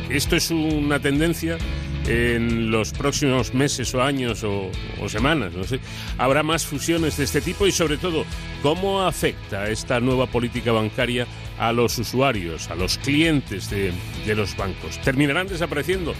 [0.09, 1.59] ¿Esto es una tendencia
[2.07, 4.71] en los próximos meses o años o,
[5.11, 5.53] semanas?
[5.53, 5.81] No sé.
[6.17, 7.67] ¿Habrá más fusiones de este tipo?
[7.67, 8.25] Y sobre todo,
[8.63, 11.27] ¿cómo afecta esta nueva política bancaria
[11.59, 13.93] a los usuarios, a los clientes de
[14.35, 14.99] los bancos?
[15.03, 16.15] ¿Terminarán desapareciendo?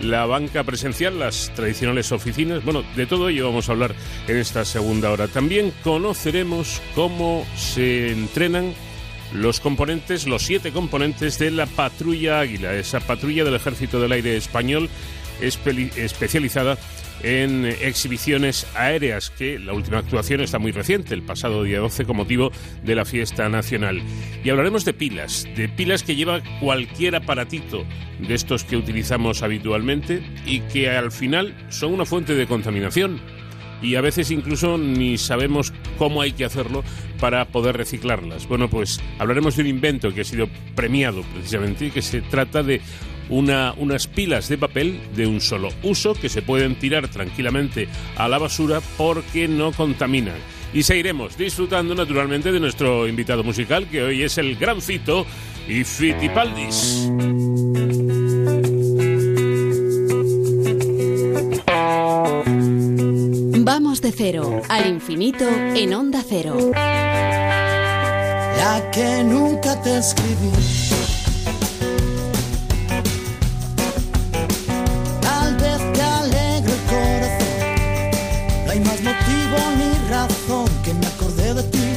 [0.00, 2.64] La banca presencial, las tradicionales oficinas.
[2.64, 3.94] Bueno, de todo ello vamos a hablar
[4.28, 5.28] en esta segunda hora.
[5.28, 8.74] También conoceremos cómo se entrenan
[9.32, 14.36] los componentes, los siete componentes de la patrulla Águila, esa patrulla del Ejército del Aire
[14.36, 14.88] Español
[15.40, 16.78] especializada
[17.22, 22.16] en exhibiciones aéreas, que la última actuación está muy reciente, el pasado día 12, con
[22.16, 22.50] motivo
[22.82, 24.02] de la fiesta nacional.
[24.42, 27.84] Y hablaremos de pilas, de pilas que lleva cualquier aparatito
[28.18, 33.20] de estos que utilizamos habitualmente y que al final son una fuente de contaminación.
[33.82, 36.82] Y a veces incluso ni sabemos cómo hay que hacerlo
[37.20, 38.48] para poder reciclarlas.
[38.48, 42.62] Bueno, pues hablaremos de un invento que ha sido premiado precisamente y que se trata
[42.62, 42.80] de
[43.28, 48.28] una, unas pilas de papel de un solo uso que se pueden tirar tranquilamente a
[48.28, 50.36] la basura porque no contaminan.
[50.72, 55.24] Y seguiremos disfrutando naturalmente de nuestro invitado musical que hoy es el Gran Fito
[55.68, 57.08] y Fitipaldis.
[63.64, 66.58] Vamos de cero al infinito en onda cero.
[66.74, 70.93] La que nunca te escribí
[80.82, 81.93] que me acordé de ti.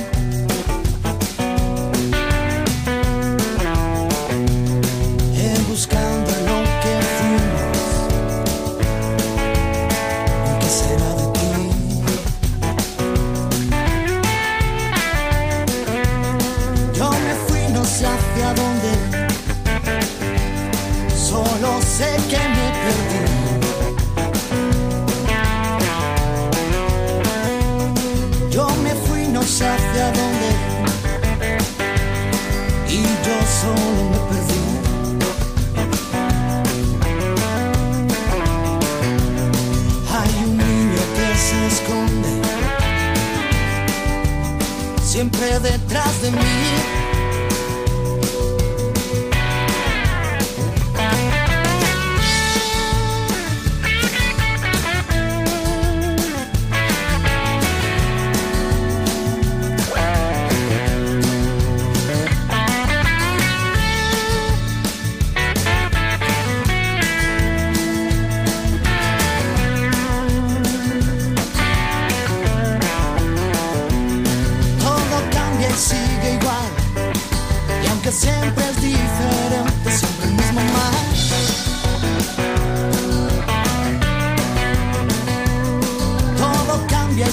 [45.37, 46.76] Siempre detrás de mí.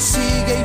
[0.05, 0.63] siga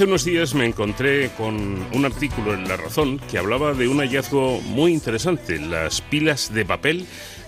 [0.00, 3.98] Hace unos días me encontré con un artículo en La Razón que hablaba de un
[3.98, 7.04] hallazgo muy interesante, las pilas de papel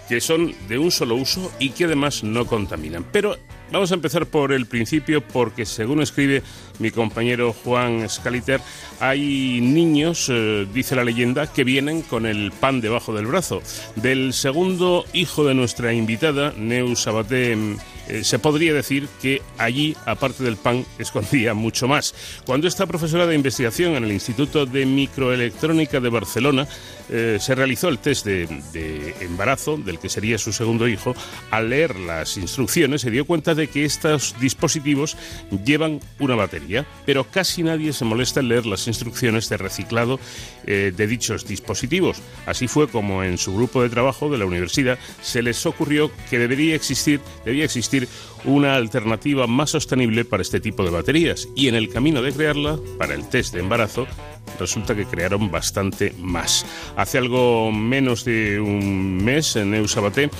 [0.06, 3.06] que son de un solo uso y que además no contaminan.
[3.10, 3.38] Pero
[3.72, 6.42] Vamos a empezar por el principio porque según escribe
[6.82, 8.60] mi compañero Juan Scaliter,
[9.00, 13.62] hay niños, eh, dice la leyenda, que vienen con el pan debajo del brazo.
[13.96, 17.76] Del segundo hijo de nuestra invitada, Neus Sabaté, mm,
[18.08, 22.14] eh, se podría decir que allí, aparte del pan, escondía mucho más.
[22.44, 26.66] Cuando esta profesora de investigación en el Instituto de Microelectrónica de Barcelona
[27.10, 31.14] eh, se realizó el test de, de, embarazo del que sería su segundo hijo,
[31.50, 35.16] al leer las instrucciones se dio cuenta de que estos dispositivos
[35.64, 36.71] llevan una batería,
[37.06, 40.18] pero casi nadie se molesta en leer las instrucciones de reciclado
[40.66, 42.18] eh, de dichos dispositivos.
[42.46, 46.38] Así fue como en su grupo de trabajo de la universidad se les ocurrió que
[46.38, 48.08] debería existir, debía existir
[48.44, 52.78] una alternativa más sostenible para este tipo de baterías y en el camino de crearla,
[52.98, 54.06] para el test de embarazo,
[54.58, 56.66] resulta que crearon bastante más.
[56.96, 60.30] Hace algo menos de un mes, Neu Sabaté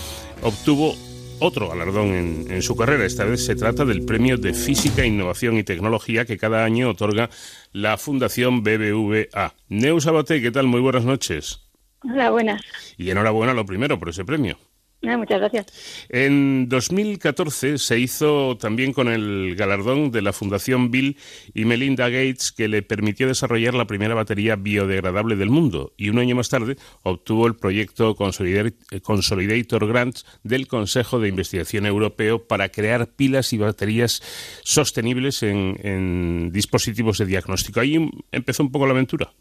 [0.43, 0.97] obtuvo
[1.43, 3.05] otro galardón en, en, su carrera.
[3.05, 7.31] Esta vez se trata del Premio de Física, Innovación y Tecnología que cada año otorga
[7.73, 9.55] la Fundación BBVA.
[9.69, 10.67] Neu Sabaté, ¿qué tal?
[10.67, 11.61] Muy buenas noches.
[12.05, 12.63] Hola, buenas.
[12.97, 14.59] Y enhorabuena lo primero por ese premio.
[15.05, 16.07] Ah, muchas gracias.
[16.11, 21.17] En 2014 se hizo también con el galardón de la Fundación Bill
[21.55, 26.21] y Melinda Gates que le permitió desarrollar la primera batería biodegradable del mundo y un
[26.21, 33.09] año más tarde obtuvo el proyecto Consolidator Grants del Consejo de Investigación Europeo para crear
[33.09, 34.23] pilas y baterías
[34.63, 37.81] sostenibles en, en dispositivos de diagnóstico.
[37.81, 39.33] Ahí empezó un poco la aventura.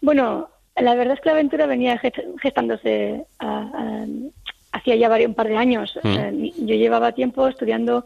[0.00, 2.00] Bueno, la verdad es que la aventura venía
[2.42, 4.06] gestándose a, a,
[4.74, 5.98] hacía ya varios, un par de años.
[6.02, 6.66] Mm.
[6.66, 8.04] Yo llevaba tiempo estudiando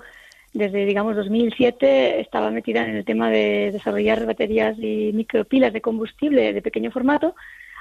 [0.53, 6.53] desde, digamos, 2007, estaba metida en el tema de desarrollar baterías y micropilas de combustible
[6.53, 7.35] de pequeño formato,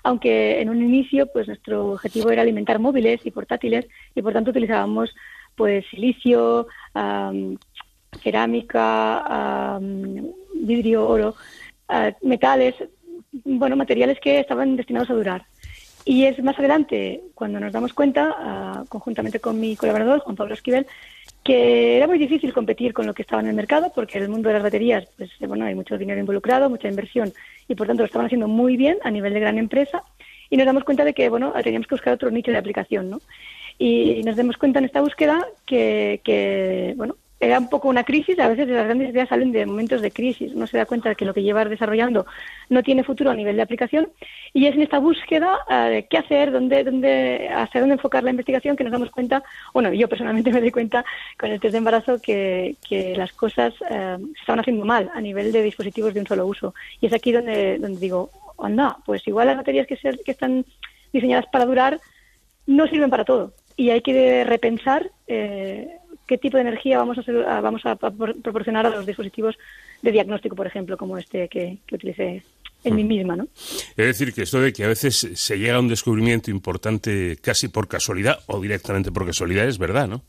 [0.04, 4.52] aunque en un inicio, pues nuestro objetivo era alimentar móviles y portátiles y por tanto
[4.52, 5.14] utilizábamos,
[5.56, 7.58] pues, silicio, um,
[8.22, 11.36] cerámica, um, vidrio, oro,
[11.90, 12.76] uh, metales,
[13.44, 15.46] bueno, materiales que estaban destinados a durar.
[16.10, 20.54] Y es más adelante cuando nos damos cuenta, uh, conjuntamente con mi colaborador, Juan Pablo
[20.54, 20.88] Esquivel,
[21.44, 24.30] que era muy difícil competir con lo que estaba en el mercado, porque en el
[24.30, 27.34] mundo de las baterías, pues bueno, hay mucho dinero involucrado, mucha inversión,
[27.68, 30.02] y por tanto lo estaban haciendo muy bien a nivel de gran empresa,
[30.50, 33.20] y nos damos cuenta de que, bueno, teníamos que buscar otro nicho de aplicación, ¿no?
[33.78, 38.40] Y nos damos cuenta en esta búsqueda que, que bueno, era un poco una crisis,
[38.40, 41.16] a veces las grandes ideas salen de momentos de crisis, uno se da cuenta de
[41.16, 42.26] que lo que lleva desarrollando
[42.70, 44.10] no tiene futuro a nivel de aplicación
[44.54, 48.32] y es en esta búsqueda uh, de qué hacer, dónde, dónde, hacia dónde enfocar la
[48.32, 51.06] investigación que nos damos cuenta, bueno, yo personalmente me doy cuenta
[51.40, 55.22] con el test de embarazo que, que las cosas uh, se estaban haciendo mal a
[55.22, 59.28] nivel de dispositivos de un solo uso y es aquí donde, donde digo, anda, pues
[59.28, 60.66] igual las baterías que, se, que están
[61.14, 62.00] diseñadas para durar
[62.66, 65.88] no sirven para todo y hay que repensar eh,
[66.28, 69.58] qué tipo de energía vamos a, hacer, vamos a proporcionar a los dispositivos
[70.02, 72.44] de diagnóstico, por ejemplo, como este que, que utilicé
[72.84, 73.48] en mí misma, ¿no?
[73.56, 77.68] Es decir, que esto de que a veces se llega a un descubrimiento importante casi
[77.68, 80.24] por casualidad o directamente por casualidad es verdad, ¿no?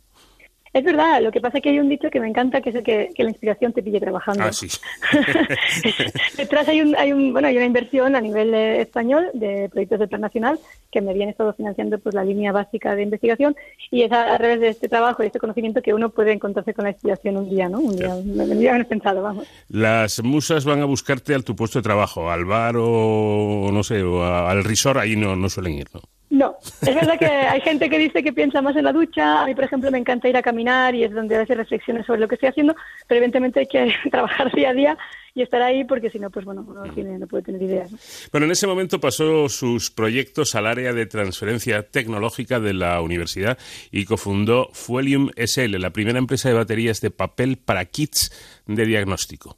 [0.73, 2.77] Es verdad, lo que pasa es que hay un dicho que me encanta, que es
[2.77, 4.45] el que, que la inspiración te pille trabajando.
[4.45, 4.69] Ah, sí.
[6.37, 9.99] Detrás hay, un, hay, un, bueno, hay una inversión a nivel eh, español de proyectos
[9.99, 10.59] del Plan Nacional
[10.91, 13.57] que me habían estado financiando pues, la línea básica de investigación
[13.91, 16.75] y es a, a través de este trabajo y este conocimiento que uno puede encontrarse
[16.75, 17.81] con la inspiración un día, ¿no?
[17.81, 19.47] Un día, día menos pensado, vamos.
[19.69, 24.03] Las musas van a buscarte a tu puesto de trabajo, al bar o, no sé,
[24.03, 26.01] o al resort, ahí no, no suelen ir, ¿no?
[26.31, 29.43] No, es verdad que hay gente que dice que piensa más en la ducha.
[29.43, 32.05] A mí, por ejemplo, me encanta ir a caminar y es donde a veces reflexiones
[32.05, 32.75] sobre lo que estoy haciendo,
[33.07, 34.99] pero evidentemente hay que trabajar día a día
[35.35, 37.91] y estar ahí porque si no, pues bueno, no, tiene, no puede tener ideas.
[37.93, 37.99] ¿no?
[38.31, 43.57] Bueno, en ese momento pasó sus proyectos al área de transferencia tecnológica de la universidad
[43.91, 49.57] y cofundó Fuelium SL, la primera empresa de baterías de papel para kits de diagnóstico.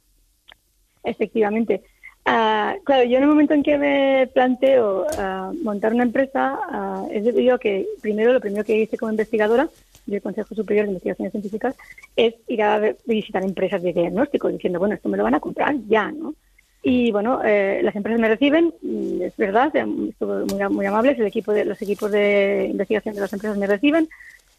[1.03, 1.81] Efectivamente.
[2.23, 7.09] Uh, claro, yo en el momento en que me planteo uh, montar una empresa, uh,
[7.11, 9.67] es debido a que primero lo primero que hice como investigadora
[10.05, 11.75] del Consejo Superior de Investigaciones Científicas
[12.15, 15.75] es ir a visitar empresas de diagnóstico diciendo, bueno, esto me lo van a comprar
[15.87, 16.35] ya, ¿no?
[16.83, 21.27] Y bueno, eh, las empresas me reciben, mm, es verdad, estuvo muy, muy amables, el
[21.27, 24.09] equipo de, los equipos de investigación de las empresas me reciben,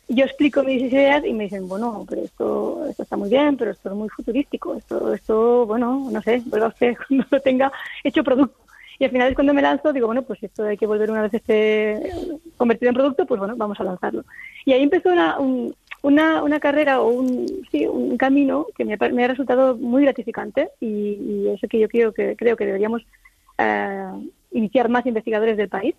[0.08, 3.70] yo explico mis ideas y me dicen, bueno, pero esto, esto está muy bien, pero
[3.70, 7.72] esto es muy futurístico, esto, esto, bueno, no sé, vuelva usted cuando lo tenga
[8.04, 8.58] hecho producto.
[8.98, 11.22] Y al final es cuando me lanzo, digo, bueno, pues esto hay que volver una
[11.22, 12.12] vez esté
[12.56, 14.24] convertido en producto, pues bueno, vamos a lanzarlo.
[14.64, 18.96] Y ahí empezó una, un, una, una carrera o un, sí, un camino que me,
[18.96, 23.02] me ha resultado muy gratificante y, eso que yo creo que, creo que deberíamos
[23.58, 24.22] uh,
[24.52, 25.94] iniciar más investigadores del país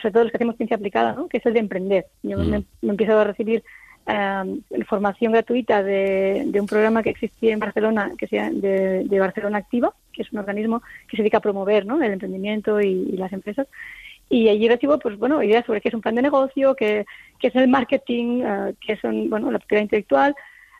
[0.00, 1.28] sobre todo los que hacemos ciencia aplicada, ¿no?
[1.28, 2.06] que es el de emprender.
[2.22, 2.50] Yo mm.
[2.50, 3.62] me, me, empiezo a recibir
[4.04, 9.94] eh, formación gratuita de, un programa que existía en Barcelona, que sea de, Barcelona Activa,
[10.12, 12.02] que es un organismo que se dedica a promover ¿no?
[12.02, 13.68] el emprendimiento y, las empresas.
[14.28, 17.04] Y allí recibo, pues bueno, ideas sobre qué es un plan de negocio, qué,
[17.38, 20.34] qué es el marketing, uh, qué son, bueno, la propiedad intelectual,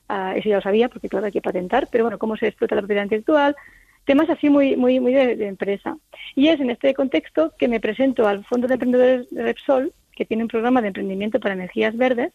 [0.09, 2.75] uh, eso ya lo sabía, porque claro, hay que patentar, pero bueno, cómo se explota
[2.75, 3.55] la propiedad intelectual,
[4.05, 5.97] temas así muy, muy, muy de, empresa.
[6.35, 10.25] Y es en este contexto que me presento al Fondo de Emprendedores de Repsol, que
[10.25, 12.33] tiene un programa de emprendimiento para energías verdes,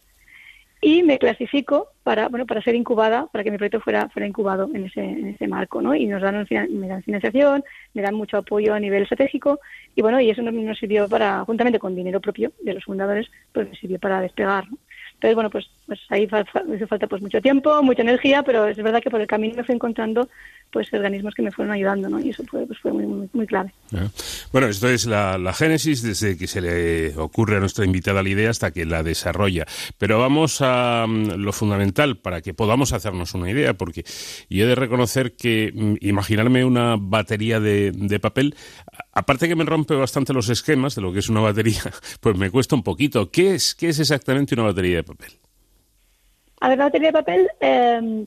[0.80, 4.70] y me clasifico para bueno para ser incubada para que mi proyecto fuera fuera incubado
[4.72, 7.64] en ese, en ese marco no y nos dan me dan financiación
[7.94, 9.58] me dan mucho apoyo a nivel estratégico
[9.96, 13.68] y bueno y eso nos, sirvió para juntamente con dinero propio de los fundadores pues
[13.68, 14.66] nos sirvió para despegar.
[15.18, 16.28] Entonces bueno pues pues ahí
[16.66, 19.56] me hizo falta pues mucho tiempo mucha energía pero es verdad que por el camino
[19.56, 20.28] me fui encontrando
[20.70, 22.20] pues organismos que me fueron ayudando, ¿no?
[22.20, 23.72] Y eso fue, pues, fue muy, muy, clave.
[24.52, 28.50] Bueno, esto es la, génesis desde que se le ocurre a nuestra invitada la idea
[28.50, 29.66] hasta que la desarrolla.
[29.96, 34.04] Pero vamos a mm, lo fundamental para que podamos hacernos una idea, porque
[34.50, 38.54] yo he de reconocer que mm, imaginarme una batería de, de papel,
[39.12, 41.82] aparte que me rompe bastante los esquemas de lo que es una batería,
[42.20, 43.30] pues me cuesta un poquito.
[43.30, 45.32] ¿Qué es, qué es exactamente una batería de papel?
[46.60, 47.48] A ver, la batería de papel...
[47.60, 48.26] Eh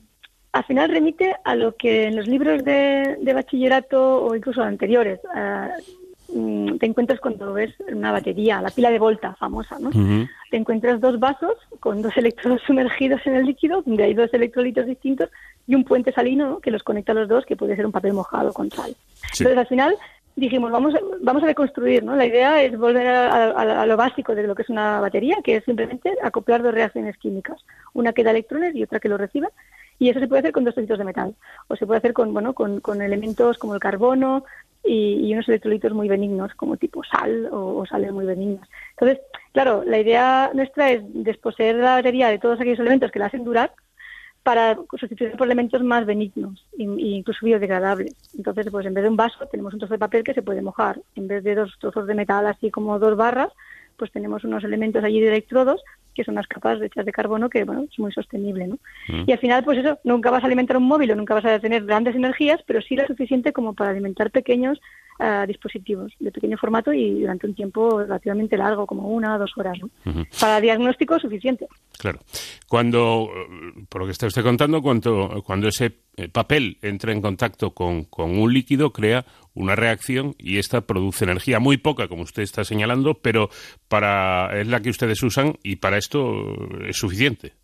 [0.52, 5.68] al final remite a lo que en los libros de, bachillerato o incluso anteriores eh,
[6.34, 9.90] mm, te encuentras cuando ves una batería, la pila de Volta famosa, ¿no?
[10.50, 14.86] Te encuentras dos vasos con dos electrodos sumergidos en el líquido, donde hay dos electrolitos
[14.86, 15.30] distintos
[15.66, 18.12] y un puente salino que los conecta a los dos, que puede ser un papel
[18.12, 18.94] mojado con sal.
[19.38, 19.96] Entonces, al final
[20.36, 22.16] dijimos, vamos, vamos a reconstruir, ¿no?
[22.16, 25.64] La idea es volver a, lo básico de lo que es una batería, que es
[25.64, 29.48] simplemente acoplar dos reacciones químicas, una que da electrones y otra que los recibe,
[29.98, 31.34] y eso se puede hacer con dos trocitos de metal,
[31.68, 34.44] o se puede hacer con, bueno, con, con elementos como el carbono
[34.84, 38.68] y, unos electrolitos muy benignos, como tipo sal o, sales muy benignas.
[38.90, 39.20] Entonces,
[39.52, 43.44] claro, la idea nuestra es desposeer la batería de todos aquellos elementos que la hacen
[43.44, 43.72] durar
[44.42, 48.14] para sustituir por elementos más benignos e incluso biodegradables.
[48.36, 50.62] Entonces, pues en vez de un vaso tenemos un trozo de papel que se puede
[50.62, 51.00] mojar.
[51.14, 53.52] En vez de dos trozos de metal así como dos barras,
[53.96, 55.80] pues tenemos unos elementos allí de electrodos
[56.14, 58.78] que son las capas hechas de carbono que, bueno, es muy sostenible, ¿no?
[59.08, 59.24] Mm.
[59.26, 61.58] Y al final, pues eso, nunca vas a alimentar un móvil o nunca vas a
[61.58, 64.80] tener grandes energías, pero sí lo suficiente como para alimentar pequeños
[65.18, 69.52] uh, dispositivos de pequeño formato y durante un tiempo relativamente largo, como una o dos
[69.56, 69.90] horas, ¿no?
[70.40, 71.66] Para diagnóstico suficiente.
[71.98, 72.20] Claro.
[72.68, 73.28] Cuando,
[73.88, 75.92] por lo que está usted contando, cuando, cuando ese
[76.32, 79.24] papel entra en contacto con, con un líquido, crea
[79.54, 83.50] una reacción y esta produce energía muy poca, como usted está señalando, pero
[83.88, 86.54] para es la que ustedes usan y para esto
[86.86, 87.54] es suficiente.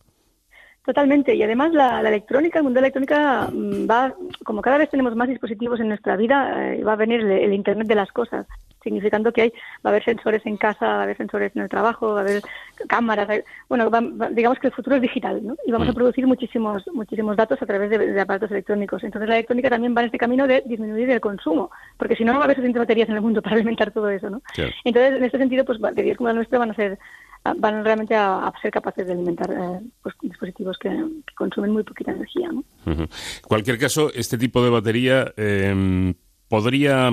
[0.89, 1.35] Totalmente.
[1.35, 5.15] Y además la, electrónica, el mundo de la electrónica mm, va, como cada vez tenemos
[5.15, 8.47] más dispositivos en nuestra vida, eh, va a venir el, Internet de las cosas,
[8.83, 9.49] significando que hay,
[9.85, 12.23] va a haber sensores en casa, va a haber sensores en el trabajo, va a
[12.23, 12.41] haber
[12.89, 13.29] cámaras.
[13.69, 13.91] bueno,
[14.31, 15.57] digamos que el futuro es digital, ¿no?
[15.67, 15.95] Y vamos a mm.
[15.95, 19.05] producir muchísimos, muchísimos datos a través de, aparatos electrónicos.
[19.05, 22.33] Entonces la electrónica también va en este camino de disminuir el consumo, porque si no,
[22.33, 24.41] no va a haber suficientes baterías en el mundo para alimentar todo eso, ¿no?
[24.85, 26.99] Entonces, en este sentido, pues baterías como la nuestra van a ser
[27.45, 30.91] van realmente a, ser capaces de alimentar eh, pues, dispositivos que,
[31.37, 32.51] consumen muy poquita energía.
[32.53, 32.65] ¿no?
[33.47, 36.15] Cualquier caso, este tipo de batería em,
[36.49, 37.11] podría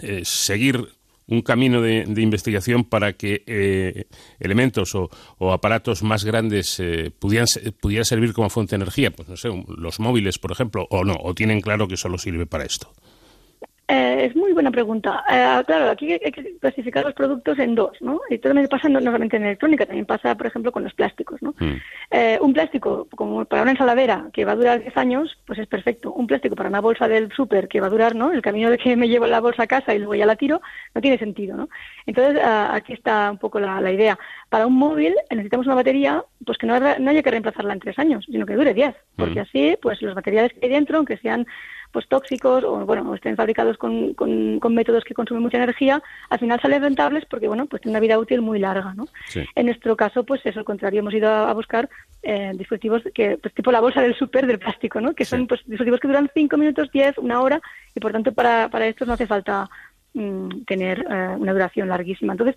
[0.00, 0.88] eh, seguir
[1.26, 4.06] un camino de, investigación para que eh,
[4.38, 6.82] elementos o, aparatos más grandes
[7.18, 7.46] pudieran,
[7.80, 11.16] pudieran servir como fuente de energía, pues no sé, los móviles, por ejemplo, o no,
[11.22, 12.92] o tienen claro que solo sirve para esto.
[13.92, 15.22] Eh, es muy buena pregunta.
[15.30, 18.22] Eh, claro, aquí hay que clasificar los productos en dos, ¿no?
[18.30, 21.42] Y todo me pasa no, solamente en electrónica, también pasa, por ejemplo, con los plásticos,
[21.42, 21.54] ¿no?
[21.58, 21.76] Mm.
[22.10, 25.66] Eh, un plástico como para una ensaladera que va a durar 10 años, pues es
[25.66, 26.10] perfecto.
[26.10, 28.32] Un plástico para una bolsa del súper que va a durar, ¿no?
[28.32, 30.62] El camino de que me llevo la bolsa a casa y luego ya la tiro,
[30.94, 31.68] no tiene sentido, ¿no?
[32.06, 34.18] Entonces, aquí está un poco la, idea.
[34.48, 37.98] Para un móvil necesitamos una batería, pues que no, no haya que reemplazarla en tres
[37.98, 39.42] años, sino que dure 10, porque mm.
[39.42, 41.46] así, pues los materiales que hay dentro, aunque sean
[41.92, 46.60] pues tóxicos o bueno estén fabricados con, con, métodos que consumen mucha energía al final
[46.60, 49.06] salen rentables porque bueno pues tienen una vida útil muy larga no
[49.54, 51.00] en nuestro caso pues eso al contrario.
[51.00, 51.88] Hemos ido a, buscar
[52.22, 55.60] eh, dispositivos que pues tipo la bolsa del súper del plástico no que son pues
[55.66, 57.60] dispositivos que duran cinco minutos diez una hora
[57.94, 59.68] y por tanto para para estos no hace falta
[60.14, 62.32] mm, tener eh, una duración larguísima.
[62.32, 62.56] Entonces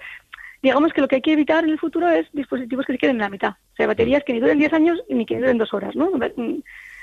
[0.62, 3.18] digamos que lo que hay que evitar en el futuro es dispositivos que se queden
[3.18, 3.52] en la mitad.
[3.52, 6.10] O sea, baterías que ni duren 10 años ni que duren dos horas, ¿no?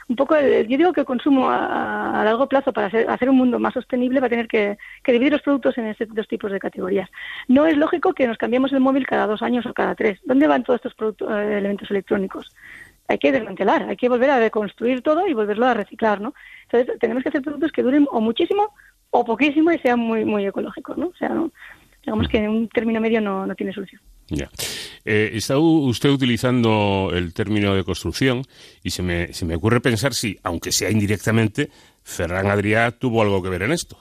[0.09, 3.59] Un poco, el, yo digo que el consumo a, largo plazo para hacer, un mundo
[3.59, 4.77] más sostenible va a tener que,
[5.07, 7.09] dividir los productos en estos dos tipos de categorías.
[7.49, 10.21] No es lógico que nos cambiemos el móvil cada dos años o cada tres.
[10.25, 12.51] ¿Dónde van todos estos productos, eh, elementos electrónicos?
[13.09, 16.35] Hay que desmantelar, hay que volver a reconstruir todo y volverlo a reciclar, ¿no?
[16.65, 18.75] Entonces tenemos que hacer productos que duren o muchísimo
[19.11, 21.09] o poquísimo y sean muy muy ecológicos, ¿no?
[21.09, 21.31] O sea,
[22.05, 24.01] digamos que un término medio no, no tiene solución.
[24.33, 24.51] Ya.
[25.05, 28.43] Eh, está usted utilizando el término de construcción
[28.83, 31.71] y se me, se me ocurre pensar si, aunque sea indirectamente,
[32.03, 33.99] Ferran Adrià tuvo algo que ver en esto.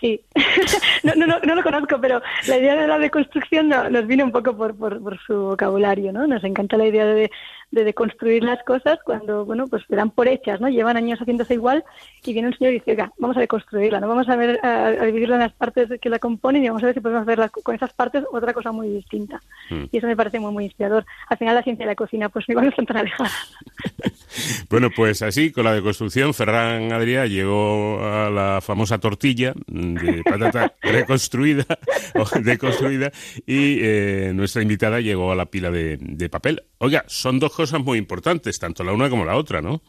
[0.00, 0.24] Sí,
[1.02, 4.56] no, no, no, lo conozco, pero la idea de la deconstrucción nos viene un poco
[4.56, 6.26] por, por, por su vocabulario, ¿no?
[6.26, 7.30] Nos encanta la idea de,
[7.70, 10.68] de deconstruir las cosas cuando, bueno, pues se dan por hechas, ¿no?
[10.68, 11.84] Llevan años haciéndose igual
[12.24, 14.08] y viene un señor y dice, oiga, vamos a deconstruirla, ¿no?
[14.08, 16.94] Vamos a ver, a, dividirla en las partes que la componen y vamos a ver
[16.94, 19.40] si podemos hacer con esas partes otra cosa muy distinta.
[19.68, 19.84] Hmm.
[19.92, 21.04] Y eso me parece muy, muy inspirador.
[21.28, 23.54] Al final la ciencia de la cocina, pues igual no están tan alejadas.
[24.70, 30.74] bueno, pues así, con la deconstrucción, Ferran Adrià llegó a la famosa tortilla de patata
[30.82, 31.66] reconstruida
[32.14, 33.12] o deconstruida
[33.46, 36.62] y eh, nuestra invitada llegó a la pila de, de papel.
[36.78, 39.82] Oiga, son dos cosas muy importantes, tanto la una como la otra, ¿no?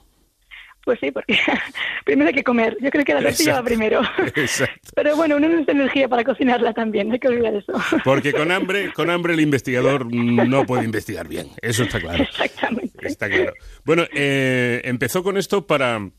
[0.83, 1.37] Pues sí, porque
[2.03, 2.75] primero hay que comer.
[2.81, 4.01] Yo creo que la tortilla va primero.
[4.35, 4.89] Exacto.
[4.95, 7.73] Pero bueno, uno necesita energía para cocinarla también, no hay que olvidar eso.
[8.03, 12.23] Porque con hambre, con hambre el investigador no puede investigar bien, eso está claro.
[12.23, 13.07] Exactamente.
[13.07, 13.53] Está claro.
[13.85, 16.09] Bueno, eh, empezó con esto para,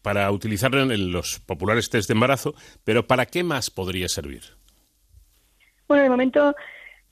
[0.00, 4.42] para utilizarlo en los populares test de embarazo, pero ¿para qué más podría servir?
[5.88, 6.54] Bueno, de momento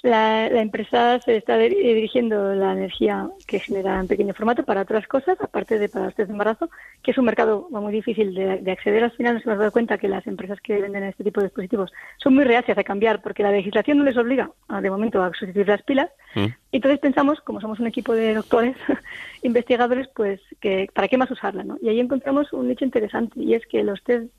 [0.03, 5.37] la, empresa se está dirigiendo la energía que genera en pequeño formato para otras cosas,
[5.41, 6.71] aparte de para los test de embarazo,
[7.03, 9.05] que es un mercado muy difícil de, acceder.
[9.05, 11.93] Al final nos hemos dado cuenta que las empresas que venden este tipo de dispositivos
[12.19, 14.51] son muy reacias a cambiar porque la legislación no les obliga,
[14.81, 16.11] de momento, a sustituir las pilas.
[16.35, 16.47] Mm.
[16.73, 18.77] Entonces pensamos, como somos un equipo de doctores,
[19.43, 21.65] investigadores, pues que para qué más usarla.
[21.65, 21.79] ¿no?
[21.81, 24.31] Y ahí encontramos un hecho interesante y es que los test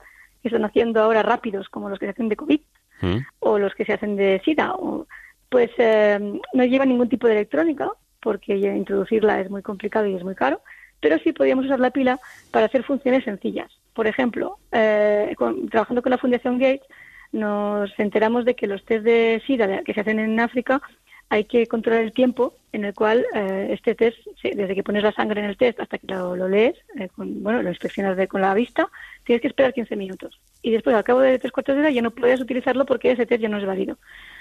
[0.42, 2.62] que están haciendo ahora rápidos, como los que se hacen de COVID,
[3.02, 3.18] mm.
[3.40, 5.08] o los que se hacen de SIDA, o
[5.50, 6.20] pues eh,
[6.54, 7.92] no lleva ningún tipo de electrónica,
[8.22, 10.62] porque introducirla es muy complicado y es muy caro,
[11.00, 12.20] pero sí podíamos usar la pila
[12.52, 13.72] para hacer funciones sencillas.
[13.94, 15.36] Por ejemplo, eh,
[15.72, 16.88] trabajando con la Fundación Gates,
[17.32, 20.82] nos enteramos de que los test de SIDA que se hacen en África
[21.30, 25.12] hay que controlar el tiempo en el cual eh, este test, desde que pones la
[25.12, 26.76] sangre en el test hasta que lo, lees,
[27.16, 28.88] bueno, lo inspeccionas con la vista,
[29.26, 30.40] tienes que esperar 15 minutos.
[30.62, 33.26] Y después, al cabo de tres cuartos de hora, ya no puedes utilizarlo porque ese
[33.26, 33.98] test ya no es válido.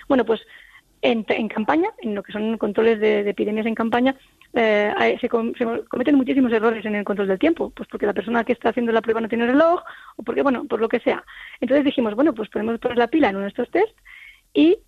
[0.08, 0.42] Bueno, pues
[1.10, 4.16] en, campaña, en lo que son controles de, epidemias en campaña,
[4.54, 8.52] eh, se, cometen muchísimos errores en el control del tiempo, pues porque la persona que
[8.52, 9.80] está haciendo la prueba no tiene reloj
[10.16, 11.24] o porque, bueno, por lo que sea.
[11.60, 13.96] Entonces dijimos, bueno, pues podemos poner la pila en uno de estos test
[14.52, 14.78] y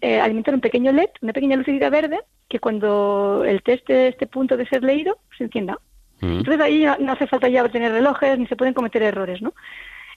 [0.00, 4.28] eh, alimentar un pequeño LED, una pequeña lucecita verde, que cuando el test esté a
[4.28, 5.78] punto de ser leído, se encienda.
[6.20, 6.38] Mm.
[6.38, 9.54] Entonces ahí no hace falta ya tener relojes ni se pueden cometer errores, ¿no?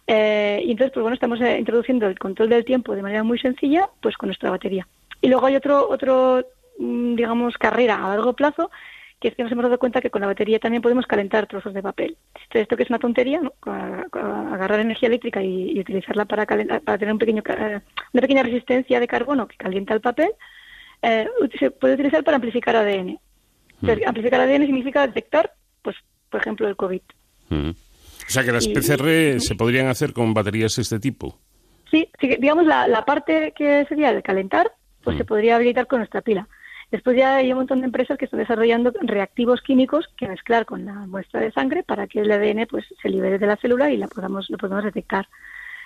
[0.05, 3.89] Eh, y entonces, pues bueno, estamos introduciendo el control del tiempo de manera muy sencilla,
[4.01, 4.87] pues con nuestra batería.
[5.21, 6.43] Y luego hay otro, otro
[6.77, 8.69] mm, digamos, carrera a largo plazo,
[9.19, 11.73] que es que nos hemos dado cuenta que con la batería también podemos calentar trozos
[11.73, 12.17] de papel.
[12.51, 13.53] esto que es una tontería, ¿no?
[13.63, 17.81] agarrar energía eléctrica y, utilizarla para, para tener un pequeño, eh,
[18.13, 20.31] una pequeña resistencia de carbono que calienta el papel,
[21.01, 21.27] eh,
[21.59, 23.19] se puede utilizar para amplificar ADN.
[23.81, 23.89] Mm.
[24.07, 25.97] amplificar ADN significa detectar, pues,
[26.29, 27.01] por ejemplo, el COVID.
[27.49, 27.69] Mm.
[27.69, 31.39] O sea que las PCR se podrían hacer con baterías de este tipo.
[31.89, 34.71] Sí, digamos la, la parte que sería de calentar
[35.03, 35.27] pues se mm.
[35.27, 36.47] podría habilitar con nuestra pila.
[36.91, 40.85] Después ya hay un montón de empresas que están desarrollando reactivos químicos que mezclar con
[40.85, 43.97] la muestra de sangre para que el ADN pues se libere de la célula y
[43.97, 45.27] la podamos, lo podamos detectar.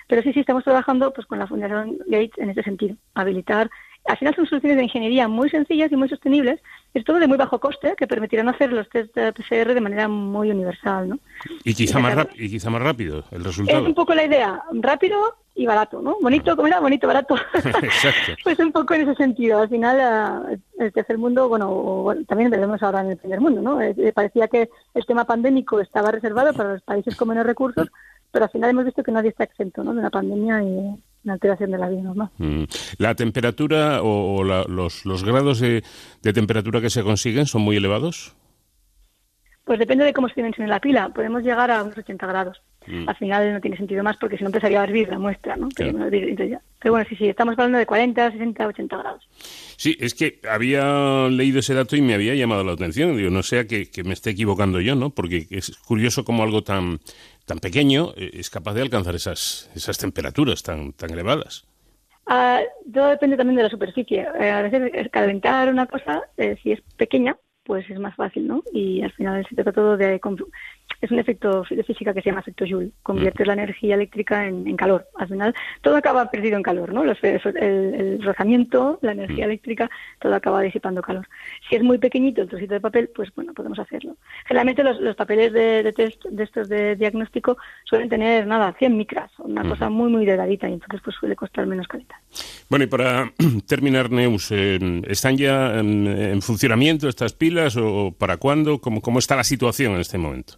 [0.08, 3.70] Pero sí, sí, estamos trabajando pues con la Fundación Gates en ese sentido, habilitar.
[4.06, 6.60] Al final son soluciones de ingeniería muy sencillas y muy sostenibles,
[6.92, 10.08] es todo de muy bajo coste, que permitirán hacer los test de PCR de manera
[10.08, 11.18] muy universal, ¿no?
[11.64, 13.80] Y quizá, más, y quizá más rápido el resultado.
[13.80, 16.16] Es un poco la idea, rápido y barato, ¿no?
[16.20, 16.80] Bonito, ¿cómo era?
[16.80, 17.36] Bonito, barato.
[17.54, 18.32] Exacto.
[18.42, 19.60] pues un poco en ese sentido.
[19.60, 23.80] Al final, el tercer mundo, bueno, también vemos ahora en el primer mundo, ¿no?
[23.80, 27.88] Eh, parecía que el tema pandémico estaba reservado para los países con menos recursos,
[28.30, 29.94] pero al final hemos visto que nadie está exento, ¿no?
[29.94, 30.94] De una pandemia y
[31.24, 32.30] una alteración de la vida normal.
[32.38, 32.64] Mm.
[32.98, 35.82] ¿La temperatura o, los, los, grados de,
[36.22, 38.36] de temperatura que se consiguen son muy elevados?
[39.64, 41.08] Pues depende de cómo se dimensione la pila.
[41.08, 42.62] Podemos llegar a unos 80 grados.
[42.86, 43.08] Mm.
[43.08, 45.68] Al final no tiene sentido más porque si no empezaría a hervir la muestra, ¿no?
[45.76, 49.28] Pero, bueno, sí, sí, estamos hablando de 40, 60, 80 grados.
[49.76, 53.16] Sí, es que había leído ese dato y me había llamado la atención.
[53.16, 55.10] Digo, no sea que, me esté equivocando yo, ¿no?
[55.10, 57.00] Porque es curioso cómo algo tan,
[57.46, 61.66] tan pequeño eh, es capaz de alcanzar esas, esas temperaturas tan, tan elevadas.
[62.26, 62.60] Ah,
[62.92, 64.26] todo depende también de la superficie.
[64.40, 68.62] Eh, a veces calentar una cosa, eh, si es pequeña, pues es más fácil, ¿no?
[68.72, 70.20] Y al final se trata todo de
[71.04, 72.90] es un efecto de física que se llama efecto Joule.
[73.02, 75.06] Conviertes la energía eléctrica en, calor.
[75.16, 77.02] Al final, todo acaba perdido en calor, ¿no?
[77.02, 79.90] el, rozamiento, la energía eléctrica,
[80.20, 81.28] todo acaba disipando calor.
[81.68, 84.16] Si es muy pequeñito el trocito de papel, pues bueno, podemos hacerlo.
[84.46, 89.62] Generalmente los, papeles de, test de estos de diagnóstico suelen tener, nada, 100 micras, una
[89.68, 92.16] cosa muy, muy delgadita, y entonces pues suele costar menos calidad.
[92.68, 93.32] Bueno, y para
[93.66, 98.80] terminar, Neus, ¿están ya en, funcionamiento estas pilas o para cuándo?
[98.80, 100.54] ¿Cómo, ¿Cómo está la situación en este momento?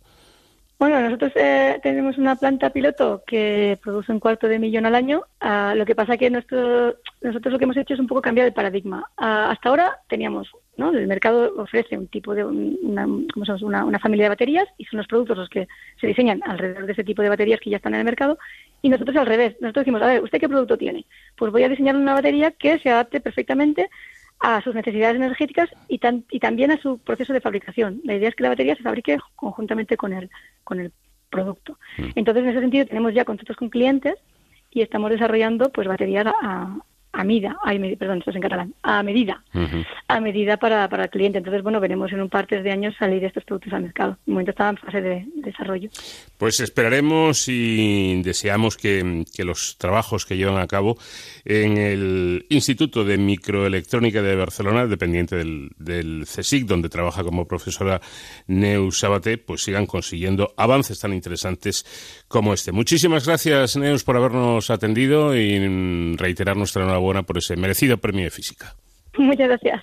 [0.78, 5.22] Bueno, nosotros eh, tenemos una planta piloto que produce un cuarto de millón al año.
[5.40, 8.52] Ah, lo que pasa que nosotros lo que hemos hecho es un poco cambiar el
[8.52, 9.10] paradigma.
[9.16, 10.90] Ah, hasta ahora teníamos, ¿no?
[10.90, 15.38] El mercado ofrece un tipo de una, una, familia de baterías y son los productos
[15.38, 15.66] los que
[15.98, 18.38] se diseñan alrededor de ese tipo de baterías que ya están en el mercado.
[18.82, 19.56] Y nosotros al revés.
[19.62, 21.06] Nosotros decimos, a ver, ¿usted qué producto tiene?
[21.38, 23.88] Pues voy a diseñar una batería que se adapte perfectamente
[24.40, 26.00] a sus necesidades energéticas y,
[26.30, 28.00] y también a su proceso de fabricación.
[28.04, 30.30] La idea es que la batería se fabrique conjuntamente con el,
[30.64, 30.92] con el
[31.30, 31.78] producto.
[31.98, 32.08] Mm.
[32.16, 34.14] Entonces, en ese sentido, tenemos ya contratos con clientes
[34.70, 36.76] y estamos desarrollando pues baterías a,
[37.16, 37.58] a medida,
[37.98, 39.42] perdón, esto es en catalán, a medida,
[40.06, 41.38] a medida para, para el cliente.
[41.38, 44.18] Entonces, bueno, veremos en un par de años salir estos productos al mercado.
[44.26, 45.88] De momento está en fase de, desarrollo.
[46.36, 50.98] Pues esperaremos y deseamos que, los trabajos que llevan a cabo
[51.44, 58.00] en el Instituto de Microelectrónica de Barcelona, dependiente del, del CSIC, donde trabaja como profesora
[58.48, 62.72] Neus Sabaté, pues sigan consiguiendo avances tan interesantes como este.
[62.72, 68.30] Muchísimas gracias, Neus, por habernos atendido y reiterar nuestra enhorabuena por ese merecido premio de
[68.30, 68.74] física.
[69.16, 69.82] Muchas gracias.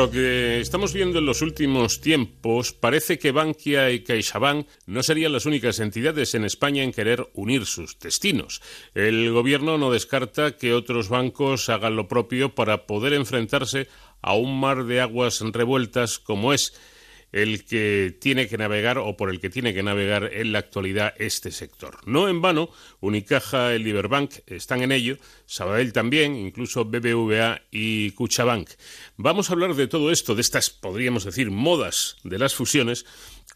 [0.00, 5.34] Lo que estamos viendo en los últimos tiempos, parece que Bankia y CaixaBank no serían
[5.34, 8.62] las únicas entidades en España en querer unir sus destinos.
[8.94, 13.88] El gobierno no descarta que otros bancos hagan lo propio para poder enfrentarse
[14.22, 16.72] a un mar de aguas revueltas como es
[17.32, 21.14] el que tiene que navegar o por el que tiene que navegar en la actualidad
[21.18, 21.98] este sector.
[22.06, 22.70] No en vano,
[23.00, 25.16] Unicaja, el Liberbank están en ello,
[25.46, 28.70] Sabadell también, incluso BBVA y Cuchabank.
[29.16, 33.04] Vamos a hablar de todo esto, de estas, podríamos decir, modas de las fusiones,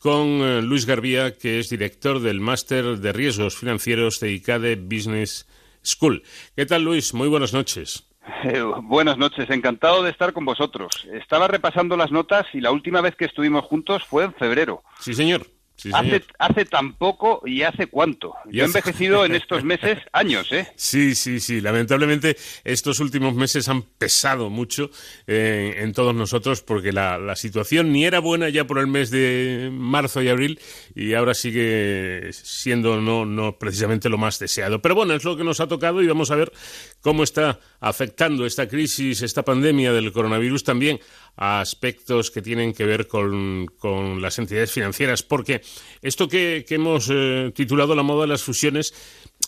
[0.01, 5.47] con eh, Luis Garbía, que es director del Máster de Riesgos Financieros de ICADE Business
[5.83, 6.23] School.
[6.55, 7.15] ¿Qué tal, Luis?
[7.15, 8.05] Muy buenas noches.
[8.83, 11.07] Buenas noches, encantado de estar con vosotros.
[11.13, 14.83] Estaba repasando las notas y la última vez que estuvimos juntos fue en febrero.
[14.99, 15.47] Sí, señor
[15.93, 18.35] hace, hace tan poco y hace cuánto.
[18.51, 20.67] Yo he envejecido en estos meses años, ¿eh?
[20.77, 21.61] Sí, sí, sí.
[21.61, 24.91] Lamentablemente estos últimos meses han pesado mucho
[25.27, 29.11] eh, en todos nosotros porque la, la, situación ni era buena ya por el mes
[29.11, 30.61] de marzo y abril
[30.95, 34.81] y ahora sigue siendo no, no precisamente lo más deseado.
[34.81, 36.53] Pero bueno, es lo que nos ha tocado y vamos a ver
[37.01, 41.01] cómo está afectando esta crisis, esta pandemia del coronavirus también
[41.37, 45.63] a aspectos que tienen que ver con, con las entidades financieras, porque
[46.03, 48.95] esto que, hemos eh, titulado la moda de las fusiones,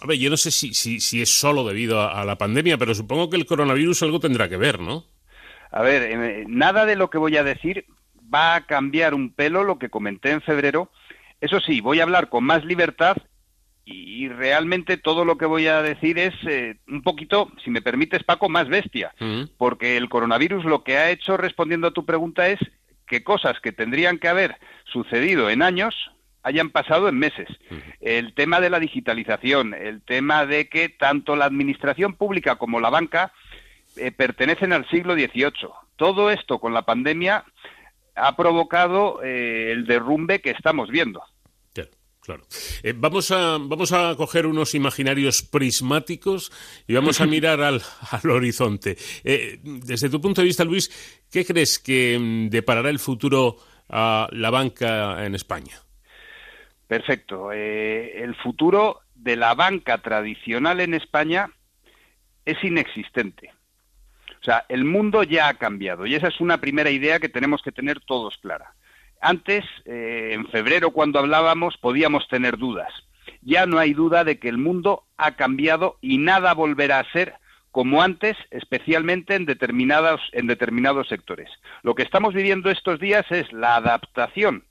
[0.01, 2.95] a ver, yo no sé si, si, si es solo debido a, la pandemia, pero
[2.95, 5.05] supongo que el coronavirus algo tendrá que ver, ¿no?
[5.71, 7.87] A ver, eh, nada de lo que voy a decir
[8.33, 10.91] va a cambiar un pelo lo que comenté en febrero.
[11.41, 13.17] Eso sí, voy a hablar con más libertad
[13.87, 18.25] y realmente todo lo que voy a decir es eh, un poquito, si me permites,
[18.25, 19.15] Paco, más bestia,
[19.57, 22.59] porque el coronavirus lo que ha hecho, respondiendo a tu pregunta, es
[23.07, 25.95] que cosas que tendrían que haber sucedido en años
[26.43, 27.49] hayan pasado en meses.
[28.01, 32.91] El tema de la digitalización, el tema de que tanto la administración pública como la
[32.91, 33.33] banca
[33.97, 35.71] eh, pertenecen al siglo XVIII.
[35.95, 37.45] Todo esto con la pandemia
[38.17, 41.23] ha provocado eh, el derrumbe que estamos viendo.
[42.27, 42.43] Claro.
[42.83, 46.51] Eh, vamos, a, vamos a coger unos imaginarios prismáticos
[46.89, 47.81] y vamos a mirar al,
[48.29, 48.97] horizonte.
[49.23, 50.91] Eh, desde tu punto de vista, Luis,
[51.31, 53.59] ¿qué crees que mm, deparará el futuro
[53.89, 55.79] a la banca en España?
[56.89, 57.53] Perfecto.
[57.53, 61.49] Eh, el futuro de la banca tradicional en España
[62.45, 63.53] es inexistente.
[64.41, 67.63] O sea, el mundo ya ha cambiado y esa es una primera idea que tenemos
[67.63, 68.75] que tener todos clara.
[69.21, 72.93] Antes, eh, en febrero, cuando hablábamos, podíamos tener dudas.
[73.43, 77.35] Ya no hay duda de que el mundo ha cambiado y nada volverá a ser
[77.71, 81.51] como antes, especialmente en determinados, en determinados sectores.
[81.83, 84.65] Lo que estamos viviendo estos días es la adaptación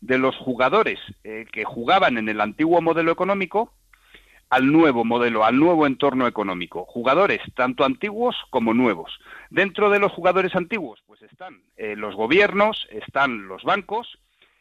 [0.00, 3.74] de los jugadores eh, que jugaban en el antiguo modelo económico
[4.50, 6.84] al nuevo modelo, al nuevo entorno económico.
[6.86, 9.18] Jugadores tanto antiguos como nuevos.
[9.50, 14.18] Dentro de los jugadores antiguos, pues están eh, los gobiernos, están los bancos,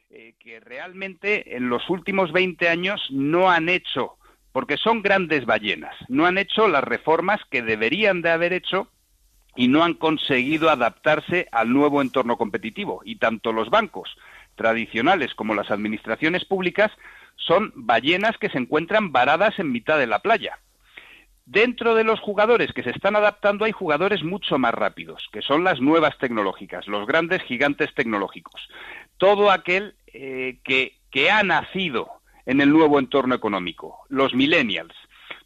[0.09, 4.17] eh, que realmente en los últimos 20 años no han hecho,
[4.51, 8.89] porque son grandes ballenas, no han hecho las reformas que deberían de haber hecho
[9.55, 13.01] y no han conseguido adaptarse al nuevo entorno competitivo.
[13.03, 14.15] Y tanto los bancos
[14.57, 16.91] tradicionales como las administraciones públicas
[17.37, 20.59] son ballenas que se encuentran varadas en mitad de la playa.
[21.45, 25.63] Dentro de los jugadores que se están adaptando hay jugadores mucho más rápidos, que son
[25.63, 28.67] las nuevas tecnológicas, los grandes gigantes tecnológicos.
[29.17, 32.09] Todo aquel eh, que, que ha nacido
[32.45, 34.93] en el nuevo entorno económico, los millennials.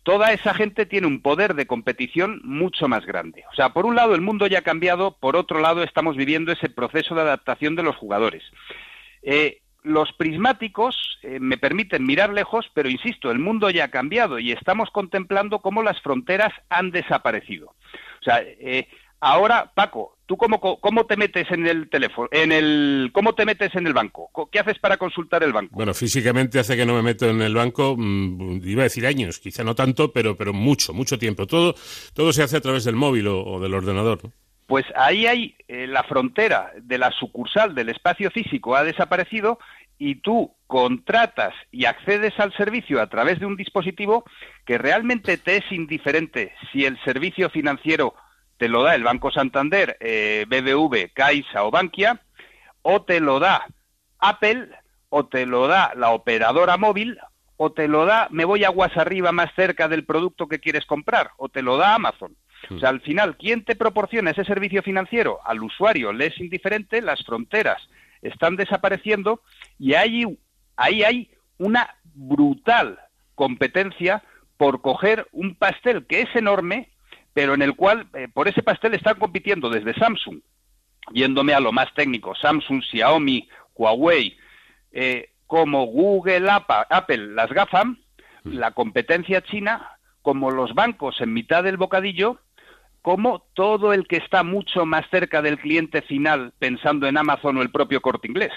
[0.04, 3.44] Toda esa gente tiene un poder de competición mucho más grande.
[3.52, 6.52] O sea, por un lado el mundo ya ha cambiado, por otro lado estamos viviendo
[6.52, 8.44] ese proceso de adaptación de los jugadores.
[9.22, 14.40] Eh, los prismáticos eh, me permiten mirar lejos, pero insisto, el mundo ya ha cambiado
[14.40, 17.68] y estamos contemplando cómo las fronteras han desaparecido.
[17.68, 18.88] O sea, eh,
[19.20, 23.74] ahora, Paco, ¿tú cómo, cómo, te metes en el teléfono, en el, cómo te metes
[23.76, 24.30] en el banco?
[24.52, 25.76] ¿Qué haces para consultar el banco?
[25.76, 29.40] Bueno, físicamente hace que no me meto en el banco, mm, iba a decir años,
[29.40, 31.48] quizá no tanto, pero, pero mucho, mucho tiempo.
[31.48, 31.74] Todo,
[32.14, 34.24] todo se hace a través del móvil o, del ordenador.
[34.24, 34.32] ¿no?
[34.72, 39.60] Pues ahí hay eh, la frontera de la sucursal del espacio físico ha desaparecido
[39.98, 44.24] y tú contratas y accedes al servicio a través de un dispositivo
[44.66, 48.14] que realmente te es indiferente si el servicio financiero
[48.56, 52.22] te lo da el Banco Santander, eh, BBV, Caixa o Bankia,
[52.82, 53.66] o te lo da
[54.20, 54.70] Apple,
[55.10, 57.20] o te lo da la operadora móvil,
[57.58, 61.32] o te lo da, me voy aguas arriba más cerca del producto que quieres comprar,
[61.36, 62.38] o te lo da Amazon.
[62.70, 65.40] O sea, al final, ¿quién te proporciona ese servicio financiero?
[65.46, 67.82] Al usuario le es indiferente, las fronteras
[68.22, 69.42] están desapareciendo
[69.80, 70.26] y ahí,
[70.76, 73.00] ahí hay una brutal
[73.36, 74.24] competencia
[74.58, 76.90] por coger un pastel que es enorme,
[77.34, 80.42] pero en el cual eh, por ese pastel están compitiendo desde Samsung,
[81.14, 84.38] yéndome a lo más técnico, Samsung, Xiaomi, Huawei,
[84.92, 87.98] eh, como Google, Apple, las GAFAM,
[88.44, 92.40] la competencia china, como los bancos en mitad del bocadillo,
[93.02, 97.62] como todo el que está mucho más cerca del cliente final pensando en Amazon o
[97.62, 98.52] el propio corte inglés.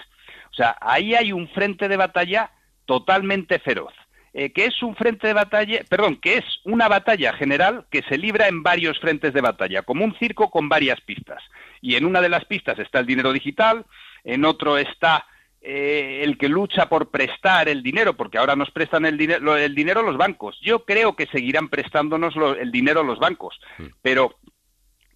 [0.51, 2.51] O sea, ahí hay un frente de batalla
[2.87, 3.93] totalmente feroz.
[4.37, 8.19] Eh, que es un frente de batalla, perdón, que es una batalla general que se
[8.19, 11.41] libra en varios frentes de batalla, como un circo con varias pistas.
[11.81, 13.87] Y en una de las pistas está el dinero digital,
[14.25, 15.25] en otro está
[15.67, 19.75] eh, el que lucha por prestar el dinero, porque ahora nos prestan el, dinero, el
[19.75, 20.59] dinero los bancos.
[20.63, 23.85] Yo creo que seguirán prestándonos el dinero los bancos, mm.
[24.03, 24.37] pero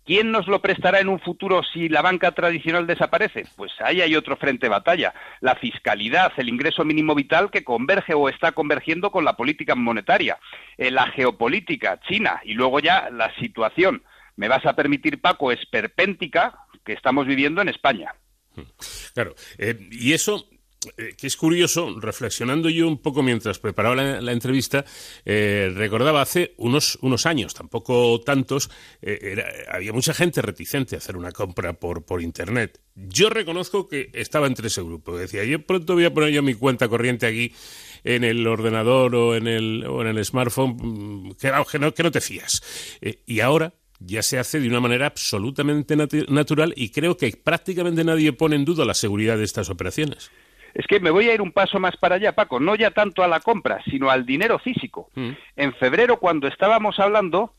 [0.09, 3.45] ¿Quién nos lo prestará en un futuro si la banca tradicional desaparece?
[3.57, 5.13] Pues ahí hay otro frente de batalla.
[5.41, 10.39] La fiscalidad, el ingreso mínimo vital que converge o está convergiendo con la política monetaria,
[10.79, 14.03] eh, la geopolítica, China y luego ya la situación,
[14.35, 18.15] me vas a permitir Paco, esperpéntica que estamos viviendo en España.
[19.15, 20.49] Claro, eh, y eso
[20.97, 24.85] eh, que es curioso, reflexionando yo un poco mientras preparaba la, entrevista,
[25.25, 28.71] eh, recordaba hace unos, unos años, tampoco tantos,
[29.69, 32.81] había mucha gente reticente a hacer una compra por, por Internet.
[32.95, 35.17] Yo reconozco que estaba entre ese grupo.
[35.17, 37.53] Decía, yo pronto voy a poner yo mi cuenta corriente aquí
[38.05, 42.03] en el ordenador o en el, o en el smartphone, mm, que, que, no, que
[42.05, 42.63] no te fías.
[43.27, 45.97] y ahora ya se hace de una manera absolutamente
[46.29, 50.31] natural y creo que prácticamente nadie pone en duda la seguridad de estas operaciones.
[50.75, 53.23] Es que me voy a ir un paso más para allá, Paco, no ya tanto
[53.23, 55.11] a la compra, sino al dinero físico.
[55.15, 55.31] Mm.
[55.57, 57.55] En febrero, cuando estábamos hablando,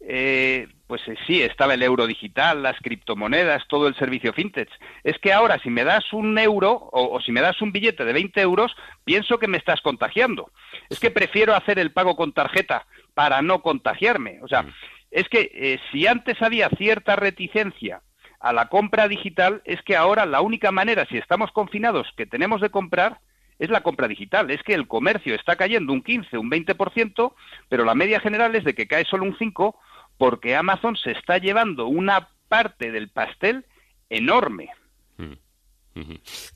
[0.00, 4.68] eh, pues eh, sí, estaba el euro digital, las criptomonedas, todo el servicio fintech.
[5.02, 8.12] Es que ahora, si me das un euro o, si me das un billete de
[8.12, 10.50] 20 euros, pienso que me estás contagiando.
[10.90, 14.40] Es que prefiero hacer el pago con tarjeta para no contagiarme.
[14.42, 14.72] O sea, mm.
[15.14, 18.02] Es que eh, si antes había cierta reticencia
[18.40, 22.60] a la compra digital es que ahora la única manera, si estamos confinados, que tenemos
[22.60, 23.20] de comprar
[23.60, 24.50] es la compra digital.
[24.50, 27.32] Es que el comercio está cayendo un 15, un 20%,
[27.68, 29.76] pero la media general es de que cae solo un 5%
[30.18, 33.64] porque Amazon se está llevando una parte del pastel
[34.10, 34.70] enorme.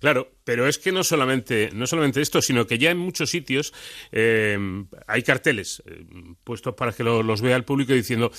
[0.01, 3.73] Claro, pero es que no solamente, no solamente esto, sino que ya en muchos sitios
[4.13, 4.59] eh,
[5.07, 6.05] hay carteles eh,
[6.45, 8.33] puestos para que los vea el público diciendo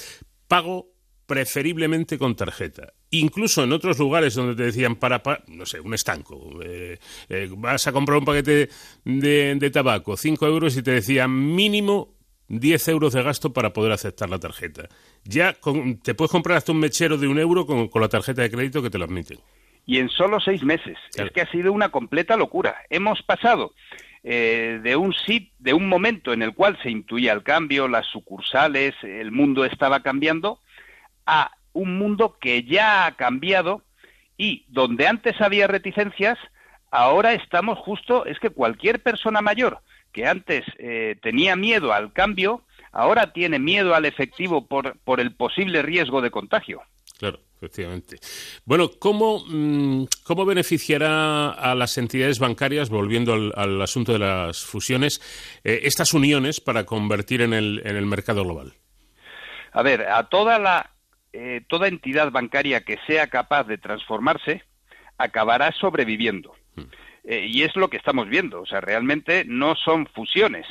[0.47, 0.93] pago
[1.29, 2.93] preferiblemente con tarjeta.
[3.11, 6.97] Incluso en otros lugares donde te decían para, no sé, un estanco, eh,
[7.55, 8.67] vas a comprar un paquete
[9.05, 12.15] de, tabaco, 5 euros y te decían mínimo
[12.47, 14.89] 10 euros de gasto para poder aceptar la tarjeta.
[15.23, 15.55] Ya
[16.01, 18.89] te puedes comprar hasta un mechero de un euro con, la tarjeta de crédito que
[18.89, 19.37] te lo admiten.
[19.89, 20.99] Y en solo seis meses.
[21.15, 22.75] Es que ha sido una completa locura.
[22.91, 23.73] Hemos pasado
[24.21, 28.05] eh, de un sit, de un momento en el cual se intuía el cambio, las
[28.05, 30.59] sucursales, el mundo estaba cambiando,
[31.25, 33.81] a un mundo que ya ha cambiado
[34.37, 36.37] y donde antes había reticencias,
[36.91, 39.79] ahora estamos justo, es que cualquier persona mayor
[40.11, 45.33] que antes eh, tenía miedo al cambio, ahora tiene miedo al efectivo por, por el
[45.33, 46.83] posible riesgo de contagio.
[47.17, 48.17] Claro, efectivamente.
[48.63, 55.21] Bueno, ¿cómo, mm, cómo beneficiará a las entidades bancarias, volviendo al, asunto de las fusiones,
[55.65, 58.73] eh, estas uniones para convertir en el, en el mercado global?
[59.73, 60.91] A ver, a toda la
[61.31, 64.63] eh, toda entidad bancaria que sea capaz de transformarse
[65.17, 66.55] acabará sobreviviendo.
[66.75, 66.83] Hmm.
[67.25, 68.61] Eh, y es lo que estamos viendo.
[68.61, 70.65] O sea, realmente no son fusiones,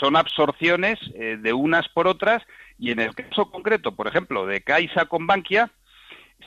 [0.00, 2.42] son absorciones de unas por otras.
[2.76, 5.70] Y en el caso concreto, por ejemplo, de Caixa con Bankia,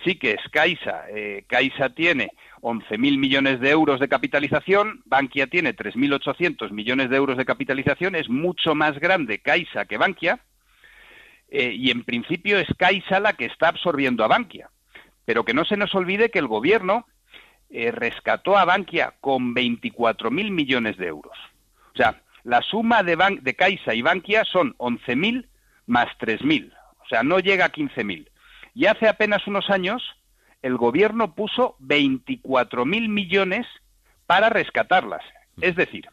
[0.03, 1.05] sí que es Caixa.
[1.47, 2.31] Caixa tiene
[2.61, 8.29] 11.000 millones de euros de capitalización, Bankia tiene 3.800 millones de euros de capitalización, es
[8.29, 10.39] mucho más grande Caixa que Bankia,
[11.49, 14.71] eh, y en principio es Caixa la que está absorbiendo a Bankia.
[15.23, 17.05] Pero que no se nos olvide que el gobierno
[17.69, 21.37] eh, rescató a Bankia con 24.000 millones de euros.
[21.93, 25.47] O sea, la suma de, de Caixa y Bankia son 11.000
[25.85, 26.73] más 3.000.
[26.73, 28.27] O sea, no llega a 15.000.
[28.73, 30.03] Y hace apenas unos años
[30.61, 33.67] el gobierno puso 24.000 millones
[34.25, 35.21] para rescatarlas.
[35.61, 36.07] Es decir,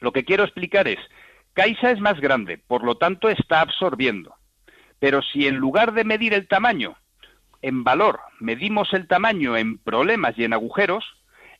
[0.00, 0.98] lo que quiero explicar es,
[1.52, 4.34] Caixa es más grande, por lo tanto está absorbiendo.
[4.98, 6.96] Pero si en lugar de medir el tamaño
[7.62, 11.04] en valor, medimos el tamaño en problemas y en agujeros,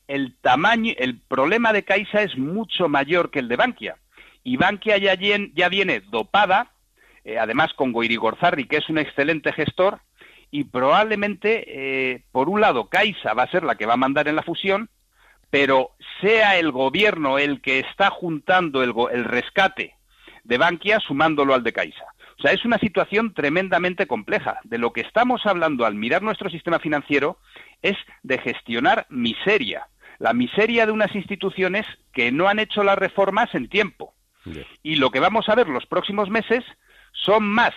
[0.09, 3.97] el tamaño, el problema de Caixa es mucho mayor que el de Bankia.
[4.43, 6.73] Y Bankia ya, viene dopada,
[7.25, 10.01] eh, además con Goiri Gorzarri, que es un excelente gestor,
[10.55, 14.29] y probablemente, eh, por un lado, Caixa va a ser la que va a mandar
[14.29, 14.89] en la fusión,
[15.51, 15.91] pero
[16.21, 19.97] sea el gobierno el que está juntando el, el rescate
[20.45, 22.05] de Bankia sumándolo al de Caixa.
[22.39, 24.61] O sea, es una situación tremendamente compleja.
[24.63, 27.37] De lo que estamos hablando al mirar nuestro sistema financiero
[27.83, 29.89] es de gestionar miseria.
[30.21, 34.15] La miseria de unas instituciones que no han hecho las reformas en tiempo.
[34.85, 36.63] Y lo que vamos a ver los próximos meses
[37.11, 37.73] son más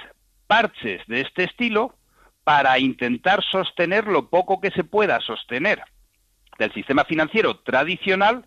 [0.45, 1.96] parches de este estilo
[2.47, 5.81] para intentar sostener lo poco que se pueda sostener
[6.57, 8.45] del sistema financiero tradicional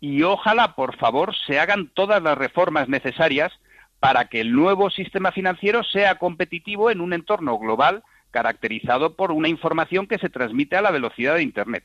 [0.00, 3.52] y ojalá, por favor, se hagan todas las reformas necesarias
[4.00, 8.02] para que el nuevo sistema financiero sea competitivo en un entorno global
[8.32, 11.84] caracterizado por una información que se transmite a la velocidad de Internet.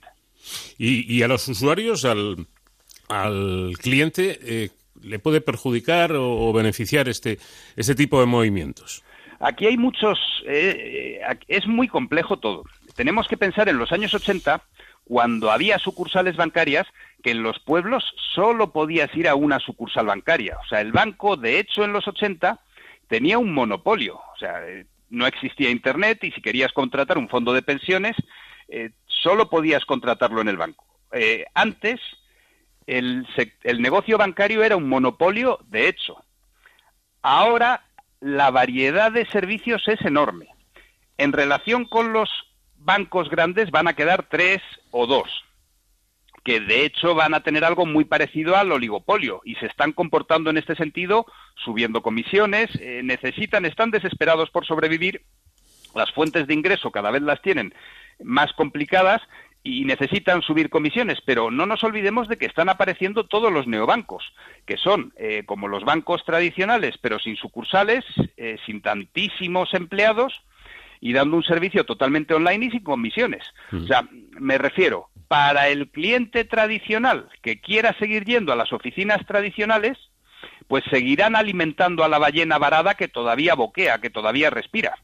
[0.79, 2.47] Y, a los usuarios, al,
[3.77, 4.69] cliente, eh,
[5.03, 7.37] ¿le puede perjudicar o, beneficiar este,
[7.75, 9.03] este tipo de movimientos?
[9.43, 12.63] Aquí hay muchos, eh, eh, es muy complejo todo.
[12.95, 14.61] Tenemos que pensar en los años 80,
[15.03, 16.87] cuando había sucursales bancarias,
[17.21, 20.57] que en los pueblos solo podías ir a una sucursal bancaria.
[20.63, 22.59] O sea, el banco, de hecho, en los 80
[23.09, 24.15] tenía un monopolio.
[24.15, 24.61] O sea,
[25.09, 28.15] no existía Internet y si querías contratar un fondo de pensiones,
[28.69, 30.85] eh, solo podías contratarlo en el banco.
[31.11, 31.99] Eh, antes,
[32.87, 33.27] el,
[33.63, 36.15] el negocio bancario era un monopolio de hecho.
[37.21, 37.83] Ahora,
[38.23, 40.47] la variedad de servicios es enorme.
[41.17, 42.29] En relación con los
[42.77, 45.43] bancos grandes van a quedar tres o dos
[46.43, 50.49] que de hecho van a tener algo muy parecido al oligopolio y se están comportando
[50.49, 51.25] en este sentido,
[51.63, 55.21] subiendo comisiones, eh, necesitan, están desesperados por sobrevivir,
[55.95, 57.73] las fuentes de ingreso cada vez las tienen
[58.21, 59.21] más complicadas
[59.63, 64.33] y necesitan subir comisiones, pero no nos olvidemos de que están apareciendo todos los neobancos,
[64.65, 68.03] que son eh, como los bancos tradicionales, pero sin sucursales,
[68.35, 70.43] eh, sin tantísimos empleados
[70.99, 73.43] y dando un servicio totalmente online y sin comisiones.
[73.73, 74.07] O sea,
[74.39, 79.97] me refiero, para el cliente tradicional que quiera seguir yendo a las oficinas tradicionales,
[80.67, 84.97] pues seguirán alimentando a la ballena varada que todavía boquea, que todavía respira.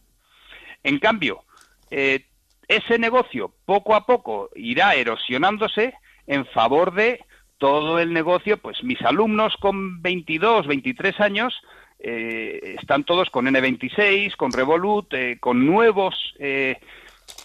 [0.84, 1.44] En cambio,
[1.92, 2.26] eh,
[2.70, 5.94] ese negocio poco a poco irá erosionándose
[6.26, 7.20] en favor de
[7.58, 11.54] todo el negocio, pues mis alumnos con 22, 23 años
[12.00, 16.16] eh, están todos con N26, con Revolut, eh, con nuevos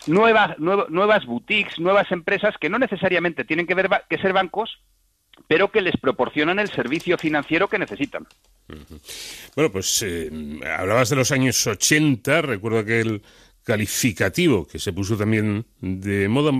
[0.06, 4.78] nuevas, nuevas boutiques, nuevas empresas que no necesariamente tienen que, ver, que ser bancos,
[5.48, 8.26] pero que les proporcionan el servicio financiero que necesitan.
[9.56, 10.30] Bueno, pues eh,
[10.76, 13.22] hablabas de los años 80, recuerdo que el
[13.64, 16.52] calificativo que se puso también de moda,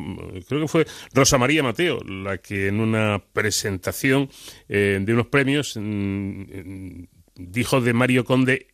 [0.49, 4.31] creo que fue Rosa María Mateo, la que en una presentación
[4.69, 7.05] eh, de unos premios mm,
[7.37, 8.69] dijo de Mario Conde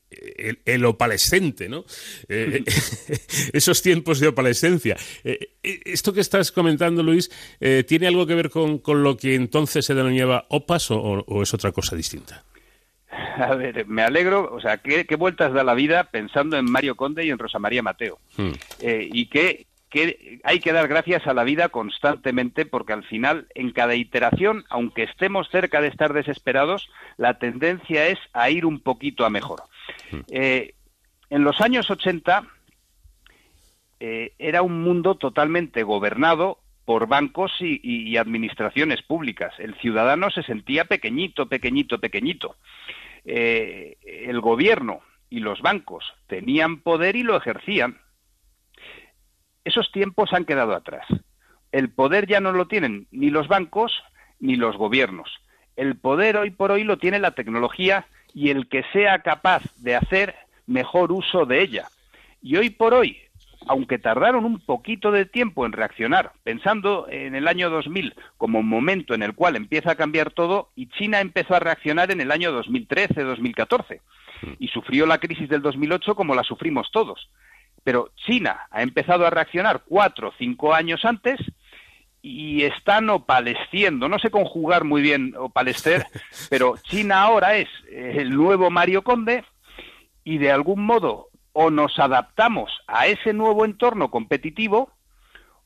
[0.64, 1.84] el, opalescente, ¿no?
[2.28, 2.64] Eh,
[3.52, 4.96] esos tiempos de opalescencia.
[5.22, 7.30] Eh, esto que estás comentando, Luis,
[7.86, 11.94] ¿tiene algo que ver con, lo que entonces se denominaba OPAS o, es otra cosa
[11.94, 12.44] distinta?
[13.36, 17.24] A ver, me alegro, o sea, qué, vueltas da la vida pensando en Mario Conde
[17.24, 18.18] y en Rosa María Mateo.
[18.36, 18.52] Hmm.
[18.80, 23.72] y qué, que hay que dar gracias a la vida constantemente porque al final, en
[23.72, 29.26] cada iteración, aunque estemos cerca de estar desesperados, la tendencia es a ir un poquito
[29.26, 29.62] a mejor.
[30.12, 30.20] Hmm.
[30.30, 30.74] Eh,
[31.28, 32.44] en los años 80
[33.98, 36.58] eh, era un mundo totalmente gobernado
[36.90, 39.54] por bancos y, administraciones públicas.
[39.60, 42.56] El ciudadano se sentía pequeñito, pequeñito, pequeñito.
[43.24, 44.98] Eh, el gobierno
[45.28, 48.00] y los bancos tenían poder y lo ejercían
[49.64, 51.06] esos tiempos han quedado atrás.
[51.70, 53.92] El poder ya no lo tienen ni los bancos
[54.40, 55.30] ni los gobiernos.
[55.76, 59.94] El poder hoy por hoy lo tiene la tecnología y el que sea capaz de
[59.94, 60.34] hacer
[60.66, 61.86] mejor uso de ella.
[62.42, 63.16] Y hoy por hoy,
[63.66, 68.68] aunque tardaron un poquito de tiempo en reaccionar, pensando en el año 2000 como un
[68.68, 72.30] momento en el cual empieza a cambiar todo, y China empezó a reaccionar en el
[72.30, 74.00] año 2013-2014,
[74.58, 77.28] y sufrió la crisis del 2008 como la sufrimos todos.
[77.84, 81.38] Pero China ha empezado a reaccionar cuatro o cinco años antes
[82.22, 86.04] y están opalesciendo, no sé conjugar muy bien opalescer,
[86.50, 89.44] pero China ahora es el nuevo Mario Conde
[90.24, 94.92] y de algún modo o nos adaptamos a ese nuevo entorno competitivo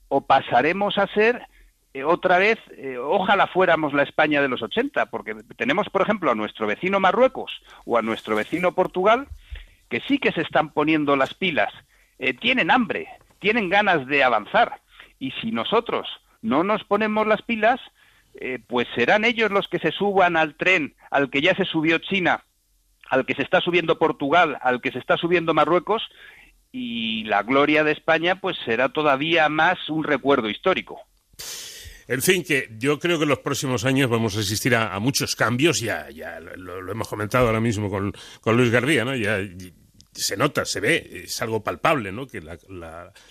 [0.09, 1.47] o pasaremos a ser
[1.94, 6.31] eh, otra vez, eh, ojalá fuéramos la España de los 80, porque tenemos, por ejemplo,
[6.31, 7.52] a nuestro vecino Marruecos
[7.85, 9.28] o a nuestro vecino Portugal,
[9.89, 11.73] que sí que se están poniendo las pilas
[12.19, 13.09] eh, tienen hambre,
[13.39, 14.81] tienen ganas de avanzar.
[15.20, 16.09] Y si nosotros
[16.43, 17.81] no nos ponemos las pilas,
[18.66, 22.43] pues serán ellos los que se suban al tren al que ya se subió China,
[23.10, 26.02] al que se está subiendo Portugal, al que se está subiendo Marruecos,
[26.72, 31.01] y la gloria de España pues será todavía más un recuerdo histórico.
[32.06, 35.36] En fin, que yo creo que en los próximos años vamos a asistir a, muchos
[35.36, 38.12] cambios, ya, ya lo, hemos comentado ahora mismo con,
[38.56, 39.12] Luis García, ¿no?
[40.15, 42.27] Se nota, se ve, es algo palpable, ¿no?
[42.27, 42.59] Que la,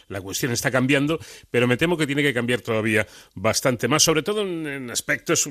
[0.08, 1.20] la, cuestión está cambiando,
[1.50, 5.50] pero me temo que tiene que cambiar todavía bastante más, sobre todo en, aspectos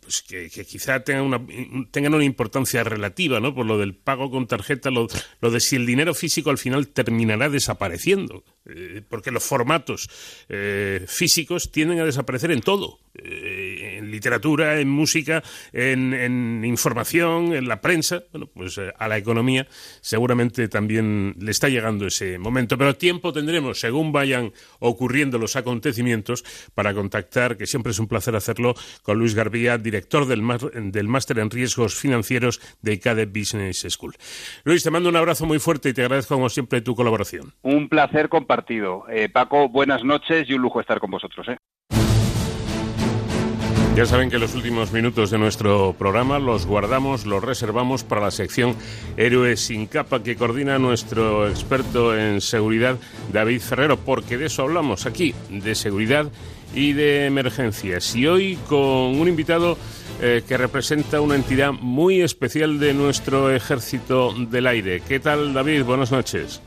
[0.00, 1.46] pues, que, quizá tengan una,
[1.90, 3.54] tengan una importancia relativa, ¿no?
[3.54, 5.08] Por lo del pago con tarjeta, lo,
[5.40, 8.44] lo de si el dinero físico al final terminará desapareciendo.
[8.64, 10.08] Eh, porque los formatos
[10.48, 13.81] eh, físicos tienden a desaparecer en todo, eh,
[14.12, 18.22] literatura, en música, en, información, en la prensa.
[18.30, 19.66] Bueno, pues a la economía
[20.00, 26.44] seguramente también le está llegando ese momento, pero tiempo tendremos, según vayan ocurriendo los acontecimientos,
[26.74, 30.42] para contactar, que siempre es un placer hacerlo, con Luis Garbía, director del,
[30.92, 34.14] del Máster en Riesgos Financieros de ICADE Business School.
[34.64, 37.52] Luis, te mando un abrazo muy fuerte y te agradezco como siempre tu colaboración.
[37.62, 39.04] Un placer compartir partido.
[39.08, 41.48] Eh, Paco, buenas noches y un lujo estar con vosotros.
[41.48, 41.56] ¿eh?
[43.94, 48.30] Ya saben que los últimos minutos de nuestro programa los guardamos, los reservamos para la
[48.30, 48.74] sección
[49.18, 52.96] Héroes sin capa que coordina nuestro experto en seguridad
[53.34, 56.30] David Ferrero, porque de eso hablamos aquí, de seguridad
[56.74, 58.16] y de emergencias.
[58.16, 58.78] Y hoy con
[59.20, 59.76] un invitado
[60.22, 65.02] eh, que representa una entidad muy especial de nuestro ejército del aire.
[65.06, 65.84] ¿Qué tal David?
[65.84, 66.62] Buenas noches.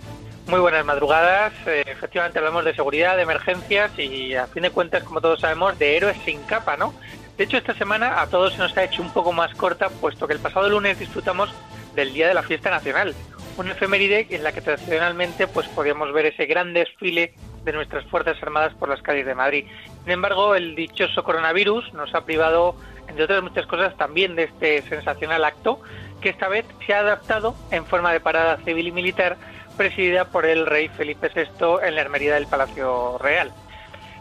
[0.48, 1.54] Muy buenas madrugadas.
[1.66, 5.78] Eh, efectivamente hablamos de seguridad, de emergencias y a fin de cuentas, como todos sabemos,
[5.80, 6.94] de héroes sin capa, ¿no?
[7.36, 10.28] De hecho, esta semana a todos se nos ha hecho un poco más corta, puesto
[10.28, 11.52] que el pasado lunes disfrutamos
[11.96, 13.16] del Día de la Fiesta Nacional,
[13.58, 18.38] una efeméride en la que tradicionalmente pues podíamos ver ese gran desfile de nuestras Fuerzas
[18.44, 19.66] Armadas por las calles de Madrid.
[20.04, 22.76] Sin embargo, el dichoso coronavirus nos ha privado,
[23.08, 25.82] entre otras muchas cosas, también de este sensacional acto,
[26.22, 29.38] que esta vez se ha adaptado en forma de parada civil y militar
[29.76, 33.52] presidida por el rey Felipe VI en la Hermería del Palacio Real.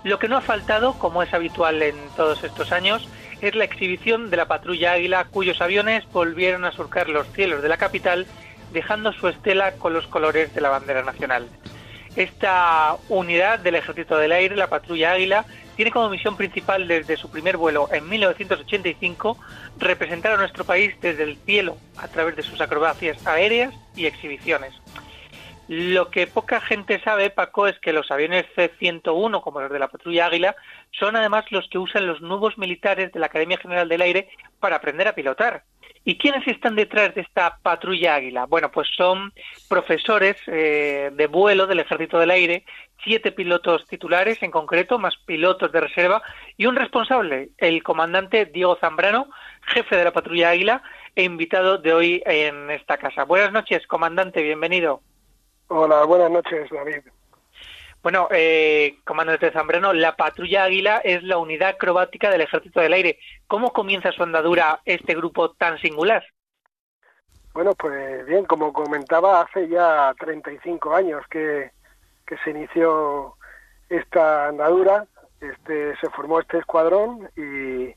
[0.04, 3.08] Lo que no ha faltado, como es habitual en todos estos años,
[3.40, 7.68] es la exhibición de la patrulla Águila, cuyos aviones volvieron a surcar los cielos de
[7.68, 8.26] la capital,
[8.72, 11.48] dejando su estela con los colores de la bandera nacional.
[12.16, 17.30] Esta unidad del Ejército del Aire, la patrulla Águila, tiene como misión principal desde su
[17.30, 19.36] primer vuelo en 1985
[19.78, 24.74] representar a nuestro país desde el cielo a través de sus acrobacias aéreas y exhibiciones.
[25.68, 29.88] Lo que poca gente sabe, Paco, es que los aviones C-101, como los de la
[29.88, 30.54] patrulla Águila,
[30.90, 34.28] son además los que usan los nuevos militares de la Academia General del Aire
[34.60, 35.64] para aprender a pilotar.
[36.04, 38.44] ¿Y quiénes están detrás de esta patrulla Águila?
[38.44, 39.32] Bueno, pues son
[39.66, 42.66] profesores eh, de vuelo del Ejército del Aire,
[43.02, 46.22] siete pilotos titulares en concreto, más pilotos de reserva,
[46.58, 49.28] y un responsable, el comandante Diego Zambrano,
[49.62, 50.82] jefe de la patrulla Águila
[51.16, 53.24] e invitado de hoy en esta casa.
[53.24, 55.00] Buenas noches, comandante, bienvenido.
[55.68, 57.00] Hola, buenas noches, David.
[58.02, 63.18] Bueno, eh, comandante Zambrano, la patrulla Águila es la unidad acrobática del Ejército del Aire.
[63.46, 66.22] ¿Cómo comienza su andadura este grupo tan singular?
[67.54, 71.70] Bueno, pues bien, como comentaba, hace ya 35 años que,
[72.26, 73.36] que se inició
[73.88, 75.06] esta andadura,
[75.40, 77.94] este, se formó este escuadrón y,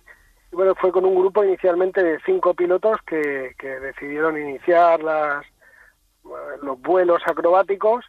[0.56, 5.46] bueno, fue con un grupo inicialmente de cinco pilotos que, que decidieron iniciar las,
[6.62, 8.06] los vuelos acrobáticos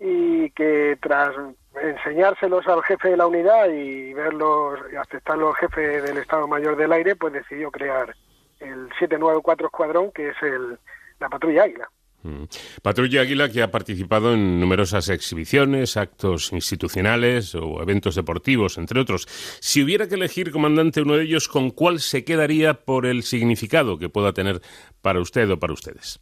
[0.00, 1.34] y que tras
[1.80, 6.76] enseñárselos al jefe de la unidad y verlos y aceptarlos al jefe del Estado Mayor
[6.76, 8.14] del Aire, pues decidió crear
[8.60, 10.78] el 794 Escuadrón, que es el,
[11.20, 11.88] la Patrulla Águila.
[12.22, 12.44] Mm.
[12.82, 19.26] Patrulla Águila que ha participado en numerosas exhibiciones, actos institucionales o eventos deportivos, entre otros.
[19.60, 23.98] Si hubiera que elegir, comandante, uno de ellos, ¿con cuál se quedaría por el significado
[23.98, 24.62] que pueda tener
[25.02, 26.20] para usted o para ustedes?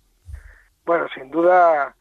[0.85, 1.95] Bueno, sin duda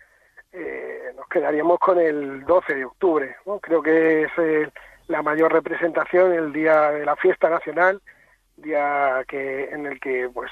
[0.51, 3.35] eh, nos quedaríamos con el 12 de octubre.
[3.61, 4.69] Creo que es eh,
[5.07, 8.01] la mayor representación, el día de la fiesta nacional,
[8.57, 10.51] día que en el que pues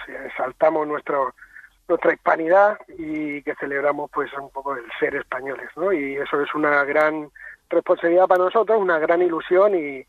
[1.88, 5.92] nuestra hispanidad y que celebramos pues un poco el ser españoles, ¿no?
[5.92, 7.30] Y eso es una gran
[7.70, 10.06] responsabilidad para nosotros, una gran ilusión y,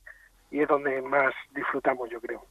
[0.50, 2.44] y es donde más disfrutamos, yo creo.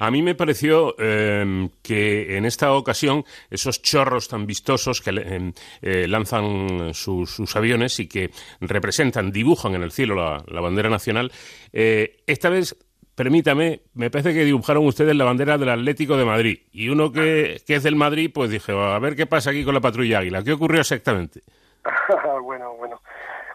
[0.00, 5.52] A mí me pareció em, que en esta ocasión esos chorros tan vistosos que em,
[5.80, 11.30] eh, lanzan sus, aviones y que representan, dibujan en el cielo la, bandera nacional,
[11.72, 12.76] eh, esta vez
[13.14, 16.58] permítame, me parece que dibujaron ustedes la bandera del Atlético de Madrid.
[16.72, 19.74] Y uno que, que es del Madrid, pues dije, a ver qué pasa aquí con
[19.74, 20.44] la patrulla Águila.
[20.44, 21.42] ¿Qué ocurrió exactamente?
[22.44, 22.74] bueno,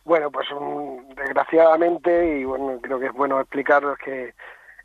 [0.04, 0.32] bueno.
[0.32, 0.48] Pues
[1.16, 4.34] desgraciadamente, y bueno, creo que es bueno explicarles que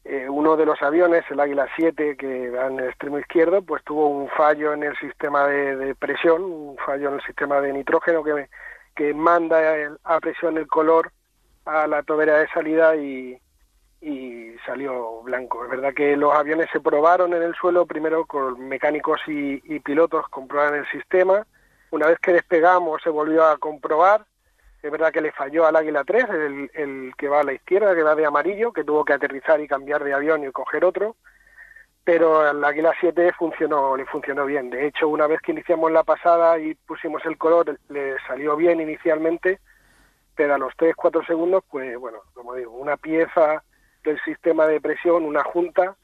[0.05, 3.85] eh, uno de los aviones, el Águila 7, que va en el extremo izquierdo, pues
[3.85, 8.25] tuvo un fallo en el sistema de, presión, un fallo en el sistema de nitrógeno
[8.25, 8.49] que,
[8.97, 9.59] que manda
[10.05, 11.13] a presión el color
[11.67, 13.39] a la tobera de salida y,
[14.01, 15.65] y salió blanco.
[15.65, 19.81] Es verdad que los aviones se probaron en el suelo, primero con mecánicos y, y
[19.81, 21.47] pilotos comprobaron el sistema,
[21.91, 24.25] Una vez que despegamos se volvió a comprobar.
[24.89, 26.25] Es verdad que le falló al Águila 3,
[26.73, 29.69] el, que va a la izquierda, que va de amarillo, que tuvo que aterrizar y
[29.69, 31.15] cambiar de avión y coger otro.
[32.05, 34.71] Pero al Águila 7 funcionó, le funcionó bien.
[34.71, 38.81] De hecho, una vez que iniciamos la pasada y pusimos el color, le salió bien
[38.81, 39.61] inicialmente,
[40.35, 43.63] pero a los 3-4 segundos, pues bueno, como digo, una pieza
[44.05, 45.97] del sistema de presión, una junta,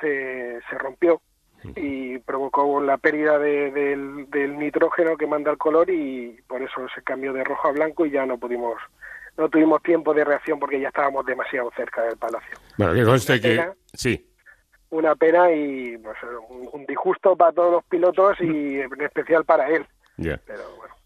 [0.00, 1.20] se, se rompió
[1.74, 6.86] y provocó la pérdida de- del, del nitrógeno que manda el color y por eso
[6.94, 8.74] se cambió de rojo a blanco y ya no pudimos
[9.36, 13.32] no tuvimos tiempo de reacción porque ya estábamos demasiado cerca del palacio Bueno, que conste
[13.34, 13.48] Una que...
[13.48, 13.72] pena.
[13.92, 14.26] Sí,
[14.90, 16.16] una pena y pues,
[16.48, 19.84] un, un disgusto para todos los pilotos y en especial para él
[20.18, 20.40] ya.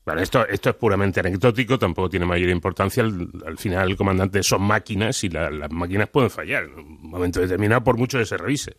[0.05, 3.03] Bueno, esto, esto es puramente anecdótico, tampoco tiene mayor importancia.
[3.03, 7.11] Al, al final, el comandante son máquinas y la- las máquinas pueden fallar en un
[7.11, 8.77] momento determinado, por mucho que se revise.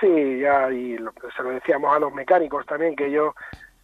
[0.00, 3.34] Sí, ya, y lo- se lo decíamos a los mecánicos también, que yo,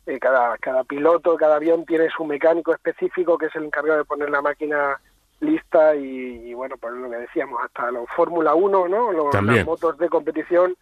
[0.06, 4.04] eh, cada, cada piloto, cada avión tiene su mecánico específico que es el encargado de
[4.04, 4.98] poner la máquina
[5.40, 9.12] lista y, y bueno, pues lo que decíamos, hasta los Fórmula 1, ¿no?
[9.12, 10.74] Los, las motos de competición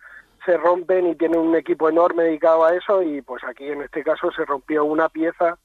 [0.44, 4.04] se rompen y tienen un equipo enorme dedicado a eso y pues aquí en este
[4.04, 5.58] caso se rompió una pieza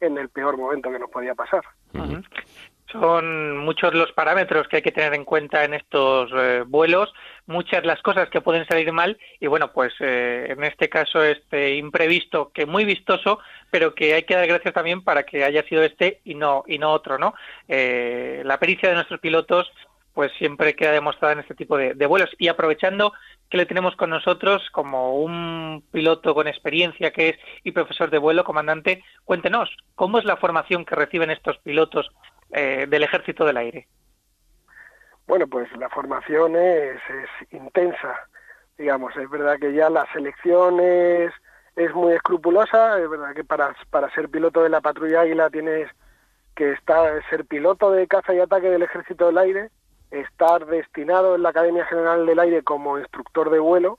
[0.00, 1.62] en el peor momento que nos podía pasar.
[3.00, 7.12] Son muchos los parámetros que hay que tener en cuenta en estos eh, vuelos,
[7.46, 11.74] muchas las cosas que pueden salir mal y bueno, pues eh, en este caso este
[11.74, 13.40] imprevisto que muy vistoso,
[13.72, 16.78] pero que hay que dar gracias también para que haya sido este y no y
[16.78, 17.34] no otro, ¿no?
[17.66, 19.72] Eh, la pericia de nuestros pilotos
[20.12, 23.12] pues siempre queda demostrada en este tipo de, de vuelos y aprovechando
[23.50, 28.18] que le tenemos con nosotros como un piloto con experiencia que es y profesor de
[28.18, 32.08] vuelo, comandante, cuéntenos, ¿cómo es la formación que reciben estos pilotos
[32.50, 33.86] eh, del Ejército del Aire?
[35.26, 38.14] Bueno, pues la formación es, es intensa,
[38.76, 41.32] digamos, es verdad que ya la selección es,
[41.76, 45.88] es muy escrupulosa, es verdad que para, para ser piloto de la patrulla Águila tienes
[46.54, 49.70] que estar, ser piloto de caza y ataque del Ejército del Aire,
[50.10, 53.98] estar destinado en la Academia General del Aire como instructor de vuelo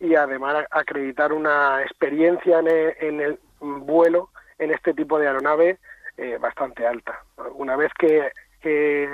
[0.00, 5.78] y además acreditar una experiencia en el, en el vuelo en este tipo de aeronave
[6.16, 7.20] eh, bastante alta.
[7.54, 8.30] Una vez que,
[8.60, 9.08] que,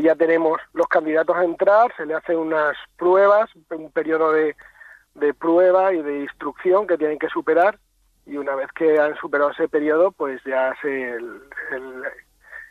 [0.00, 4.56] ya tenemos los candidatos a entrar, se le hacen unas pruebas, un periodo de,
[5.14, 7.78] de prueba y de instrucción que tienen que superar
[8.24, 11.42] y una vez que han superado ese periodo, pues ya se, el,
[11.72, 12.02] el,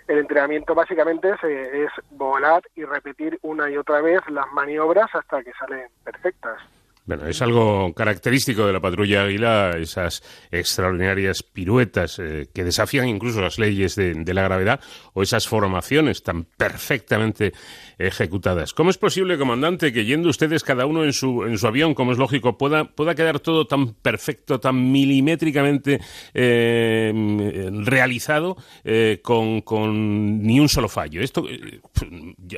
[0.08, 5.44] el entrenamiento básicamente se- es volar y repetir una y otra vez las maniobras hasta
[5.44, 6.60] que salen perfectas.
[7.06, 10.22] Bueno, es algo característico de la patrulla Águila, esas
[10.52, 14.80] extraordinarias piruetas eh, que desafían incluso las leyes de, la gravedad
[15.14, 17.54] o esas formaciones tan perfectamente
[17.98, 18.74] ejecutadas.
[18.74, 22.12] ¿Cómo es posible, comandante, que yendo ustedes cada uno en su, en su avión, como
[22.12, 26.00] es lógico, pueda, pueda quedar todo tan perfecto, tan milimétricamente
[26.34, 31.22] eh, realizado eh, con, con ni un solo fallo?
[31.22, 31.82] Esto eh,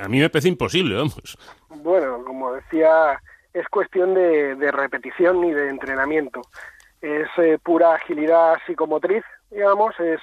[0.02, 1.38] a mí me parece imposible, vamos.
[1.82, 3.20] Bueno, como decía,
[3.54, 6.42] es cuestión de, de repetición y de entrenamiento.
[7.02, 10.20] Es eh, pura agilidad psicomotriz, digamos, es,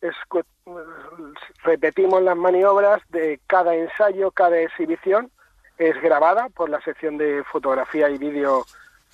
[0.00, 0.14] es
[1.62, 5.30] repetimos las maniobras de cada ensayo, cada exhibición,
[5.78, 8.64] es grabada por la sección de fotografía y vídeo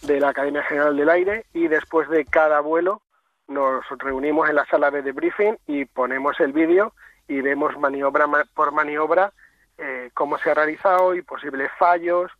[0.02, 3.02] de la Academia General del Aire y después de cada vuelo
[3.48, 6.93] nos reunimos en la sala de debriefing y ponemos el vídeo
[7.28, 9.32] y vemos maniobra ma- por maniobra
[9.78, 12.31] eh, cómo se ha realizado y posibles fallos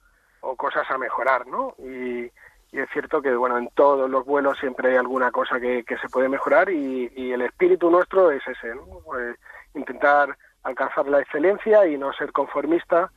[0.41, 1.75] o cosas a mejorar, ¿no?
[1.79, 2.31] Y,
[2.73, 6.29] es cierto que, bueno, en todos los vuelos siempre hay alguna cosa que, se puede
[6.29, 8.85] mejorar y, y el espíritu nuestro es ese, ¿no?
[9.05, 9.37] Pues,
[9.75, 13.11] intentar alcanzar la excelencia y no ser conformista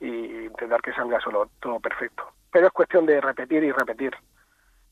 [0.00, 0.06] y
[0.46, 2.24] intentar que salga solo todo perfecto.
[2.50, 4.14] Pero es cuestión de repetir y repetir.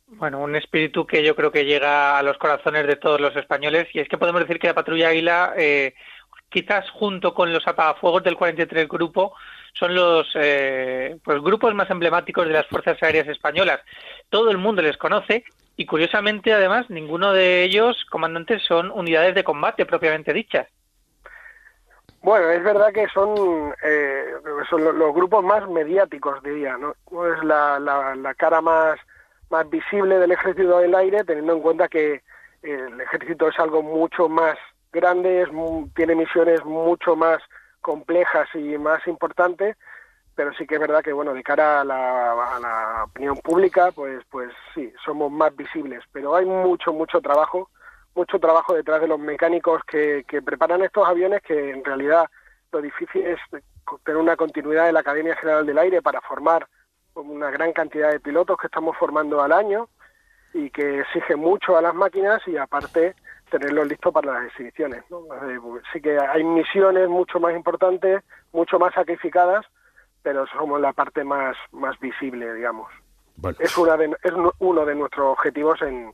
[0.07, 3.89] Bueno, un espíritu que yo creo que llega a los corazones de todos los españoles
[3.93, 5.95] y es que podemos decir que la patrulla Águila, eh,
[6.51, 9.35] quizás junto con los apagafuegos del 43 Grupo,
[9.75, 13.81] son los eh, pues grupos más emblemáticos de las Fuerzas Aéreas Españolas.
[14.31, 15.45] Todo el mundo les conoce
[15.77, 20.69] y curiosamente además ninguno de ellos, comandantes, son unidades de combate propiamente dichas.
[22.23, 24.25] Bueno, es verdad que son, eh,
[24.71, 26.93] son lo- los grupos más mediáticos, diría, ¿no?
[27.27, 28.99] Es la, la, la cara más,
[29.51, 32.23] más visible del ejército del aire, teniendo en cuenta que
[32.63, 34.57] el ejército es algo mucho más
[34.91, 35.49] grande, es
[35.95, 37.43] tiene misiones mucho más
[37.85, 39.77] complejas y más importantes,
[40.35, 44.51] pero sí que es verdad que, bueno, de cara a la, opinión pública, pues, pues
[44.75, 47.69] sí, somos más visibles, pero hay mucho, mucho trabajo
[48.17, 52.31] mucho trabajo detrás de los mecánicos que, que preparan estos aviones, que en realidad
[52.73, 53.41] lo difícil es
[54.05, 56.69] tener una continuidad de la Academia General del Aire para formar
[57.15, 59.89] una gran cantidad de pilotos que estamos formando al año.
[60.53, 63.17] y que exige mucho a las máquinas y aparte
[63.51, 65.05] tenerlos listos para las exhibiciones.
[65.11, 65.21] ¿no?
[65.49, 65.59] Eh,
[65.93, 68.23] sí que hay misiones mucho más importantes,
[68.53, 69.65] mucho más sacrificadas,
[70.23, 72.91] pero somos la parte más, más visible, digamos.
[73.59, 76.13] Es, una de, es uno de nuestros objetivos en,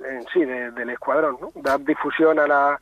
[0.00, 1.52] en sí del escuadrón, ¿no?
[1.54, 2.80] dar difusión a, la,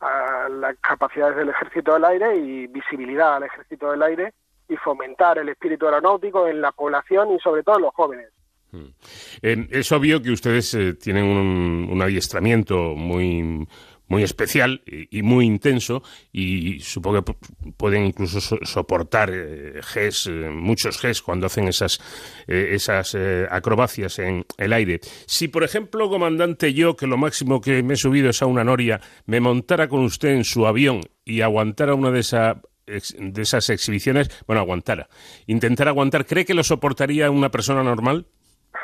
[0.00, 4.32] a las capacidades del ejército del aire y visibilidad al ejército del aire
[4.68, 8.30] y fomentar el espíritu aeronáutico en la población y sobre todo en los jóvenes.
[8.74, 9.68] Mm.
[9.70, 13.66] es obvio que ustedes eh, tienen un, adiestramiento muy
[14.06, 17.34] muy especial y, muy intenso y supongo que
[17.78, 21.98] pueden incluso soportar eh, GES, eh, muchos GES cuando hacen esas,
[22.46, 23.16] esas
[23.50, 25.00] acrobacias en el aire.
[25.26, 28.62] Si, por ejemplo, comandante, yo, que lo máximo que me he subido es a una
[28.62, 33.70] noria, me montara con usted en su avión y aguantara una de esas de esas
[33.70, 35.08] exhibiciones, bueno, aguantara,
[35.46, 38.26] intentar aguantar, ¿cree que lo soportaría una persona normal?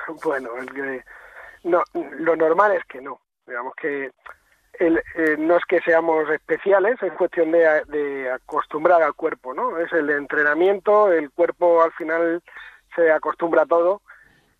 [0.25, 0.51] Bueno,
[1.65, 3.21] no, lo normal es que no.
[3.47, 4.11] Digamos que
[4.75, 9.79] el, eh, no es que seamos especiales, es cuestión de, de, acostumbrar al cuerpo, ¿no?
[9.79, 12.43] Es el entrenamiento, el cuerpo al final
[12.95, 14.01] se acostumbra a todo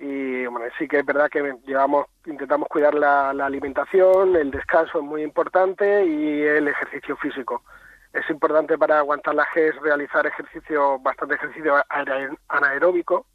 [0.01, 5.05] y bueno, sí que es verdad que llevamos, intentamos cuidar la, alimentación, el descanso es
[5.05, 7.63] muy importante y el ejercicio físico.
[8.15, 11.75] Es importante para aguantar la GES realizar ejercicio, bastante ejercicio
[12.49, 13.27] anaeróbico,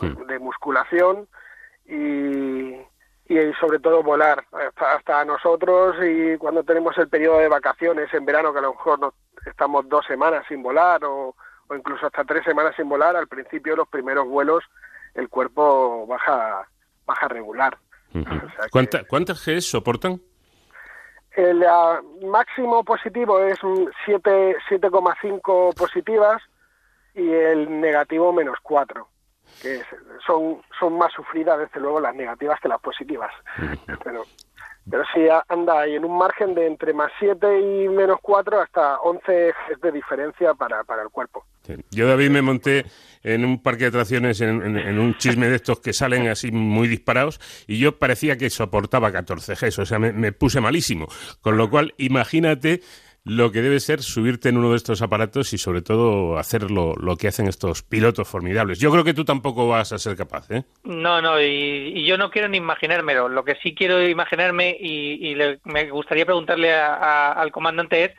[0.00, 1.28] de musculación
[1.86, 2.74] y,
[3.28, 4.44] y sobre todo volar
[4.76, 8.98] hasta, nosotros y cuando tenemos el periodo de vacaciones en verano que a lo mejor
[8.98, 9.14] no,
[9.46, 11.34] estamos dos semanas sin volar o,
[11.68, 14.64] o incluso hasta tres semanas sin volar al principio los primeros vuelos
[15.14, 16.68] el cuerpo baja
[17.06, 17.78] baja regular.
[18.70, 20.20] ¿cuántas Gs soportan?
[21.38, 26.42] el ah, máximo positivo es 7,5 positivas
[27.14, 29.06] y el negativo menos 4
[29.60, 29.82] que
[30.26, 33.32] son, son más sufridas desde luego las negativas que las positivas.
[34.04, 34.24] pero,
[34.90, 38.98] pero sí anda ahí en un margen de entre más 7 y menos 4 hasta
[39.00, 41.44] 11 ejes de diferencia para, para el cuerpo.
[41.90, 42.86] Yo, David, me monté
[43.22, 47.40] en un parque de atracciones en, un chisme de estos que salen así muy disparados
[47.66, 51.08] y yo parecía que soportaba 14 Gs, o sea, me, me puse malísimo.
[51.42, 52.80] Con lo cual, imagínate
[53.28, 56.94] lo que debe ser subirte en uno de estos aparatos y sobre todo hacer lo,
[57.16, 58.78] que hacen estos pilotos formidables.
[58.78, 60.64] Yo creo que tú tampoco vas a ser capaz, ¿eh?
[60.84, 63.28] No, no, y, yo no quiero ni imaginármelo.
[63.28, 68.10] Lo que sí quiero imaginarme y, me gustaría preguntarle al comandante es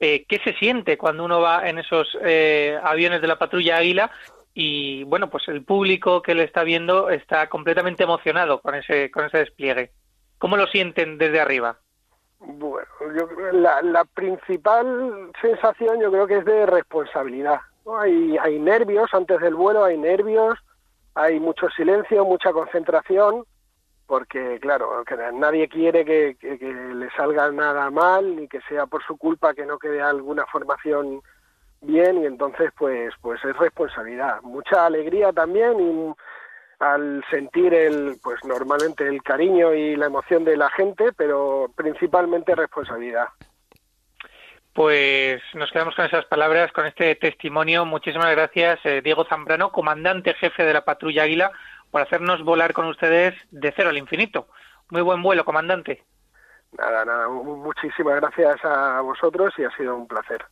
[0.00, 4.10] eh, qué se siente cuando uno va en esos eh, aviones de la patrulla Águila
[4.52, 9.26] y bueno, pues el público que le está viendo está completamente emocionado con ese, con
[9.26, 9.92] ese despliegue.
[10.38, 11.78] ¿Cómo lo sienten desde arriba?
[12.38, 12.86] Bueno,
[13.16, 17.60] yo, la, la principal sensación yo creo que es de responsabilidad.
[17.98, 20.58] Hay, hay nervios antes del vuelo, hay nervios,
[21.14, 23.44] hay mucho silencio, mucha concentración,
[24.06, 29.02] porque claro, que nadie quiere que, que, le salga nada mal ni que sea por
[29.04, 31.22] su culpa que no quede alguna formación
[31.80, 36.14] bien y entonces pues pues es responsabilidad, mucha alegría también y
[36.78, 42.54] al sentir el, pues normalmente el cariño y la emoción de la gente, pero principalmente
[42.54, 43.26] responsabilidad.
[44.72, 47.86] Pues nos quedamos con esas palabras, con este testimonio.
[47.86, 51.50] Muchísimas gracias, eh, Diego Zambrano, comandante jefe de la patrulla Águila,
[51.90, 54.48] por hacernos volar con ustedes de cero al infinito.
[54.90, 56.04] Muy buen vuelo, comandante.
[56.72, 60.44] Nada, nada, muchísimas gracias a vosotros y ha sido un placer.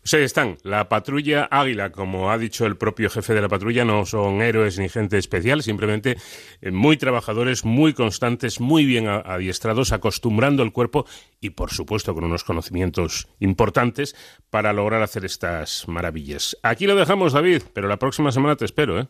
[0.00, 3.84] Pues ahí están, la patrulla Águila, como ha dicho el propio jefe de la patrulla,
[3.84, 6.16] no son héroes ni gente especial, simplemente
[6.62, 11.06] eh, muy trabajadores, muy constantes, muy bien adiestrados, acostumbrando el cuerpo
[11.40, 14.14] y, por supuesto, con unos conocimientos importantes
[14.50, 16.56] para lograr hacer estas maravillas.
[16.62, 19.08] Aquí lo dejamos, David, pero la próxima semana te espero, ¿eh?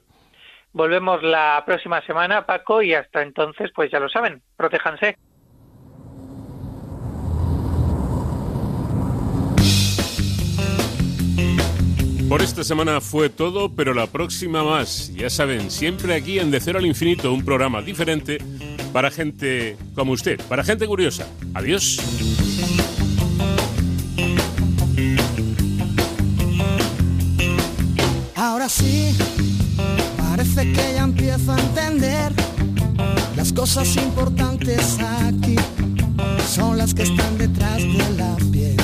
[0.72, 5.16] Volvemos la próxima semana, Paco, y hasta entonces, pues ya lo saben, protéjanse.
[12.28, 15.10] Por esta semana fue todo, pero la próxima más.
[15.14, 18.38] Ya saben, siempre aquí en De Cero al Infinito, un programa diferente
[18.92, 21.26] para gente como usted, para gente curiosa.
[21.54, 21.98] Adiós.
[28.34, 29.16] Ahora sí,
[30.18, 32.32] parece que ya empiezo a entender
[33.36, 35.56] las cosas importantes aquí
[36.48, 38.76] son las que están detrás de la piel.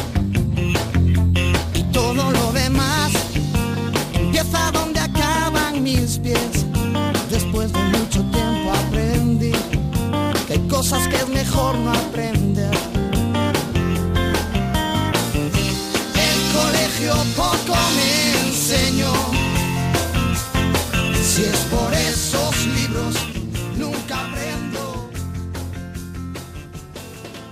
[1.75, 3.13] Y todo lo demás
[5.97, 6.67] mis pies.
[7.31, 9.53] Después de mucho tiempo aprendí
[10.47, 12.75] que hay cosas que es mejor no aprender.
[16.29, 19.13] El colegio poco me enseñó.
[21.23, 21.94] Si es por